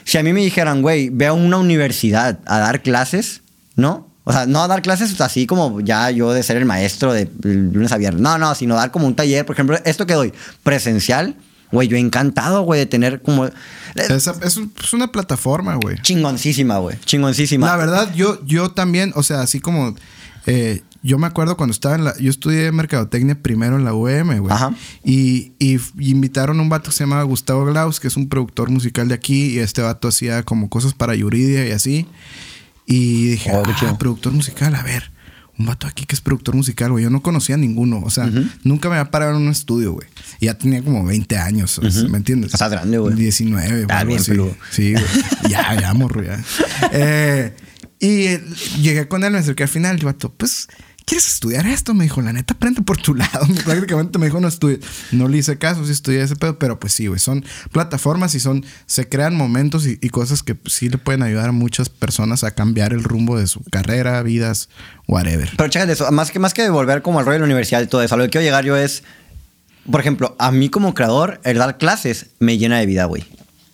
[0.07, 3.41] si a mí me dijeran, güey, ve a una universidad a dar clases,
[3.75, 4.07] ¿no?
[4.23, 7.29] O sea, no a dar clases así como ya yo de ser el maestro de
[7.41, 8.21] lunes a viernes.
[8.21, 9.45] No, no, sino dar como un taller.
[9.45, 10.33] Por ejemplo, esto que doy
[10.63, 11.35] presencial,
[11.71, 13.49] güey, yo encantado, güey, de tener como...
[13.95, 15.97] Esa- es, es una plataforma, güey.
[16.01, 16.97] Chingoncísima, güey.
[17.05, 17.67] Chingoncísima.
[17.67, 19.95] La verdad, yo, yo también, o sea, así como
[20.45, 22.17] eh, yo me acuerdo cuando estaba en la.
[22.17, 24.51] Yo estudié mercadotecnia primero en la UM, güey.
[24.53, 24.73] Ajá.
[25.03, 28.29] Y, y y invitaron a un vato que se llamaba Gustavo Glaus, que es un
[28.29, 29.55] productor musical de aquí.
[29.55, 32.07] Y este vato hacía como cosas para Yuridia y así.
[32.85, 35.11] Y dije, Oh, ah, productor musical, a ver.
[35.59, 37.03] un vato aquí que es productor musical, güey.
[37.03, 38.01] Yo no conocía a ninguno.
[38.05, 38.29] O sea,
[38.63, 40.07] nunca me había parado en un estudio, güey.
[40.39, 42.53] Y ya tenía como 20 años, o sea, ¿me entiendes?
[42.53, 43.15] Estás grande, güey.
[43.15, 44.31] 19, Ah, algo bien así.
[44.31, 44.55] peludo.
[44.71, 45.03] Sí, güey.
[45.49, 46.39] ya, ya, morro, ya.
[46.91, 47.53] Eh,
[47.99, 48.43] y eh,
[48.81, 49.97] llegué con él, me acerqué al final.
[49.97, 50.67] El vato, pues,
[51.07, 51.93] ¿quieres estudiar esto?
[51.93, 53.47] Me dijo, la neta, aprende por tu lado.
[53.65, 54.81] Prácticamente me dijo, no estudies.
[55.11, 57.19] No le hice caso, sí estudié ese pedo, pero pues sí, güey.
[57.19, 61.49] Son plataformas y son, se crean momentos y, cosas que pues, sí le pueden ayudar
[61.49, 64.69] a muchas personas a cambiar el rumbo de su carrera, vidas,
[65.07, 65.49] whatever.
[65.55, 67.87] Pero chécate eso, más que, más que volver como al rollo de la universidad y
[67.87, 69.03] todo eso, a lo que quiero llegar yo es,
[69.89, 73.25] por ejemplo, a mí como creador, el dar clases me llena de vida, güey.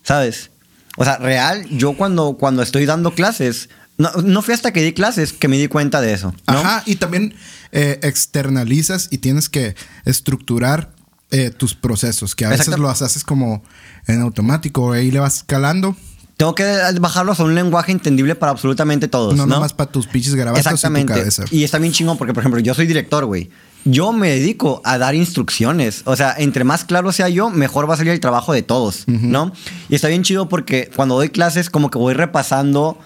[0.04, 0.52] ¿Sabes?
[0.98, 4.94] O sea, real, yo cuando, cuando estoy dando clases, no, no fui hasta que di
[4.94, 6.34] clases que me di cuenta de eso.
[6.48, 6.58] ¿no?
[6.60, 7.36] Ajá, y también
[7.72, 9.76] eh, externalizas y tienes que
[10.06, 10.92] estructurar
[11.32, 13.64] eh, tus procesos, que a veces los haces como
[14.08, 15.96] en automático, ahí le vas escalando,
[16.38, 16.66] Tengo que
[17.00, 19.36] bajarlos a un lenguaje entendible para absolutamente todos.
[19.36, 21.14] no, No, nomás para tus pinches garabatos y tu Exactamente.
[21.14, 21.46] cabeza.
[21.52, 23.50] Y está bien chingón porque, por ejemplo, yo soy director, güey.
[23.86, 26.02] Yo me dedico a dar instrucciones.
[26.06, 29.04] O sea, entre más claro sea yo, mejor va a salir el trabajo de todos,
[29.08, 29.52] ¿no?
[29.90, 32.98] Y está bien chido porque cuando doy clases, como que voy repasando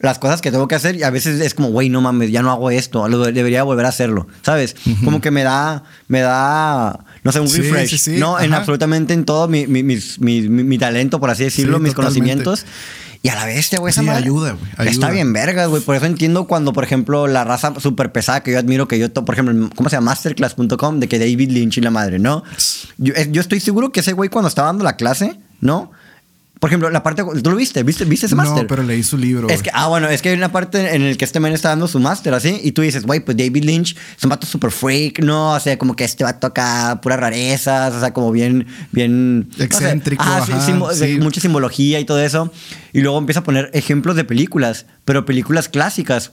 [0.00, 2.42] las cosas que tengo que hacer y a veces es como, güey, no mames, ya
[2.42, 4.76] no hago esto, lo de- debería volver a hacerlo, ¿sabes?
[5.04, 8.38] Como que me da, me da, no sé, un Sí, refresh, sí, sí, ¿no?
[8.38, 11.94] En absolutamente en todo mi, mi, mis- mi- mi- talento, por así decirlo, mis totalmente.
[12.44, 12.66] conocimientos.
[13.22, 15.80] Y a la bestia, güey, esa Sí, ayuda, güey, Está bien vergas, güey.
[15.82, 19.10] Por eso entiendo cuando, por ejemplo, la raza súper pesada que yo admiro, que yo,
[19.14, 20.10] por ejemplo, ¿cómo se llama?
[20.10, 22.42] Masterclass.com, de que David Lynch y la madre, ¿no?
[22.98, 25.90] Yo, yo estoy seguro que ese güey cuando estaba dando la clase, ¿no?
[26.60, 27.22] Por ejemplo, la parte...
[27.42, 27.82] ¿Tú lo viste?
[27.82, 28.62] ¿Viste, ¿viste ese máster?
[28.62, 29.48] No, pero leí su libro.
[29.50, 31.68] Es que, ah, bueno, es que hay una parte en la que este man está
[31.70, 34.70] dando su máster, así, y tú dices, güey, pues David Lynch es un vato super
[34.70, 35.52] freak, ¿no?
[35.52, 39.48] O sea, como que este vato acá, puras rarezas, o sea, como bien, bien...
[39.58, 41.18] Excéntrico, Ah, sí, ajá, de- sí.
[41.20, 42.50] mucha simbología y todo eso.
[42.94, 46.32] Y luego empieza a poner ejemplos de películas, pero películas clásicas,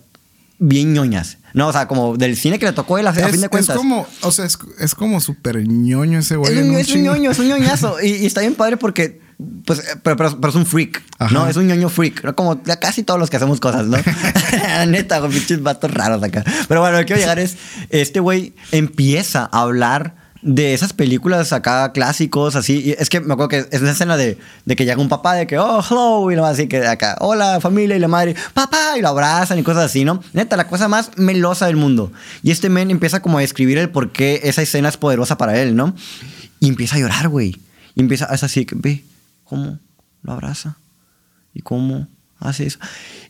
[0.60, 1.40] bien ñoñas.
[1.54, 3.50] No, o sea, como del cine que le tocó él a, es, fin de es
[3.50, 3.76] cuentas.
[3.76, 6.58] como, o sea, es, es como súper ñoño ese güey.
[6.58, 7.98] Es un, es un ñoño, es un ñoñazo.
[8.02, 9.20] y, y está bien padre porque,
[9.66, 11.34] pues, eh, pero, pero- pero es un freak, Ajá.
[11.34, 11.48] ¿no?
[11.48, 12.36] Es un ñoño freak, ¿no?
[12.36, 13.98] Como casi todos los que hacemos cosas, ¿no?
[14.88, 16.44] Neta, con pinches vatos raros acá.
[16.68, 17.58] Pero bueno, lo que quiero llegar es,
[17.90, 22.82] este güey empieza a hablar de esas películas acá clásicos, así.
[22.84, 25.36] Y es que me acuerdo que es una escena de, de que llega un papá
[25.36, 28.98] de que, oh, hello, y lo así que acá, hola, familia, y la madre, papá,
[28.98, 30.24] y lo abrazan y cosas así, ¿no?
[30.34, 32.12] Neta, la cosa más melosa del mundo.
[32.42, 35.60] Y este men empieza como a describir el por qué esa escena es poderosa para
[35.62, 35.96] él, ¿no?
[36.60, 37.56] Y empieza a llorar, güey.
[37.94, 39.04] Y empieza, es así que, ve,
[39.52, 39.80] cómo
[40.24, 40.78] lo abraza
[41.54, 42.08] y cómo
[42.40, 42.80] hace eso.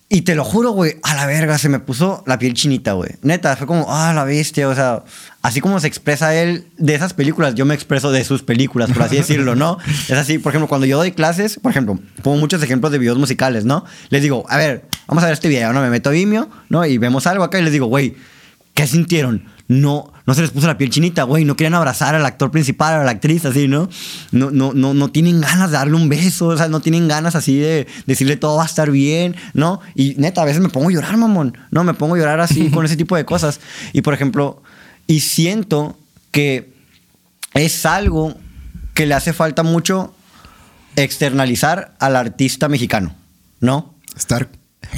[0.08, 3.10] Y te lo juro, güey, a la verga, se me puso la piel chinita, güey.
[3.24, 5.04] Neta, fue como, ah, la bestia, o sea,
[5.42, 9.02] así como se expresa él de esas películas, yo me expreso de sus películas, por
[9.02, 9.80] así decirlo, ¿no?
[9.88, 13.18] Es así, por ejemplo, cuando yo doy clases, por ejemplo, pongo muchos ejemplos de videos
[13.18, 13.84] musicales, ¿no?
[14.10, 15.82] Les digo, a ver, vamos a ver este video, ¿no?
[15.82, 16.86] Me meto a Vimeo, ¿no?
[16.86, 18.16] Y vemos algo acá y les digo, güey,
[18.76, 19.46] ¿qué sintieron?
[19.72, 21.46] No, no se les puso la piel chinita, güey.
[21.46, 23.88] No querían abrazar al actor principal, a la actriz, así, ¿no?
[24.34, 27.36] No, no, no, no tienen ganas de darle un beso, o sea, no tienen ganas
[27.36, 29.80] así de decirle todo va a estar bien, ¿no?
[29.96, 31.58] Y neta, a veces me pongo a llorar, mamón.
[31.72, 33.62] No, me pongo a llorar así con ese tipo de cosas.
[33.94, 34.62] Y por ejemplo,
[35.08, 35.98] y siento
[36.32, 36.74] que
[37.54, 38.36] es algo
[38.94, 40.14] que le hace falta mucho
[40.98, 43.16] externalizar al artista mexicano,
[43.62, 43.96] ¿no?
[44.18, 44.50] Estar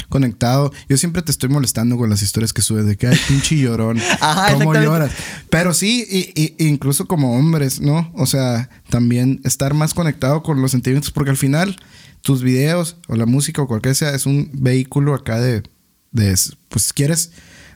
[0.10, 0.72] conectado.
[0.90, 4.00] Yo siempre te estoy molestando con las historias que subes de que hay pinche llorón.
[4.22, 5.12] Ajá, ¿Cómo lloras?
[5.50, 8.12] Pero sí, y, y- incluso como hombres, ¿no?
[8.16, 11.76] O sea, también estar más conectado con los sentimientos, porque al final
[12.22, 15.64] tus videos o la música o cualquier sea es un vehículo acá de,
[16.12, 16.36] de
[16.70, 17.32] pues quieres,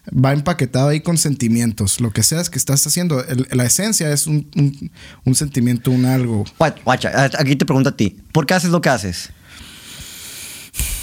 [0.09, 1.99] va empaquetado ahí con sentimientos.
[1.99, 4.91] Lo que seas que estás haciendo, el- la esencia es un, un-
[5.25, 6.45] un sentimiento, un algo.
[6.57, 9.31] Guach- Guacha, aquí te pregunto a ti, ¿por qué haces lo que haces?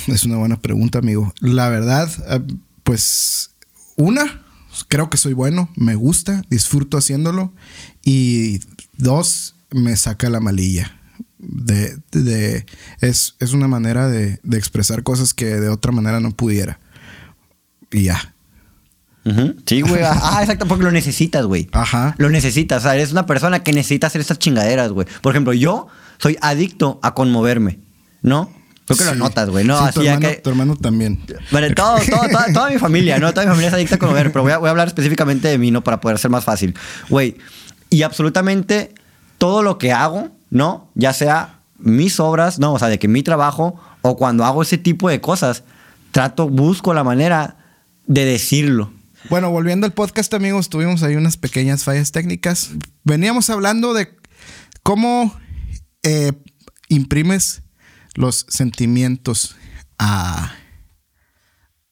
[0.09, 1.33] Es una buena pregunta, amigo.
[1.41, 2.41] La verdad, eh,
[2.83, 3.51] pues
[3.97, 4.43] una,
[4.89, 7.53] creo que soy bueno, me gusta, disfruto haciéndolo.
[8.05, 8.61] Y
[8.97, 10.99] dos, me saca la malilla.
[11.39, 12.65] De, de-
[13.01, 16.81] es, es una manera de, de expresar cosas que de otra manera no pudiera.
[17.91, 18.35] Y ya.
[19.67, 20.03] Sí, güey.
[20.05, 21.69] Ah, exacto, porque lo necesitas, güey.
[21.73, 22.15] Ajá.
[22.19, 22.81] Lo necesitas.
[22.81, 25.07] O sea, eres una persona que necesita hacer estas chingaderas, güey.
[25.23, 25.87] Por ejemplo, yo
[26.19, 27.79] soy adicto a conmoverme,
[28.23, 28.53] ¿no?
[28.87, 29.65] Creo que lo notas, güey.
[29.65, 30.35] No, Sí, así tu, hermano, que.
[30.37, 31.21] tu hermano también.
[31.51, 33.33] Bueno, todo, todo- toda, toda mi familia, ¿no?
[33.33, 35.57] Toda mi familia es adicta a conmover, pero voy a, voy a hablar específicamente de
[35.59, 35.83] mí, ¿no?
[35.83, 36.75] Para poder ser más fácil.
[37.09, 37.37] Güey,
[37.91, 38.93] y absolutamente
[39.39, 40.91] todo lo que hago, ¿no?
[40.95, 42.75] Ya sea mis obras, ¿no?
[42.75, 45.65] O sea, de que mi trabajo o cuando hago ese tipo de cosas,
[46.13, 47.57] trato, busco la manera
[48.07, 48.93] de decirlo.
[49.31, 52.71] Bueno, volviendo al podcast, amigos, tuvimos ahí unas pequeñas fallas técnicas.
[53.05, 54.15] Veníamos hablando de
[54.83, 55.35] cómo
[56.03, 56.33] eh,
[56.89, 57.63] imprimes
[58.15, 59.57] los sentimientos
[59.99, 60.53] a,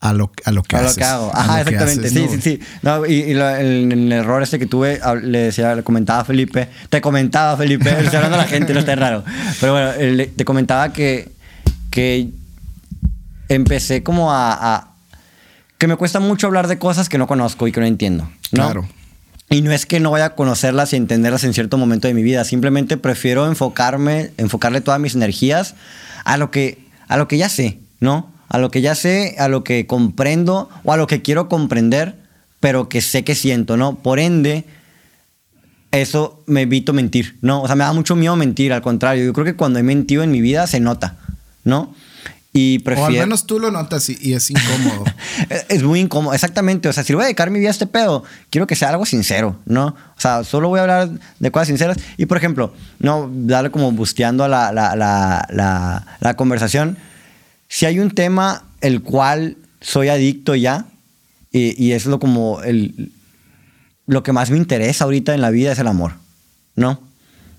[0.00, 1.34] a lo, a lo que A lo que hago.
[1.34, 2.08] a Ajá, lo que exactamente.
[2.08, 2.30] haces, sí, ¿no?
[2.32, 2.60] sí, sí.
[2.82, 6.24] No, y y lo- el, el error este que tuve, le decía, le comentaba a
[6.24, 9.24] Felipe, te comentaba Felipe, estoy hablando a la gente, no está raro.
[9.60, 11.30] Pero bueno, te comentaba que,
[11.90, 12.30] que
[13.48, 14.88] empecé como a, a-
[15.78, 18.24] que me cuesta mucho hablar de cosas que no conozco y que no entiendo.
[18.24, 18.30] ¿no?
[18.50, 18.88] Claro.
[19.52, 22.22] Y no es que no vaya a conocerlas y entenderlas en cierto momento de mi
[22.22, 25.74] vida, simplemente prefiero enfocarme, enfocarle todas mis energías
[26.24, 28.32] a lo que, a lo que ya sé, ¿no?
[28.48, 32.14] A lo que ya sé, a lo que comprendo o a lo que quiero comprender,
[32.60, 33.96] pero que sé que siento, ¿no?
[33.96, 34.64] Por ende,
[35.90, 37.60] eso me evito mentir, ¿no?
[37.60, 40.22] O sea, me da mucho miedo mentir, al contrario, yo creo que cuando he mentido
[40.22, 41.18] en mi vida se nota,
[41.62, 41.94] ¿no?
[42.52, 43.04] Y prefiero...
[43.04, 45.04] O al menos tú lo notas y, y es incómodo.
[45.68, 46.88] Es muy incómodo, exactamente.
[46.88, 49.06] O sea, si voy a dedicar mi vida a este pedo, quiero que sea algo
[49.06, 49.86] sincero, ¿no?
[49.86, 51.96] O sea, solo voy a hablar de cosas sinceras.
[52.18, 56.98] Y por ejemplo, no darle como busteando a la, la, la, la, la conversación.
[57.68, 60.84] Si hay un tema el cual soy adicto ya,
[61.50, 63.12] y, y es lo como el,
[64.06, 66.12] lo que más me interesa ahorita en la vida es el amor,
[66.76, 67.00] ¿no?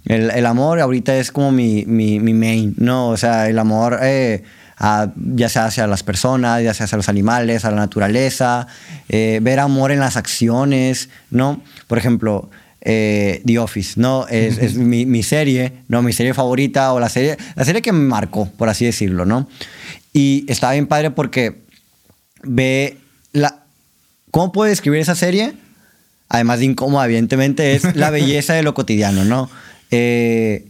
[0.06, 3.10] El, el amor ahorita es como mi, mi, mi main, ¿no?
[3.10, 4.44] O sea, el amor eh,
[4.86, 8.68] a- ya sea hacia las personas, ya sea hacia los animales, a la naturaleza,
[9.08, 11.62] eh, ver amor en las acciones, ¿no?
[11.88, 12.50] Por ejemplo,
[12.82, 14.28] eh, The Office, ¿no?
[14.28, 16.02] Es, es mi, mi serie, ¿no?
[16.02, 19.48] Mi serie favorita o la serie, la serie que me marcó, por así decirlo, ¿no?
[20.12, 21.64] Y estaba bien padre porque
[22.44, 22.98] ve
[23.32, 23.64] la...
[24.32, 25.54] ¿Cómo puedo describir esa serie?
[26.28, 29.50] Además de incómoda, evidentemente, es la belleza de lo cotidiano, ¿no?
[29.92, 30.68] Eh,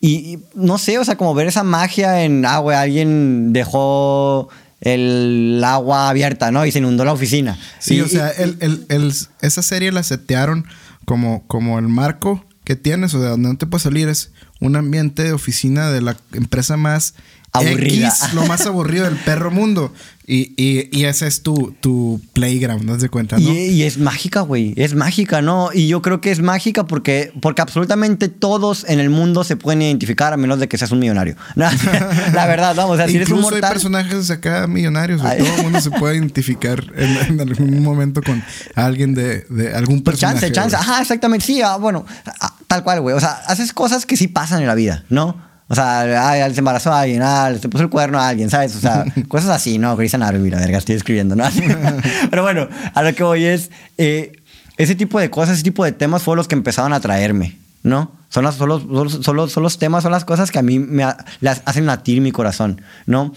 [0.00, 4.48] y, y no sé, o sea, como ver esa magia en, ah, güey, alguien dejó
[4.80, 6.64] el agua abierta, ¿no?
[6.64, 7.58] Y se inundó la oficina.
[7.80, 10.66] Sí, Y- o sea, y- el, el- el- esa serie la setearon
[11.04, 14.30] como, como el marco que tienes, o de donde no te puedes salir, es
[14.60, 17.14] un ambiente de oficina de la empresa más
[17.52, 18.08] Aburrida.
[18.08, 19.92] X, lo más aburrido del perro mundo.
[20.30, 23.50] Y, y, y ese es tu, tu playground, ¿no das cuenta, no?
[23.50, 24.74] Y, y es mágica, güey.
[24.76, 25.70] Es mágica, ¿no?
[25.72, 29.80] Y yo creo que es mágica porque, porque absolutamente todos en el mundo se pueden
[29.80, 31.34] identificar a menos de que seas un millonario.
[31.56, 33.72] la verdad, vamos, o sea, si eres un Incluso hay mortal.
[33.72, 35.38] personajes acá millonarios, güey.
[35.38, 38.42] Todo el mundo se puede identificar en, en algún momento con
[38.74, 40.52] alguien de, de algún Pues personaje.
[40.52, 40.76] chance, chance.
[40.76, 41.46] Ajá, exactamente.
[41.46, 42.04] Sí, ah, bueno,
[42.40, 43.16] ah, tal cual, güey.
[43.16, 45.47] O sea, haces cosas que sí pasan en la vida, ¿no?
[45.68, 48.74] O sea, ay, se embarazó a alguien, ah, se puso el cuerno a alguien, ¿sabes?
[48.76, 49.96] O sea, cosas así, ¿no?
[49.96, 51.44] Grey's Anatomy, la verga, estoy escribiendo, ¿no?
[52.30, 54.32] Pero bueno, a lo que voy es, eh,
[54.78, 58.12] ese tipo de cosas, ese tipo de temas fueron los que empezaron a atraerme, ¿no?
[58.30, 60.58] Son, las, son, los, son, los- son los- son los temas, son las cosas que
[60.58, 63.34] a mí me ha- las hacen latir mi corazón, ¿no?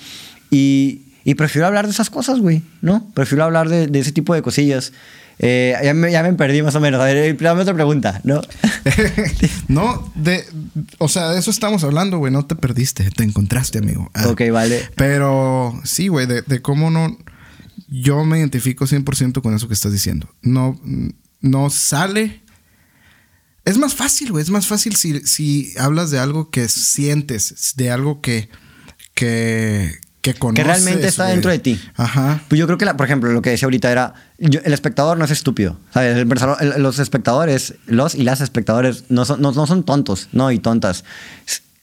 [0.50, 3.08] Y, y prefiero hablar de esas cosas, güey, ¿no?
[3.14, 4.94] Prefiero hablar de, de ese tipo de cosillas.
[5.44, 7.02] Eh, ya, me, ya me perdí más o menos.
[7.02, 8.42] A ver, eh, dame otra pregunta, ¿no?
[9.68, 10.46] no, de,
[11.00, 12.32] o sea, de eso estamos hablando, güey.
[12.32, 14.12] No te perdiste, te encontraste, amigo.
[14.14, 14.28] Ah.
[14.28, 14.88] ok, vale.
[14.96, 17.18] Pero sí, güey, de, de cómo no.
[17.88, 20.30] Yo me identifico 100% con eso que estás diciendo.
[20.44, 20.80] No,
[21.42, 22.44] no sale.
[23.66, 24.44] Es más fácil, güey.
[24.44, 28.48] Es más fácil si, si hablas de algo que sientes, de algo que.
[29.16, 30.00] que.
[30.22, 30.66] Que conoces.
[30.66, 31.34] realmente está güey.
[31.36, 31.82] dentro de ti.
[31.96, 32.42] Ajá.
[32.48, 35.18] Pues yo creo que, la- por ejemplo, lo que decía ahorita era, yo- el espectador
[35.18, 36.16] no es estúpido, ¿sabes?
[36.16, 40.52] El el- los espectadores, los y las espectadores no son, no, no son tontos, no,
[40.52, 41.04] y tontas.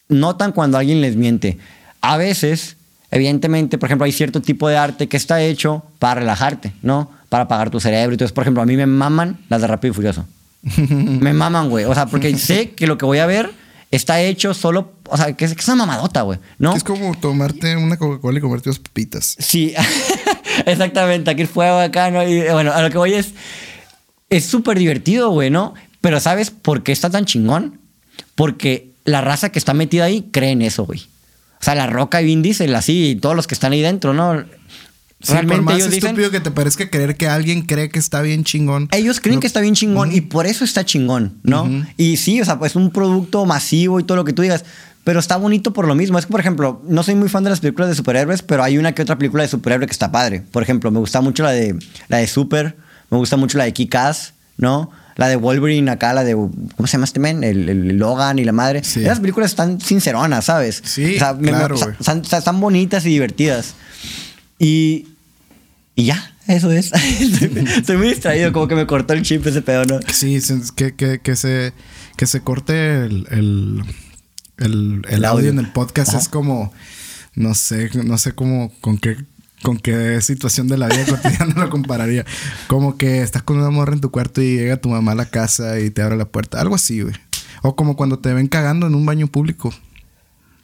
[0.08, 1.58] Notan cuando alguien les miente.
[2.00, 2.76] A veces,
[3.10, 7.10] evidentemente, por ejemplo, hay cierto tipo de arte que está hecho para relajarte, ¿no?
[7.28, 8.12] Para apagar tu cerebro.
[8.14, 10.26] Entonces, por ejemplo, a mí me maman las de Rápido y Furioso.
[10.78, 11.84] me maman, güey.
[11.84, 13.50] O sea, porque sé que lo que voy a ver
[13.90, 16.74] está hecho solo, o sea, que es, que es una mamadota, güey, ¿no?
[16.74, 19.36] Es como tomarte una Coca-Cola y comerte dos papitas.
[19.38, 19.74] Sí,
[20.66, 21.30] exactamente.
[21.30, 22.26] Aquí el fuego acá, ¿no?
[22.26, 23.32] Y bueno, a lo que voy es.
[24.30, 25.72] Es súper divertido, güey, ¿no?
[26.02, 27.80] Pero ¿sabes por qué está tan chingón?
[28.34, 31.00] Porque la raza que está metida ahí cree en eso, güey.
[31.60, 34.12] O sea, la roca y Vin Diesel, así, y todos los que están ahí dentro,
[34.12, 34.44] ¿no?
[35.20, 36.10] Sí, por Realmente más ellos dicen.
[36.10, 38.88] estúpido que te parezca creer que alguien cree que está bien chingón.
[38.92, 41.68] Ellos creen no- que está bien chingón y por eso está chingón, ¿no?
[41.96, 44.64] Y sí, o sea, pues un producto masivo y todo lo que tú digas,
[45.02, 46.18] pero está bonito por lo mismo.
[46.20, 48.78] Es que, por ejemplo, no soy muy fan de las películas de superhéroes, pero hay
[48.78, 50.42] una que otra película de superhéroe que está padre.
[50.52, 51.74] Por ejemplo, me gusta mucho la de,
[52.08, 52.76] la de Super,
[53.10, 54.90] me gusta mucho la de Kick-Ass, ¿no?
[55.16, 57.42] La de Wolverine acá, la de, ¿cómo se llama este men?
[57.42, 58.84] El, el Logan y la madre.
[58.84, 59.00] Sí.
[59.02, 60.80] Esas películas están sinceronas, ¿sabes?
[60.84, 61.96] Sí, o sea, me- me- claro, o sea, güey.
[61.98, 63.74] están, están bonitas y divertidas.
[64.58, 65.08] Y,
[65.94, 66.92] y ya, eso es.
[66.92, 70.00] estoy, estoy muy distraído, como que me cortó el chip ese pedo, ¿no?
[70.12, 70.40] Sí,
[70.74, 71.72] que, que, que se,
[72.16, 73.84] que se corte el, el,
[74.58, 75.38] el, el audio.
[75.38, 75.50] audio.
[75.50, 76.18] en el podcast Ajá.
[76.18, 76.72] es como,
[77.34, 79.16] no sé, no sé cómo, con qué,
[79.62, 82.24] con qué situación de la vida cotidiana lo compararía.
[82.66, 85.26] Como que estás con una morra en tu cuarto y llega tu mamá a la
[85.26, 86.60] casa y te abre la puerta.
[86.60, 87.14] Algo así, güey.
[87.62, 89.74] O como cuando te ven cagando en un baño público.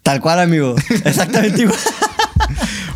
[0.02, 0.74] Tal cual, amigo.
[1.04, 1.78] Exactamente igual.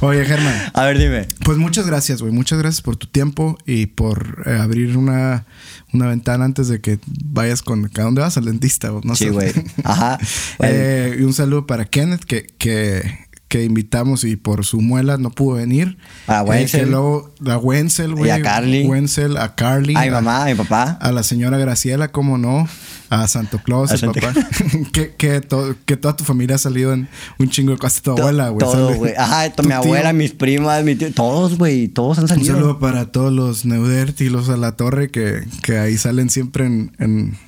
[0.01, 0.55] Oye, Germán.
[0.75, 1.27] A ver, dime.
[1.45, 2.33] Pues muchas gracias, güey.
[2.33, 5.45] Muchas gracias por tu tiempo y por eh, abrir una,
[5.93, 7.91] una ventana antes de que vayas con...
[7.93, 8.37] ¿A dónde vas?
[8.37, 9.31] Al dentista no Sí, sé.
[9.31, 9.53] güey.
[9.85, 10.19] Ajá.
[10.61, 15.31] Eh, y un saludo para Kenneth que, que, que invitamos y por su muela no
[15.31, 15.99] pudo venir.
[16.29, 16.81] A Eh, Wenzel.
[16.81, 18.29] que luego a Wenzel, güey.
[18.29, 18.87] Y a Carly.
[18.87, 19.97] Wenzel, a Carly.
[19.97, 20.97] A mi mamá, a mi papá.
[21.01, 22.69] A la señora Graciela, cómo no.
[23.11, 24.49] A Santo Claus, A el Santa papá.
[24.93, 27.09] que, que, to- que toda tu familia ha salido en
[27.39, 28.03] un chingo de cosas.
[28.03, 28.59] Tu To- abuela, güey.
[28.61, 29.15] Todo, güey.
[29.17, 29.77] Ajá, Tu mi tío.
[29.79, 31.89] abuela, mis primas, mi tío, todos, güey.
[31.89, 32.55] Todos han Un salido.
[32.55, 36.67] saludo para todos los Neudert y los a la torre que, que ahí salen siempre
[36.67, 37.39] en, en-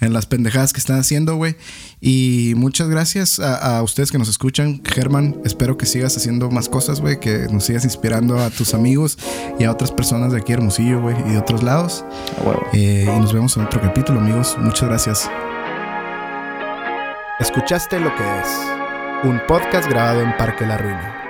[0.00, 1.56] en las pendejadas que están haciendo, güey.
[2.08, 4.80] Y muchas gracias a, a ustedes que nos escuchan.
[4.84, 7.18] Germán, espero que sigas haciendo más cosas, güey.
[7.18, 9.18] Que nos sigas inspirando a tus amigos
[9.58, 12.04] y a otras personas de aquí, Hermosillo, güey, y de otros lados.
[12.72, 14.56] Eh, y nos vemos en otro capítulo, amigos.
[14.60, 15.28] Muchas gracias.
[17.40, 18.48] Escuchaste lo que es
[19.24, 21.25] un podcast grabado en Parque La Ruina.